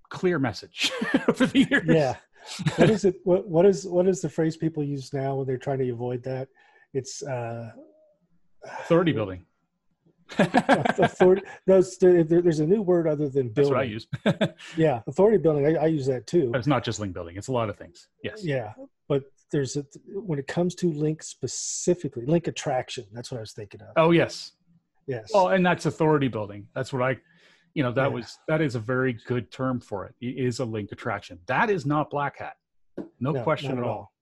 clear 0.10 0.40
message 0.40 0.92
for 1.34 1.46
the 1.46 1.68
years. 1.70 1.84
Yeah. 1.88 2.16
what 2.76 2.90
is 2.90 3.06
it? 3.06 3.16
What 3.24 3.48
what 3.48 3.66
is 3.66 3.86
what 3.86 4.08
is 4.08 4.22
the 4.22 4.30
phrase 4.30 4.58
people 4.58 4.84
use 4.84 5.14
now 5.14 5.36
when 5.36 5.48
they're 5.48 5.58
trying 5.58 5.80
to 5.80 5.90
avoid 5.90 6.24
that? 6.24 6.48
It's 6.94 7.24
uh, 7.24 7.72
authority 8.66 9.12
building. 9.12 9.46
authority, 10.40 11.42
no, 11.68 11.82
there, 12.00 12.24
there's 12.24 12.60
a 12.60 12.66
new 12.66 12.82
word 12.82 13.08
other 13.08 13.30
than 13.30 13.50
building. 13.50 13.54
That's 13.54 13.70
what 13.70 13.80
I 13.80 14.44
use. 14.44 14.56
yeah, 14.78 15.02
authority 15.08 15.38
building. 15.38 15.66
I, 15.66 15.84
I, 15.84 15.86
use 15.88 16.06
that 16.08 16.28
too. 16.28 16.52
It's 16.56 16.68
not 16.68 16.84
just 16.84 17.00
link 17.00 17.14
building; 17.14 17.36
it's 17.38 17.50
a 17.50 17.52
lot 17.52 17.70
of 17.70 17.78
things. 17.78 18.08
Yes. 18.24 18.44
Yeah, 18.44 18.74
but 19.08 19.24
there's 19.52 19.76
a 19.76 19.86
when 20.08 20.40
it 20.40 20.48
comes 20.48 20.76
to 20.76 20.92
link 20.92 21.22
specifically, 21.24 22.26
link 22.26 22.48
attraction. 22.48 23.06
That's 23.12 23.32
what 23.32 23.38
I 23.38 23.42
was 23.42 23.52
thinking 23.52 23.82
of. 23.82 23.88
Oh 23.98 24.12
yes, 24.12 24.54
yes. 25.08 25.30
Well, 25.34 25.50
and 25.50 25.66
that's 25.66 25.86
authority 25.86 26.28
building. 26.28 26.68
That's 26.74 26.94
what 26.94 27.02
I 27.02 27.18
you 27.74 27.84
know 27.84 27.92
that 27.92 28.04
yeah. 28.04 28.08
was 28.08 28.40
that 28.48 28.62
is 28.62 28.76
a 28.76 28.80
very 28.80 29.18
good 29.26 29.52
term 29.52 29.80
for 29.80 30.06
it. 30.06 30.16
It 30.22 30.44
is 30.44 30.60
a 30.60 30.66
link 30.66 30.92
attraction. 30.92 31.40
That 31.48 31.70
is 31.70 31.86
not 31.86 32.10
black 32.10 32.40
hat, 32.40 32.56
no, 33.20 33.32
no 33.32 33.44
question 33.44 33.78
at 33.78 33.84
all. 33.84 33.90
all. 33.90 34.14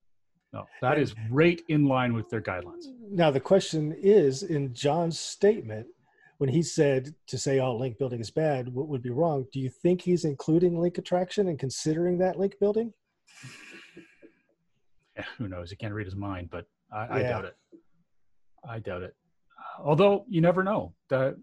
No, 0.51 0.65
that 0.81 0.93
and, 0.93 1.01
is 1.01 1.13
right 1.29 1.61
in 1.69 1.85
line 1.85 2.13
with 2.13 2.29
their 2.29 2.41
guidelines. 2.41 2.85
Now 3.11 3.29
the 3.29 3.39
question 3.39 3.95
is 3.99 4.43
in 4.43 4.73
John's 4.73 5.19
statement 5.19 5.87
when 6.39 6.49
he 6.49 6.63
said 6.63 7.13
to 7.27 7.37
say 7.37 7.59
all 7.59 7.75
oh, 7.75 7.77
link 7.77 7.97
building 7.97 8.19
is 8.19 8.31
bad, 8.31 8.73
what 8.73 8.87
would 8.87 9.01
be 9.01 9.09
wrong? 9.09 9.45
Do 9.53 9.59
you 9.59 9.69
think 9.69 10.01
he's 10.01 10.25
including 10.25 10.79
link 10.79 10.97
attraction 10.97 11.47
and 11.49 11.59
considering 11.59 12.17
that 12.17 12.39
link 12.39 12.55
building? 12.59 12.93
Yeah, 15.15 15.25
who 15.37 15.47
knows? 15.47 15.69
You 15.69 15.77
can't 15.77 15.93
read 15.93 16.07
his 16.07 16.15
mind, 16.15 16.49
but 16.49 16.65
I, 16.91 17.05
yeah. 17.05 17.13
I 17.13 17.21
doubt 17.21 17.45
it. 17.45 17.55
I 18.67 18.79
doubt 18.79 19.03
it. 19.03 19.15
Although 19.83 20.25
you 20.27 20.41
never 20.41 20.63
know. 20.63 20.93
That 21.09 21.35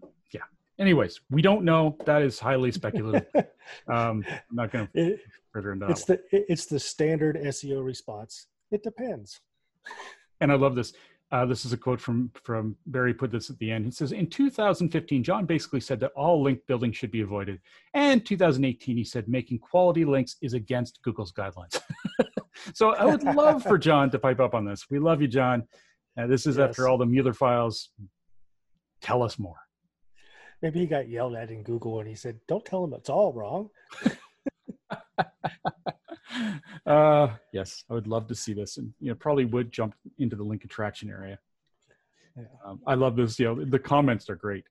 anyways, 0.79 1.21
we 1.29 1.41
don't 1.41 1.63
know. 1.63 1.97
That 2.05 2.21
is 2.21 2.39
highly 2.39 2.71
speculative. 2.71 3.25
um, 3.87 4.23
I'm 4.27 4.41
not 4.51 4.71
going 4.71 4.87
to 4.95 5.17
further 5.51 5.73
into 5.73 5.85
that. 5.85 5.91
It's 5.91 6.05
the 6.05 6.21
it's 6.31 6.65
the 6.65 6.79
standard 6.79 7.37
SEO 7.37 7.83
response. 7.83 8.47
It 8.71 8.83
depends. 8.83 9.39
And 10.41 10.51
I 10.51 10.55
love 10.55 10.75
this. 10.75 10.93
Uh, 11.31 11.45
this 11.45 11.65
is 11.65 11.73
a 11.73 11.77
quote 11.77 11.99
from 11.99 12.31
from 12.43 12.75
Barry. 12.85 13.13
Put 13.13 13.31
this 13.31 13.49
at 13.49 13.59
the 13.59 13.71
end. 13.71 13.85
He 13.85 13.91
says, 13.91 14.11
"In 14.13 14.27
2015, 14.29 15.23
John 15.23 15.45
basically 15.45 15.81
said 15.81 15.99
that 15.99 16.11
all 16.15 16.41
link 16.41 16.61
building 16.67 16.91
should 16.91 17.11
be 17.11 17.21
avoided, 17.21 17.59
and 17.93 18.25
2018, 18.25 18.95
he 18.95 19.03
said 19.03 19.27
making 19.27 19.59
quality 19.59 20.05
links 20.05 20.37
is 20.41 20.53
against 20.53 21.01
Google's 21.01 21.33
guidelines." 21.33 21.81
so 22.73 22.93
I 22.95 23.05
would 23.05 23.23
love 23.23 23.63
for 23.63 23.77
John 23.77 24.09
to 24.11 24.19
pipe 24.19 24.39
up 24.39 24.53
on 24.53 24.63
this. 24.63 24.89
We 24.89 24.99
love 24.99 25.21
you, 25.21 25.27
John. 25.27 25.67
Uh, 26.17 26.27
this 26.27 26.47
is 26.47 26.57
yes. 26.57 26.69
after 26.69 26.87
all 26.87 26.97
the 26.97 27.05
Mueller 27.05 27.33
files. 27.33 27.89
Tell 29.01 29.21
us 29.21 29.37
more 29.37 29.57
maybe 30.61 30.79
he 30.79 30.85
got 30.85 31.09
yelled 31.09 31.35
at 31.35 31.51
in 31.51 31.63
Google 31.63 31.99
and 31.99 32.07
he 32.07 32.15
said, 32.15 32.39
"Don't 32.47 32.65
tell 32.65 32.83
him 32.83 32.93
it's 32.93 33.09
all 33.09 33.33
wrong." 33.33 33.69
uh, 36.87 37.33
yes, 37.51 37.83
I 37.89 37.93
would 37.93 38.07
love 38.07 38.27
to 38.27 38.35
see 38.35 38.53
this, 38.53 38.77
and 38.77 38.93
you 38.99 39.09
know, 39.09 39.15
probably 39.15 39.45
would 39.45 39.71
jump 39.71 39.95
into 40.19 40.35
the 40.35 40.43
link 40.43 40.63
attraction 40.63 41.09
area. 41.09 41.39
Yeah. 42.35 42.43
Um, 42.65 42.79
I 42.87 42.93
love 42.93 43.15
this. 43.15 43.39
You 43.39 43.45
know, 43.45 43.65
the 43.65 43.79
comments 43.79 44.29
are 44.29 44.35
great. 44.35 44.65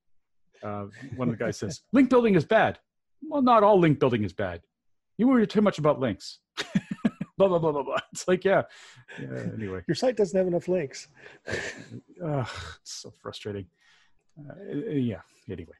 Uh, 0.63 0.87
one 1.17 1.29
of 1.29 1.39
the 1.39 1.45
guys 1.45 1.59
says, 1.59 1.83
"Link 1.93 2.11
building 2.11 2.35
is 2.35 2.45
bad." 2.45 2.79
Well, 3.23 3.43
not 3.43 3.63
all 3.63 3.79
link 3.79 3.99
building 3.99 4.25
is 4.25 4.33
bad. 4.33 4.63
You 5.19 5.29
worry 5.29 5.47
too 5.47 5.63
much 5.63 5.79
about 5.79 6.01
links. 6.01 6.39
blah 7.39 7.49
blah 7.49 7.59
blah 7.59 7.73
blah 7.73 7.83
blah. 7.83 7.99
It's 8.13 8.27
like, 8.29 8.45
yeah. 8.45 8.63
yeah 9.21 9.45
anyway, 9.55 9.83
your 9.87 9.95
site 9.95 10.17
doesn't 10.17 10.37
have 10.37 10.47
enough 10.47 10.69
links. 10.69 11.09
uh, 11.49 12.45
it's 12.81 12.93
so 12.93 13.13
frustrating. 13.21 13.67
Uh, 14.39 14.73
yeah 14.93 15.21
anyway, 15.51 15.75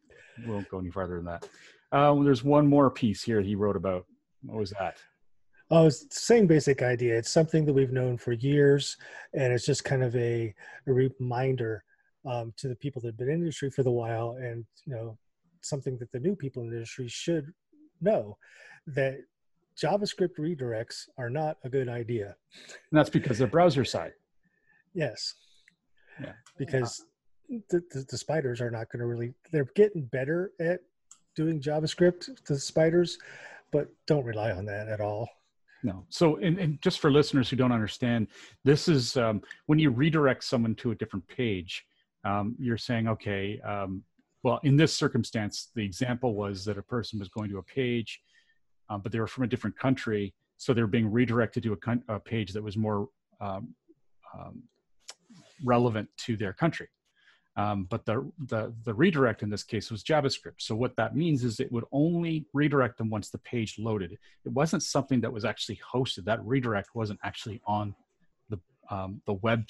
we 0.45 0.53
won't 0.53 0.69
go 0.69 0.79
any 0.79 0.91
farther 0.91 1.17
than 1.17 1.27
that. 1.27 1.49
Um, 1.93 2.25
there's 2.25 2.45
one 2.45 2.67
more 2.67 2.91
piece 2.91 3.23
here 3.23 3.41
he 3.41 3.55
wrote 3.55 3.77
about. 3.77 4.07
What 4.43 4.59
was 4.59 4.71
that? 4.79 4.99
Oh, 5.71 5.87
it's 5.87 6.05
the 6.05 6.15
same 6.15 6.47
basic 6.47 6.83
idea. 6.83 7.19
It's 7.19 7.31
something 7.31 7.65
that 7.65 7.73
we've 7.73 7.93
known 7.93 8.17
for 8.17 8.33
years, 8.33 8.97
and 9.35 9.53
it's 9.53 9.67
just 9.67 9.85
kind 9.85 10.05
of 10.05 10.15
a, 10.15 10.55
a 10.87 10.93
reminder 10.93 11.83
um, 12.25 12.53
to 12.57 12.69
the 12.69 12.77
people 12.77 13.03
that 13.03 13.09
have 13.09 13.17
been 13.17 13.29
in 13.29 13.41
the 13.41 13.47
industry 13.47 13.71
for 13.71 13.83
the 13.83 13.91
while, 13.91 14.37
and 14.41 14.65
you 14.85 14.95
know, 14.95 15.19
something 15.63 15.99
that 15.99 16.13
the 16.13 16.21
new 16.21 16.37
people 16.37 16.63
in 16.63 16.71
the 16.71 16.77
industry 16.77 17.09
should 17.09 17.53
know 18.01 18.37
that 18.87 19.17
JavaScript 19.77 20.37
redirects 20.39 21.09
are 21.19 21.29
not 21.29 21.57
a 21.65 21.69
good 21.69 21.89
idea. 21.89 22.37
And 22.91 22.99
that's 22.99 23.11
because 23.11 23.39
they're 23.39 23.47
browser 23.47 23.85
side. 23.85 24.13
Yes. 24.95 25.35
Yeah. 26.23 26.33
Because 26.57 27.05
the, 27.49 27.83
the, 27.91 28.05
the 28.09 28.19
spiders 28.19 28.61
are 28.61 28.71
not 28.71 28.91
going 28.91 29.01
to 29.01 29.07
really 29.07 29.35
they're 29.53 29.69
getting 29.75 30.03
better 30.07 30.53
at 30.61 30.81
doing 31.35 31.61
javascript 31.61 32.45
the 32.47 32.59
spiders 32.59 33.19
but 33.73 33.89
don't 34.07 34.25
rely 34.25 34.51
on 34.51 34.65
that 34.65 34.89
at 34.89 35.01
all 35.01 35.29
no. 35.87 36.05
So 36.09 36.37
and, 36.37 36.59
and 36.59 36.83
just 36.83 36.99
for 36.99 37.13
listeners 37.13 37.49
who 37.49 37.55
don't 37.55 37.71
understand 37.71 38.27
this 38.65 38.89
is 38.89 39.17
um, 39.17 39.41
when 39.67 39.79
you 39.79 39.91
redirect 39.91 40.43
someone 40.43 40.75
to 40.75 40.91
a 40.91 40.95
different 40.97 41.27
page 41.29 41.87
um, 42.25 42.57
you're 42.59 42.77
saying 42.77 43.07
okay 43.07 43.61
um, 43.61 44.03
well 44.43 44.59
in 44.65 44.77
this 44.77 44.93
circumstance 44.93 45.71
the 45.77 45.85
example 45.85 46.35
was 46.35 46.65
that 46.65 46.77
a 46.77 46.83
person 46.83 47.21
was 47.21 47.29
going 47.29 47.49
to 47.49 47.59
a 47.59 47.63
page 47.63 48.21
um, 48.91 49.01
but 49.01 49.13
they 49.13 49.21
were 49.21 49.29
from 49.29 49.45
a 49.45 49.47
different 49.47 49.79
country 49.79 50.35
so 50.57 50.75
they're 50.75 50.89
being 50.89 51.11
redirected 51.11 51.63
to 51.63 51.79
a, 51.79 52.15
a 52.17 52.19
page 52.19 52.53
that 52.53 52.63
was 52.63 52.77
more 52.77 53.09
um, 53.41 53.73
um, 54.37 54.65
relevant 55.65 56.09
to 56.17 56.37
their 56.37 56.53
country 56.53 56.89
um, 57.57 57.85
but 57.85 58.05
the, 58.05 58.31
the, 58.47 58.73
the 58.85 58.93
redirect 58.93 59.43
in 59.43 59.49
this 59.49 59.63
case 59.63 59.91
was 59.91 60.05
JavaScript. 60.05 60.59
So 60.59 60.75
what 60.75 60.95
that 60.97 61.17
means 61.17 61.43
is 61.43 61.59
it 61.59 61.73
would 61.73 61.85
only 61.91 62.45
redirect 62.53 62.99
them 62.99 63.09
once 63.09 63.31
the 63.31 63.39
page 63.39 63.79
loaded. 63.79 64.13
It 64.45 64.53
wasn't 64.53 64.83
something 64.83 65.23
that 65.23 65.33
was 65.33 65.47
actually 65.47 65.81
hosted. 65.93 66.25
That 66.25 66.45
redirect 66.45 66.95
wasn't 66.95 67.19
actually 67.23 67.63
on 67.67 67.95
the 68.51 68.61
um, 68.91 69.23
the 69.25 69.33
web 69.35 69.65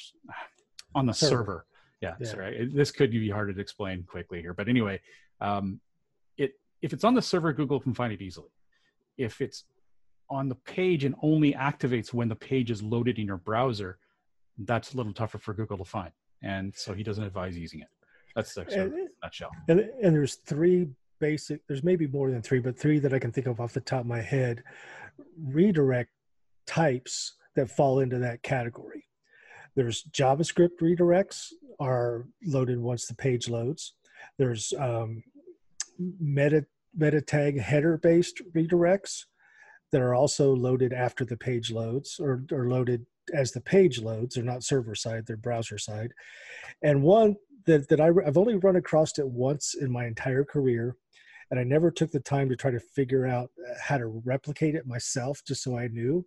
on 0.97 1.07
the 1.07 1.15
server. 1.15 1.31
server. 1.31 1.67
Yeah, 2.01 2.15
yeah. 2.21 2.29
sorry. 2.29 2.71
This 2.73 2.91
could 2.91 3.13
be 3.13 3.31
hard 3.31 3.55
to 3.55 3.61
explain 3.61 4.03
quickly 4.03 4.41
here, 4.41 4.53
but 4.53 4.69
anyway, 4.69 5.01
um, 5.41 5.81
it 6.37 6.55
if 6.83 6.93
it's 6.93 7.05
on 7.05 7.15
the 7.15 7.23
server, 7.23 7.53
Google 7.53 7.79
can 7.79 7.95
find 7.95 8.13
it 8.13 8.21
easily. 8.21 8.51
If 9.17 9.41
it's 9.41 9.65
on 10.29 10.49
the 10.49 10.57
page 10.57 11.05
and 11.05 11.15
only 11.23 11.53
activates 11.53 12.13
when 12.13 12.29
the 12.29 12.35
page 12.35 12.73
is 12.73 12.83
loaded 12.83 13.21
in 13.21 13.27
your 13.27 13.37
browser, 13.37 13.99
that's 14.59 14.93
a 14.93 14.97
little 14.97 15.13
tougher 15.13 15.39
for 15.39 15.55
Google 15.55 15.79
to 15.79 15.85
find 15.85 16.11
and 16.43 16.75
so 16.75 16.93
he 16.93 17.03
doesn't 17.03 17.25
advise 17.25 17.57
using 17.57 17.81
it. 17.81 17.89
That's 18.35 18.53
the 18.55 18.63
of 18.63 18.93
nutshell. 19.23 19.51
And, 19.69 19.81
and 19.81 20.15
there's 20.15 20.37
three 20.37 20.89
basic. 21.21 21.67
There's 21.67 21.83
maybe 21.83 22.07
more 22.07 22.31
than 22.31 22.43
three, 22.43 22.61
but 22.61 22.79
three 22.79 22.99
that 22.99 23.15
I 23.15 23.19
can 23.19 23.33
think 23.33 23.47
of 23.47 23.61
off 23.61 23.73
the 23.73 23.81
top 23.81 24.01
of 24.01 24.07
my 24.07 24.21
head. 24.21 24.63
Redirect 25.43 26.11
types 26.67 27.37
that 27.55 27.71
fall 27.71 28.01
into 28.01 28.19
that 28.19 28.43
category. 28.43 29.05
There's 29.75 30.05
JavaScript 30.05 30.79
redirects 30.83 31.53
are 31.81 32.27
loaded 32.45 32.79
once 32.79 33.07
the 33.07 33.15
page 33.15 33.49
loads. 33.49 33.95
There's 34.39 34.73
um, 34.79 35.23
meta 35.99 36.67
meta 36.95 37.21
tag 37.21 37.61
header 37.61 37.99
based 37.99 38.41
redirects 38.55 39.25
that 39.93 40.01
are 40.01 40.15
also 40.15 40.55
loaded 40.55 40.93
after 40.93 41.25
the 41.25 41.37
page 41.37 41.71
loads 41.71 42.19
or, 42.19 42.43
or 42.51 42.69
loaded 42.69 43.07
as 43.35 43.53
the 43.53 43.61
page 43.61 44.01
loads. 44.01 44.35
They're 44.35 44.45
not 44.45 44.65
server 44.65 44.95
side, 44.95 45.27
they're 45.27 45.37
browser 45.37 45.79
side. 45.79 46.13
And 46.83 47.03
one 47.03 47.37
that, 47.67 47.89
that 47.89 48.01
I, 48.01 48.09
I've 48.27 48.39
only 48.39 48.57
run 48.57 48.77
across 48.77 49.19
it 49.19 49.27
once 49.27 49.75
in 49.75 49.91
my 49.91 50.07
entire 50.07 50.45
career, 50.45 50.97
and 51.51 51.61
I 51.61 51.65
never 51.65 51.91
took 51.91 52.11
the 52.11 52.21
time 52.21 52.49
to 52.49 52.57
try 52.57 52.71
to 52.71 52.81
figure 52.81 53.27
out 53.27 53.51
uh, 53.69 53.75
how 53.83 53.99
to 53.99 54.07
replicate 54.25 54.75
it 54.75 54.87
myself 54.87 55.41
just 55.47 55.63
so 55.63 55.77
I 55.77 55.89
knew. 55.89 56.25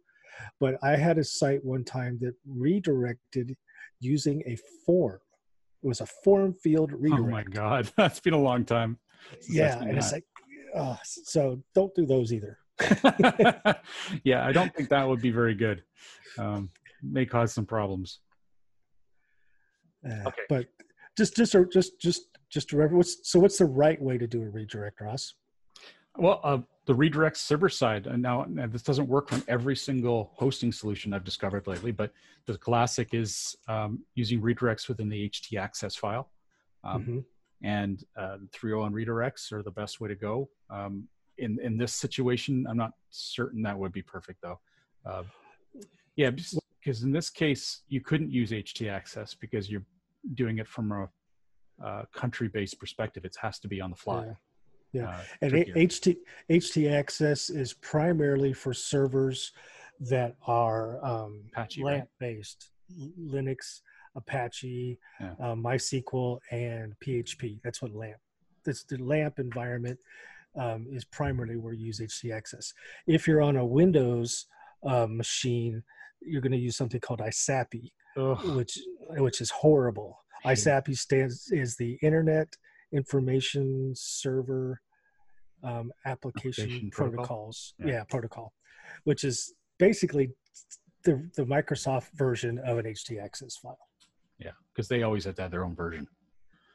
But 0.60 0.76
I 0.84 0.96
had 0.96 1.18
a 1.18 1.24
site 1.24 1.64
one 1.64 1.84
time 1.84 2.18
that 2.22 2.34
redirected 2.48 3.56
using 4.00 4.44
a 4.46 4.58
form. 4.86 5.20
It 5.84 5.88
was 5.88 6.02
a 6.02 6.06
form 6.06 6.54
field 6.54 6.92
redirect. 6.94 7.24
Oh 7.24 7.28
my 7.28 7.44
God, 7.44 7.92
that's 7.98 8.20
been 8.20 8.34
a 8.34 8.42
long 8.42 8.66
time. 8.66 8.98
Yeah, 9.50 9.80
and 9.82 9.98
it's 9.98 10.14
like, 10.14 10.24
oh, 10.76 10.98
so 11.04 11.62
don't 11.76 11.94
do 11.96 12.06
those 12.06 12.32
either. 12.32 12.58
yeah, 14.24 14.46
I 14.46 14.52
don't 14.54 14.74
think 14.74 14.90
that 14.90 15.08
would 15.08 15.22
be 15.22 15.32
very 15.32 15.56
good. 15.56 15.84
Um, 16.38 16.70
may 17.04 17.26
cause 17.26 17.54
some 17.54 17.66
problems. 17.66 18.20
Uh, 20.06 20.28
okay. 20.28 20.42
But 20.48 20.66
just, 21.18 21.36
just, 21.36 21.56
just, 21.72 22.00
just, 22.00 22.22
just 22.50 22.72
remember 22.72 22.98
what's 22.98 23.18
so. 23.30 23.40
What's 23.40 23.58
the 23.58 23.66
right 23.66 24.02
way 24.02 24.18
to 24.18 24.26
do 24.26 24.42
a 24.42 24.50
redirect, 24.50 25.02
Ross? 25.02 25.34
Well, 26.18 26.40
uh, 26.44 26.60
the 26.86 26.96
redirect 26.96 27.38
server 27.38 27.70
side, 27.70 28.08
and 28.08 28.22
now 28.22 28.46
this 28.50 28.82
doesn't 28.82 29.08
work 29.08 29.30
from 29.30 29.44
every 29.48 29.76
single 29.76 30.32
hosting 30.36 30.72
solution 30.72 31.14
I've 31.14 31.24
discovered 31.24 31.68
lately, 31.68 31.92
but 31.92 32.12
the 32.48 32.58
classic 32.58 33.14
is 33.14 33.56
um, 33.68 34.00
using 34.16 34.42
redirects 34.42 34.88
within 34.88 35.08
the 35.08 35.30
htaccess 35.30 35.98
file. 35.98 36.32
Um, 36.84 37.02
mm-hmm. 37.02 37.20
And 37.62 38.04
uh, 38.18 38.38
301 38.54 38.94
redirects 38.94 39.52
are 39.52 39.62
the 39.62 39.72
best 39.72 40.02
way 40.02 40.10
to 40.10 40.16
go. 40.16 40.50
Um, 40.70 41.08
in 41.38 41.60
in 41.62 41.78
this 41.78 41.94
situation, 41.94 42.66
I'm 42.68 42.78
not 42.78 42.92
certain 43.12 43.62
that 43.64 43.78
would 43.78 43.92
be 43.92 44.02
perfect 44.02 44.42
though. 44.42 44.60
Uh, 45.06 45.24
yeah, 46.16 46.32
because 46.90 47.04
in 47.04 47.12
this 47.12 47.30
case, 47.30 47.82
you 47.88 48.02
couldn't 48.02 48.32
use 48.32 48.50
htaccess 48.50 49.36
because 49.40 49.70
you're 49.70 49.86
doing 50.34 50.58
it 50.58 50.68
from 50.68 50.92
a, 50.92 51.08
a 51.86 52.08
country-based 52.16 52.80
perspective. 52.80 53.26
It 53.26 53.38
has 53.40 53.60
to 53.60 53.68
be 53.68 53.80
on 53.80 53.92
the 53.92 53.96
fly. 53.96 54.26
Yeah. 54.26 54.34
Yeah, 54.92 55.10
uh, 55.10 55.22
and 55.44 55.52
HT 55.54 56.16
htaccess 56.50 57.56
is 57.56 57.74
primarily 57.74 58.54
for 58.54 58.74
servers 58.74 59.52
that 60.00 60.36
are 60.48 61.06
um, 61.06 61.44
Apache, 61.54 61.84
LAMP 61.84 62.10
based, 62.20 62.72
Linux, 63.22 63.82
Apache, 64.16 64.98
yeah. 65.22 65.34
uh, 65.40 65.54
MySQL, 65.54 66.40
and 66.50 66.96
PHP. 67.06 67.60
That's 67.64 67.84
what 67.84 67.94
LAMP. 67.94 68.18
That's 68.66 68.84
the 68.84 68.98
LAMP 68.98 69.38
environment 69.38 70.00
um, 70.56 70.88
is 70.90 71.06
primarily 71.06 71.58
where 71.58 71.74
you 71.74 71.86
use 71.86 72.00
htaccess. 72.00 72.74
If 73.06 73.28
you're 73.28 73.44
on 73.44 73.58
a 73.58 73.66
Windows 73.66 74.48
uh, 74.84 75.06
machine, 75.08 75.84
you're 76.22 76.42
going 76.42 76.52
to 76.52 76.58
use 76.58 76.78
something 76.78 77.00
called 77.00 77.20
ISAPI, 77.20 77.92
Ugh. 78.18 78.56
which 78.56 78.78
which 79.18 79.42
is 79.42 79.50
horrible. 79.50 80.18
ISAPI 80.46 80.98
stands 80.98 81.50
is 81.52 81.76
the 81.76 81.98
Internet 82.02 82.48
Information 82.94 83.94
Server 83.96 84.82
um, 85.64 85.92
application, 86.06 86.64
application, 86.66 86.90
protocols. 86.92 87.74
Protocol? 87.78 87.92
Yeah. 87.92 88.00
yeah. 88.00 88.04
protocol, 88.06 88.54
which 89.04 89.24
is 89.24 89.54
basically 89.78 90.32
the 91.04 91.30
the 91.36 91.44
Microsoft 91.44 92.12
version 92.14 92.60
of 92.60 92.78
an 92.78 92.86
htaccess 92.86 93.60
file. 93.62 93.78
Yeah, 94.40 94.52
because 94.74 94.88
they 94.88 95.04
always 95.04 95.26
have 95.26 95.36
to 95.36 95.42
have 95.44 95.52
their 95.52 95.66
own 95.66 95.76
version. 95.76 96.08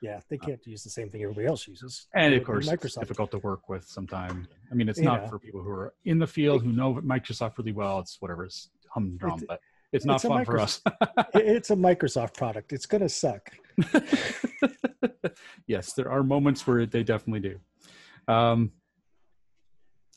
Yeah, 0.03 0.21
they 0.29 0.37
uh, 0.37 0.45
can't 0.45 0.61
uh, 0.61 0.71
use 0.71 0.83
the 0.83 0.91
same 0.91 1.09
thing 1.09 1.23
everybody 1.23 1.47
else 1.47 1.67
uses. 1.67 2.09
And 2.15 2.35
of 2.35 2.45
course, 2.45 2.69
Microsoft. 2.69 2.85
it's 2.85 2.95
difficult 2.97 3.31
to 3.31 3.39
work 3.39 3.69
with 3.71 3.85
sometimes. 3.85 4.49
I 4.71 4.75
mean, 4.75 4.89
it's 4.89 5.01
not 5.01 5.31
for 5.31 5.39
people 5.39 5.63
who 5.63 5.71
are 5.71 5.95
in 6.05 6.19
the 6.19 6.27
field 6.27 6.63
who 6.63 6.73
know 6.73 6.97
Microsoft 6.97 7.57
really 7.57 7.73
well. 7.73 8.01
It's 8.01 8.19
whatever, 8.21 8.45
it's 8.45 8.69
humdrum, 8.95 9.35
it's, 9.35 9.45
but 9.47 9.61
it's 9.93 10.05
not 10.05 10.17
it's 10.17 10.25
fun 10.25 10.45
for 10.45 10.59
us. 10.59 10.81
it's 11.35 11.71
a 11.71 11.77
Microsoft 11.77 12.35
product. 12.35 12.73
It's 12.73 12.87
going 12.87 13.03
to 13.03 13.09
suck. 13.09 13.51
yes, 15.67 15.93
there 15.93 16.11
are 16.11 16.23
moments 16.23 16.67
where 16.67 16.87
they 16.87 17.03
definitely 17.03 17.41
do. 17.41 18.33
Um, 18.33 18.73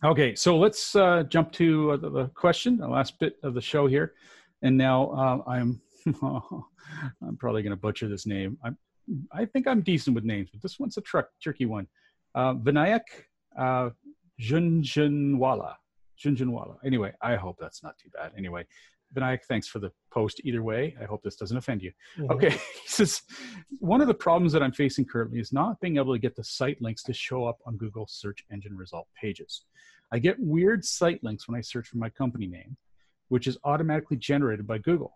okay, 0.03 0.35
so 0.35 0.57
let's 0.57 0.95
uh, 0.95 1.23
jump 1.23 1.51
to 1.53 1.91
uh, 1.91 1.97
the 1.97 2.27
question, 2.33 2.77
the 2.77 2.87
last 2.87 3.19
bit 3.19 3.37
of 3.43 3.53
the 3.53 3.61
show 3.61 3.87
here. 3.87 4.13
And 4.61 4.77
now 4.77 5.11
uh, 5.11 5.49
I'm 5.49 5.81
I'm 6.21 7.37
probably 7.37 7.61
going 7.63 7.71
to 7.71 7.77
butcher 7.77 8.07
this 8.07 8.25
name. 8.25 8.57
I'm, 8.63 8.77
I 9.31 9.45
think 9.45 9.67
I'm 9.67 9.81
decent 9.81 10.15
with 10.15 10.23
names, 10.23 10.49
but 10.51 10.61
this 10.61 10.79
one's 10.79 10.97
a 10.97 11.01
truck, 11.01 11.29
tricky 11.41 11.65
one. 11.65 11.87
Uh, 12.35 12.53
Vinayak 12.55 13.01
uh, 13.57 13.89
Jhunjhunwala. 14.41 15.75
Anyway, 16.85 17.13
I 17.21 17.35
hope 17.35 17.57
that's 17.59 17.83
not 17.83 17.97
too 17.97 18.09
bad. 18.13 18.31
Anyway, 18.37 18.65
Vinayak, 19.15 19.43
thanks 19.47 19.67
for 19.67 19.79
the 19.79 19.91
post 20.11 20.41
either 20.43 20.63
way. 20.63 20.95
I 21.01 21.05
hope 21.05 21.23
this 21.23 21.35
doesn't 21.35 21.57
offend 21.57 21.81
you. 21.81 21.91
Mm-hmm. 22.17 22.31
Okay, 22.31 22.49
he 22.83 22.87
says 22.87 23.21
one 23.79 24.01
of 24.01 24.07
the 24.07 24.13
problems 24.13 24.51
that 24.53 24.63
I'm 24.63 24.71
facing 24.71 25.05
currently 25.05 25.39
is 25.39 25.53
not 25.53 25.79
being 25.79 25.97
able 25.97 26.13
to 26.13 26.19
get 26.19 26.35
the 26.35 26.43
site 26.43 26.81
links 26.81 27.03
to 27.03 27.13
show 27.13 27.45
up 27.45 27.59
on 27.65 27.77
Google 27.77 28.05
search 28.07 28.43
engine 28.51 28.75
result 28.75 29.07
pages. 29.19 29.63
I 30.11 30.19
get 30.19 30.39
weird 30.39 30.85
site 30.85 31.23
links 31.23 31.47
when 31.47 31.57
I 31.57 31.61
search 31.61 31.87
for 31.87 31.97
my 31.97 32.09
company 32.09 32.47
name, 32.47 32.77
which 33.29 33.47
is 33.47 33.57
automatically 33.63 34.17
generated 34.17 34.65
by 34.65 34.77
Google. 34.77 35.13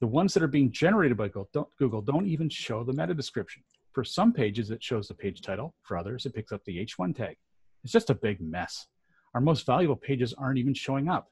The 0.00 0.06
ones 0.06 0.34
that 0.34 0.42
are 0.42 0.48
being 0.48 0.72
generated 0.72 1.16
by 1.16 1.28
Google 1.28 1.48
don't, 1.52 1.68
Google 1.78 2.02
don't 2.02 2.26
even 2.26 2.48
show 2.48 2.84
the 2.84 2.92
meta 2.92 3.14
description. 3.14 3.62
For 3.92 4.02
some 4.02 4.32
pages, 4.32 4.70
it 4.70 4.82
shows 4.82 5.06
the 5.06 5.14
page 5.14 5.40
title. 5.40 5.74
For 5.82 5.96
others, 5.96 6.26
it 6.26 6.34
picks 6.34 6.50
up 6.50 6.64
the 6.64 6.84
H1 6.84 7.16
tag. 7.16 7.36
It's 7.84 7.92
just 7.92 8.10
a 8.10 8.14
big 8.14 8.40
mess. 8.40 8.88
Our 9.34 9.40
most 9.40 9.66
valuable 9.66 9.96
pages 9.96 10.32
aren't 10.32 10.58
even 10.58 10.74
showing 10.74 11.08
up. 11.08 11.30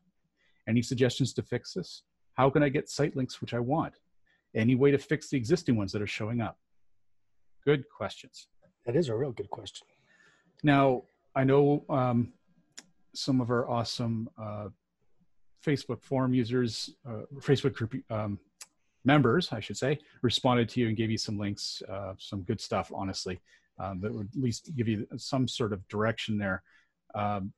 Any 0.69 0.83
suggestions 0.83 1.33
to 1.35 1.43
fix 1.43 1.75
this? 1.75 2.03
How 2.35 2.51
can 2.51 2.63
I 2.63 2.69
get 2.69 2.89
site 2.89 3.17
links 3.17 3.41
which 3.41 3.55
I 3.55 3.61
want? 3.61 3.95
Any 4.55 4.75
way 4.75 4.91
to 4.91 4.99
fix 4.99 5.29
the 5.29 5.37
existing 5.37 5.77
ones 5.77 5.93
that 5.93 6.03
are 6.03 6.07
showing 6.07 6.41
up? 6.41 6.59
Good 7.65 7.85
questions. 7.89 8.49
That 8.87 8.97
is 8.97 9.09
a 9.09 9.15
real 9.15 9.33
good 9.33 9.51
question. 9.51 9.87
Now, 10.63 11.03
I 11.35 11.45
know 11.45 11.85
um, 11.89 12.33
some 13.15 13.41
of 13.41 13.51
our 13.51 13.69
awesome 13.69 14.29
uh, 14.41 14.69
Facebook 15.65 16.03
forum 16.03 16.35
users, 16.35 16.95
uh, 17.09 17.23
Facebook 17.39 17.75
group 17.75 17.95
um, 18.11 18.39
members, 19.05 19.53
I 19.53 19.61
should 19.61 19.77
say, 19.77 19.99
responded 20.23 20.69
to 20.71 20.81
you 20.81 20.89
and 20.89 20.97
gave 20.97 21.11
you 21.11 21.19
some 21.19 21.39
links, 21.39 21.83
uh, 21.89 22.15
some 22.19 22.43
good 22.43 22.61
stuff, 22.61 22.91
honestly, 22.95 23.41
um, 23.79 24.01
that 24.01 24.13
would 24.13 24.29
at 24.35 24.43
least 24.43 24.75
give 24.77 24.89
you 24.89 25.07
some 25.17 25.47
sort 25.49 25.73
of 25.73 25.87
direction 25.89 26.39
there. 26.39 26.63
Um, 27.15 27.53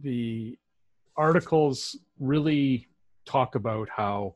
the 0.00 0.58
articles 1.16 1.96
really 2.18 2.88
talk 3.26 3.54
about 3.54 3.88
how 3.88 4.34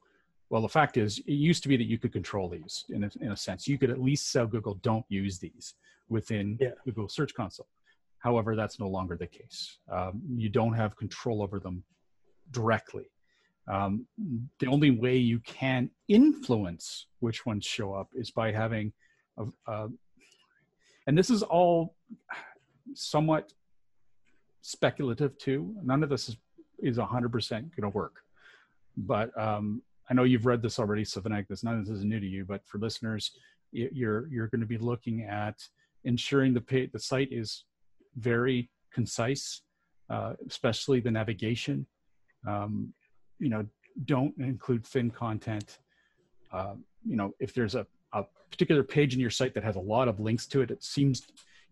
well 0.51 0.63
the 0.63 0.69
fact 0.69 0.97
is 0.97 1.19
it 1.19 1.33
used 1.33 1.63
to 1.63 1.69
be 1.69 1.77
that 1.77 1.87
you 1.87 1.99
could 1.99 2.13
control 2.13 2.49
these 2.49 2.85
in 2.91 3.05
a, 3.05 3.11
in 3.21 3.33
a 3.33 3.37
sense. 3.37 3.67
You 3.67 3.79
could 3.79 3.91
at 3.91 4.01
least 4.01 4.33
tell 4.33 4.47
google 4.47 4.75
don't 4.83 5.05
use 5.09 5.39
these 5.39 5.75
within 6.09 6.59
yeah. 6.61 6.71
google 6.85 7.09
search 7.09 7.35
console. 7.35 7.69
However 8.19 8.55
that's 8.55 8.79
no 8.79 8.89
longer 8.89 9.17
the 9.17 9.27
case. 9.27 9.79
Um, 9.91 10.21
you 10.35 10.49
don't 10.49 10.75
have 10.75 10.97
control 10.97 11.43
over 11.43 11.59
them 11.59 11.83
directly. 12.51 13.11
Um, 13.69 14.07
the 14.61 14.69
only 14.69 14.93
way 14.93 15.17
you 15.17 15.41
can 15.41 15.91
influence 16.07 17.07
which 17.19 17.45
ones 17.45 17.65
show 17.65 17.95
up 17.95 18.09
is 18.15 18.31
by 18.31 18.53
having 18.53 18.93
a, 19.39 19.47
a 19.67 19.89
and 21.07 21.17
this 21.17 21.31
is 21.31 21.43
all 21.43 21.97
somewhat 22.95 23.53
speculative 24.67 25.39
too 25.39 25.73
none 25.85 26.03
of 26.03 26.09
this 26.09 26.29
is 26.29 26.37
is 26.81 26.99
100% 26.99 27.51
going 27.51 27.71
to 27.83 27.89
work. 27.89 28.17
But 28.99 29.31
um, 29.41 29.81
I 30.11 30.15
know 30.15 30.25
you've 30.25 30.45
read 30.45 30.61
this 30.61 30.79
already, 30.79 31.05
so 31.05 31.21
this 31.21 31.65
none 31.65 31.79
of 31.79 31.87
this 31.87 31.97
is 31.97 32.05
new 32.05 32.21
to 32.21 32.27
you. 32.27 32.45
But 32.45 32.67
for 32.67 32.79
listeners, 32.79 33.33
you're 33.73 34.29
you're 34.29 34.49
going 34.49 34.61
to 34.61 34.67
be 34.67 34.79
looking 34.79 35.23
at 35.23 35.63
ensuring 36.05 36.55
the 36.55 36.61
pay, 36.61 36.87
the 36.87 36.99
site 36.99 37.33
is 37.33 37.65
very 38.17 38.71
concise, 38.93 39.63
uh, 40.11 40.35
especially 40.49 41.01
the 41.01 41.11
navigation. 41.11 41.87
Um, 42.47 42.93
you 43.39 43.49
know, 43.49 43.67
don't 44.05 44.35
include 44.39 44.87
thin 44.87 45.11
content. 45.11 45.79
Uh, 46.53 46.75
you 47.05 47.17
know, 47.17 47.33
if 47.41 47.53
there's 47.55 47.75
a, 47.75 47.87
a 48.13 48.25
particular 48.51 48.83
page 48.83 49.15
in 49.15 49.21
your 49.21 49.31
site 49.31 49.55
that 49.55 49.65
has 49.65 49.77
a 49.77 49.81
lot 49.81 50.09
of 50.09 50.21
links 50.21 50.47
to 50.47 50.61
it, 50.61 50.71
it 50.71 50.83
seems, 50.83 51.27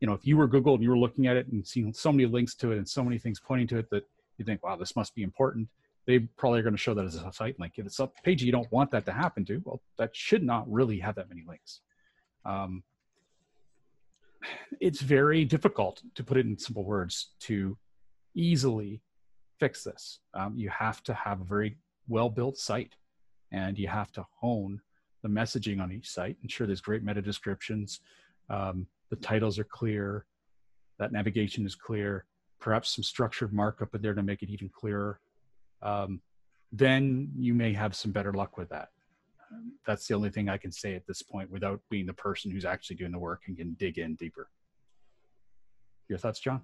you 0.04 0.06
know, 0.06 0.12
if 0.12 0.26
you 0.26 0.36
were 0.36 0.46
Google 0.46 0.74
and 0.74 0.82
you 0.82 0.90
were 0.90 0.98
looking 0.98 1.28
at 1.28 1.38
it 1.38 1.48
and 1.48 1.66
seeing 1.66 1.90
so 1.90 2.12
many 2.12 2.26
links 2.26 2.54
to 2.56 2.72
it 2.72 2.76
and 2.76 2.86
so 2.86 3.02
many 3.02 3.16
things 3.16 3.40
pointing 3.40 3.66
to 3.68 3.78
it 3.78 3.88
that 3.88 4.04
you 4.36 4.44
think, 4.44 4.62
wow, 4.62 4.76
this 4.76 4.94
must 4.96 5.14
be 5.14 5.22
important. 5.22 5.66
They 6.06 6.18
probably 6.18 6.60
are 6.60 6.62
going 6.62 6.74
to 6.74 6.78
show 6.78 6.92
that 6.92 7.06
as 7.06 7.14
a 7.14 7.32
site 7.32 7.58
link. 7.58 7.72
If 7.78 7.86
it's 7.86 8.00
a 8.00 8.10
page 8.22 8.42
you 8.42 8.52
don't 8.52 8.70
want 8.70 8.90
that 8.90 9.06
to 9.06 9.12
happen 9.12 9.46
to, 9.46 9.62
well, 9.64 9.80
that 9.96 10.14
should 10.14 10.42
not 10.42 10.70
really 10.70 10.98
have 10.98 11.14
that 11.14 11.30
many 11.30 11.42
links. 11.48 11.80
Um, 12.44 12.82
it's 14.78 15.00
very 15.00 15.42
difficult 15.46 16.02
to 16.16 16.22
put 16.22 16.36
it 16.36 16.44
in 16.44 16.58
simple 16.58 16.84
words 16.84 17.30
to 17.40 17.78
easily 18.34 19.00
fix 19.58 19.84
this. 19.84 20.18
Um, 20.34 20.52
you 20.54 20.68
have 20.68 21.02
to 21.04 21.14
have 21.14 21.40
a 21.40 21.44
very 21.44 21.78
well 22.08 22.28
built 22.28 22.58
site 22.58 22.94
and 23.52 23.78
you 23.78 23.88
have 23.88 24.12
to 24.12 24.26
hone 24.38 24.82
the 25.22 25.30
messaging 25.30 25.80
on 25.80 25.90
each 25.90 26.10
site, 26.10 26.36
ensure 26.42 26.66
there's 26.66 26.82
great 26.82 27.02
meta 27.02 27.22
descriptions, 27.22 28.00
um, 28.50 28.86
the 29.10 29.16
titles 29.16 29.58
are 29.58 29.64
clear, 29.64 30.26
that 30.98 31.12
navigation 31.12 31.66
is 31.66 31.74
clear, 31.74 32.24
perhaps 32.60 32.94
some 32.94 33.04
structured 33.04 33.52
markup 33.52 33.94
in 33.94 34.02
there 34.02 34.14
to 34.14 34.22
make 34.22 34.42
it 34.42 34.50
even 34.50 34.68
clearer, 34.68 35.20
um, 35.82 36.20
then 36.72 37.30
you 37.36 37.54
may 37.54 37.72
have 37.72 37.94
some 37.94 38.10
better 38.10 38.32
luck 38.32 38.56
with 38.56 38.68
that. 38.70 38.88
That's 39.86 40.08
the 40.08 40.14
only 40.14 40.30
thing 40.30 40.48
I 40.48 40.56
can 40.56 40.72
say 40.72 40.94
at 40.94 41.06
this 41.06 41.22
point 41.22 41.50
without 41.50 41.80
being 41.90 42.06
the 42.06 42.14
person 42.14 42.50
who's 42.50 42.64
actually 42.64 42.96
doing 42.96 43.12
the 43.12 43.18
work 43.18 43.42
and 43.46 43.56
can 43.56 43.74
dig 43.74 43.98
in 43.98 44.16
deeper. 44.16 44.48
Your 46.08 46.18
thoughts, 46.18 46.40
John? 46.40 46.62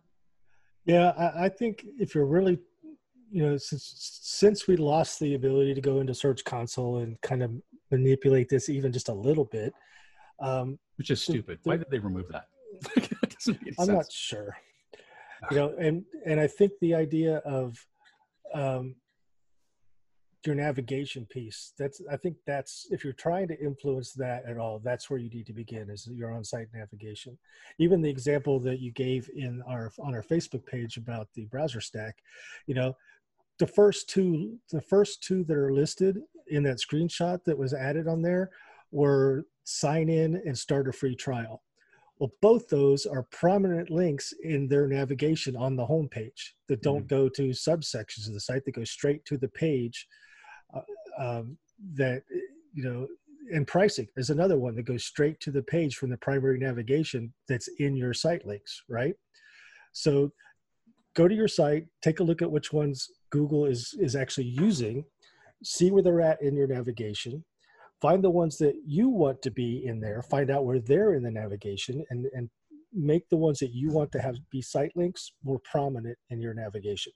Yeah, 0.87 1.11
I, 1.11 1.45
I 1.45 1.49
think 1.49 1.85
if 1.99 2.15
you're 2.15 2.27
really, 2.27 2.59
you 3.31 3.43
know, 3.43 3.57
since 3.57 4.21
since 4.23 4.67
we 4.67 4.77
lost 4.77 5.21
the 5.21 5.35
ability 5.35 5.75
to 5.75 5.81
go 5.81 6.01
into 6.01 6.15
Search 6.15 6.45
Console 6.45 6.99
and 6.99 7.21
kind 7.21 7.43
of 7.43 7.53
manipulate 7.91 8.49
this 8.49 8.69
even 8.69 8.93
just 8.93 9.09
a 9.09 9.15
little 9.15 9.45
bit. 9.45 9.73
Um, 10.41 10.79
Which 10.97 11.11
is 11.11 11.23
stupid. 11.23 11.59
The, 11.63 11.69
Why 11.69 11.77
did 11.77 11.91
they 11.91 11.99
remove 11.99 12.27
that? 12.29 12.47
I'm 13.47 13.57
sense. 13.75 13.89
not 13.89 14.13
sure. 14.13 14.57
You 15.51 15.57
know, 15.57 15.75
and 15.79 16.05
and 16.27 16.39
I 16.39 16.47
think 16.47 16.73
the 16.81 16.95
idea 16.95 17.39
of 17.39 17.77
um, 18.55 18.95
your 20.47 20.55
navigation 20.55 21.27
piece 21.27 21.73
that's 21.79 22.01
i 22.11 22.17
think 22.17 22.37
that's 22.47 22.87
if 22.91 23.05
you're 23.05 23.13
trying 23.13 23.47
to 23.47 23.61
influence 23.61 24.13
that 24.13 24.45
at 24.47 24.57
all 24.57 24.81
that's 24.83 25.11
where 25.11 25.19
you 25.19 25.29
need 25.29 25.47
to 25.47 25.53
begin 25.53 25.91
is 25.91 26.09
your 26.11 26.33
on-site 26.33 26.69
navigation 26.73 27.37
even 27.79 28.01
the 28.01 28.09
example 28.09 28.59
that 28.59 28.81
you 28.81 28.91
gave 28.93 29.29
in 29.37 29.63
our 29.69 29.93
on 29.99 30.15
our 30.15 30.23
facebook 30.23 30.65
page 30.65 30.97
about 30.97 31.29
the 31.35 31.47
BrowserStack 31.47 32.13
you 32.67 32.75
know 32.75 32.97
the 33.59 33.67
first 33.67 34.09
two 34.09 34.59
the 34.71 34.81
first 34.81 35.23
two 35.23 35.45
that 35.45 35.57
are 35.57 35.73
listed 35.73 36.19
in 36.49 36.63
that 36.63 36.79
screenshot 36.79 37.45
that 37.45 37.59
was 37.59 37.75
added 37.75 38.09
on 38.09 38.23
there 38.23 38.51
were 38.91 39.45
sign 39.65 40.09
in 40.09 40.43
and 40.45 40.57
start 40.57 40.89
a 40.89 40.93
free 40.93 41.15
trial. 41.15 41.63
Well, 42.19 42.31
both 42.43 42.69
those 42.69 43.07
are 43.07 43.27
prominent 43.31 43.91
links 43.91 44.35
in 44.43 44.69
their 44.69 44.87
navigation 44.87 45.57
on 45.57 45.75
the 45.75 45.87
homepage 45.87 46.53
that 46.69 46.83
don't 46.83 47.07
mm-hmm. 47.07 47.17
go 47.17 47.29
to 47.31 47.49
subsections 47.49 48.27
of 48.27 48.35
the 48.35 48.41
site, 48.41 48.65
that 48.65 48.75
go 48.75 48.85
straight 48.85 49.25
to 49.25 49.39
the 49.39 49.49
page 49.49 50.07
uh, 50.75 50.83
um, 51.19 51.57
that 51.95 52.23
you 52.75 52.85
know 52.85 53.07
and 53.53 53.67
pricing 53.67 54.07
is 54.17 54.31
another 54.31 54.59
one 54.59 54.77
that 54.77 54.85
goes 54.85 55.05
straight 55.05 55.41
to 55.41 55.51
the 55.51 55.63
page 55.63 55.97
from 55.97 56.11
the 56.11 56.17
primary 56.19 56.59
navigation 56.59 57.33
that's 57.49 57.69
in 57.79 57.97
your 57.97 58.13
site 58.13 58.47
links 58.47 58.83
right? 58.89 59.15
So 59.93 60.31
go 61.15 61.27
to 61.27 61.35
your 61.35 61.49
site 61.49 61.87
take 62.03 62.21
a 62.21 62.25
look 62.25 62.43
at 62.43 62.51
which 62.51 62.73
ones 62.73 63.09
google 63.31 63.67
is 63.67 63.95
is 63.99 64.15
actually 64.15 64.47
using 64.47 65.05
see 65.63 65.91
where 65.91 66.03
they're 66.03 66.21
at 66.21 66.41
in 66.43 66.55
your 66.55 66.67
navigation 66.67 67.45
find 68.01 68.25
the 68.25 68.31
ones 68.31 68.57
that 68.59 68.75
you 68.87 69.09
want 69.09 69.41
to 69.43 69.51
be 69.51 69.85
in 69.85 70.01
there 70.01 70.23
find 70.23 70.51
out 70.51 70.65
where 70.65 70.81
they're 70.81 71.15
in 71.15 71.23
the 71.23 71.31
navigation 71.31 72.05
and 72.11 72.27
and 72.33 72.51
make 72.93 73.29
the 73.29 73.37
ones 73.37 73.61
that 73.61 73.71
you 73.73 73.89
want 73.91 74.11
to 74.11 74.21
have 74.21 74.35
be 74.51 74.61
site 74.61 74.91
links 74.97 75.33
more 75.45 75.61
prominent 75.71 76.19
in 76.31 76.41
your 76.41 76.55
navigation 76.55 77.13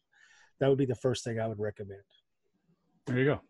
that 0.61 0.68
would 0.68 0.78
be 0.78 0.87
the 0.87 0.95
first 0.97 1.24
thing 1.24 1.41
i 1.41 1.47
would 1.47 1.59
recommend 1.59 2.03
there 3.07 3.18
you 3.18 3.24
go. 3.26 3.41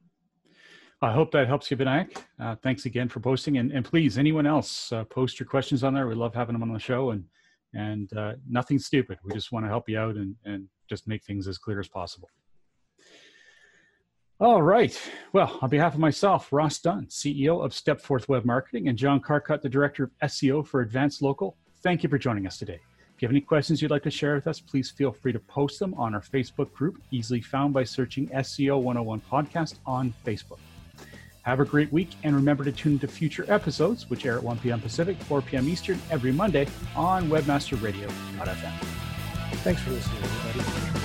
I 1.00 1.12
hope 1.12 1.30
that 1.32 1.46
helps 1.46 1.70
you, 1.70 1.76
Vinayak. 1.76 2.16
Uh, 2.40 2.56
thanks 2.62 2.86
again 2.86 3.08
for 3.08 3.20
posting, 3.20 3.58
and, 3.58 3.70
and 3.72 3.84
please, 3.84 4.16
anyone 4.18 4.46
else, 4.46 4.90
uh, 4.92 5.04
post 5.04 5.38
your 5.38 5.46
questions 5.46 5.84
on 5.84 5.94
there. 5.94 6.06
We 6.06 6.14
love 6.14 6.34
having 6.34 6.54
them 6.54 6.62
on 6.62 6.72
the 6.72 6.78
show, 6.78 7.10
and 7.10 7.24
and 7.74 8.12
uh, 8.16 8.34
nothing 8.48 8.78
stupid. 8.78 9.18
We 9.24 9.32
just 9.32 9.52
want 9.52 9.64
to 9.64 9.68
help 9.68 9.88
you 9.88 9.98
out 9.98 10.16
and 10.16 10.34
and 10.44 10.66
just 10.88 11.06
make 11.06 11.22
things 11.24 11.46
as 11.46 11.58
clear 11.58 11.78
as 11.78 11.88
possible. 11.88 12.28
All 14.44 14.60
right. 14.60 15.00
Well, 15.32 15.58
on 15.62 15.70
behalf 15.70 15.94
of 15.94 16.00
myself, 16.00 16.52
Ross 16.52 16.78
Dunn, 16.78 17.06
CEO 17.06 17.64
of 17.64 17.72
Stepforth 17.72 18.28
Web 18.28 18.44
Marketing, 18.44 18.88
and 18.88 18.98
John 18.98 19.18
Carcutt, 19.18 19.62
the 19.62 19.70
Director 19.70 20.04
of 20.04 20.10
SEO 20.24 20.66
for 20.66 20.82
Advanced 20.82 21.22
Local, 21.22 21.56
thank 21.82 22.02
you 22.02 22.10
for 22.10 22.18
joining 22.18 22.46
us 22.46 22.58
today. 22.58 22.78
If 23.16 23.22
you 23.22 23.26
have 23.26 23.32
any 23.32 23.40
questions 23.40 23.80
you'd 23.80 23.90
like 23.90 24.02
to 24.02 24.10
share 24.10 24.34
with 24.34 24.46
us, 24.46 24.60
please 24.60 24.90
feel 24.90 25.12
free 25.12 25.32
to 25.32 25.38
post 25.38 25.78
them 25.78 25.94
on 25.94 26.14
our 26.14 26.20
Facebook 26.20 26.70
group, 26.74 27.00
easily 27.10 27.40
found 27.40 27.72
by 27.72 27.84
searching 27.84 28.28
SEO 28.28 28.82
101 28.82 29.22
Podcast 29.32 29.76
on 29.86 30.12
Facebook. 30.26 30.58
Have 31.44 31.60
a 31.60 31.64
great 31.64 31.90
week 31.90 32.10
and 32.22 32.36
remember 32.36 32.64
to 32.64 32.72
tune 32.72 32.92
into 32.92 33.08
future 33.08 33.46
episodes, 33.48 34.10
which 34.10 34.26
air 34.26 34.36
at 34.36 34.42
1 34.42 34.58
p.m. 34.58 34.78
Pacific, 34.78 35.16
4 35.22 35.40
p.m. 35.40 35.66
Eastern 35.70 35.98
every 36.10 36.32
Monday 36.32 36.68
on 36.94 37.30
webmasterradio.fm. 37.30 38.72
Thanks 39.62 39.80
for 39.80 39.90
listening, 39.90 40.22
everybody. 40.22 41.03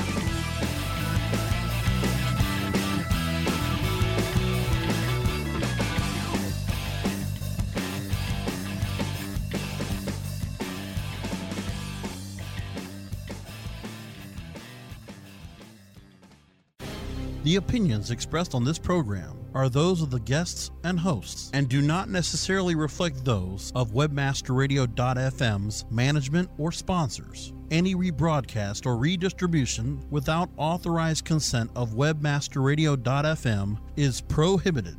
The 17.49 17.55
opinions 17.55 18.11
expressed 18.11 18.53
on 18.53 18.63
this 18.63 18.77
program 18.77 19.35
are 19.55 19.69
those 19.69 20.03
of 20.03 20.11
the 20.11 20.19
guests 20.19 20.69
and 20.83 20.99
hosts 20.99 21.49
and 21.51 21.67
do 21.67 21.81
not 21.81 22.07
necessarily 22.07 22.75
reflect 22.75 23.25
those 23.25 23.71
of 23.73 23.89
webmasterradio.fm's 23.91 25.85
management 25.89 26.51
or 26.59 26.71
sponsors. 26.71 27.51
Any 27.71 27.95
rebroadcast 27.95 28.85
or 28.85 28.97
redistribution 28.97 29.99
without 30.11 30.51
authorized 30.57 31.25
consent 31.25 31.71
of 31.75 31.95
webmasterradio.fm 31.95 33.79
is 33.97 34.21
prohibited. 34.21 34.97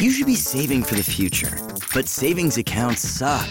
You 0.00 0.12
should 0.12 0.24
be 0.24 0.34
saving 0.34 0.82
for 0.82 0.94
the 0.94 1.02
future, 1.02 1.58
but 1.92 2.08
savings 2.08 2.56
accounts 2.56 3.06
suck 3.06 3.50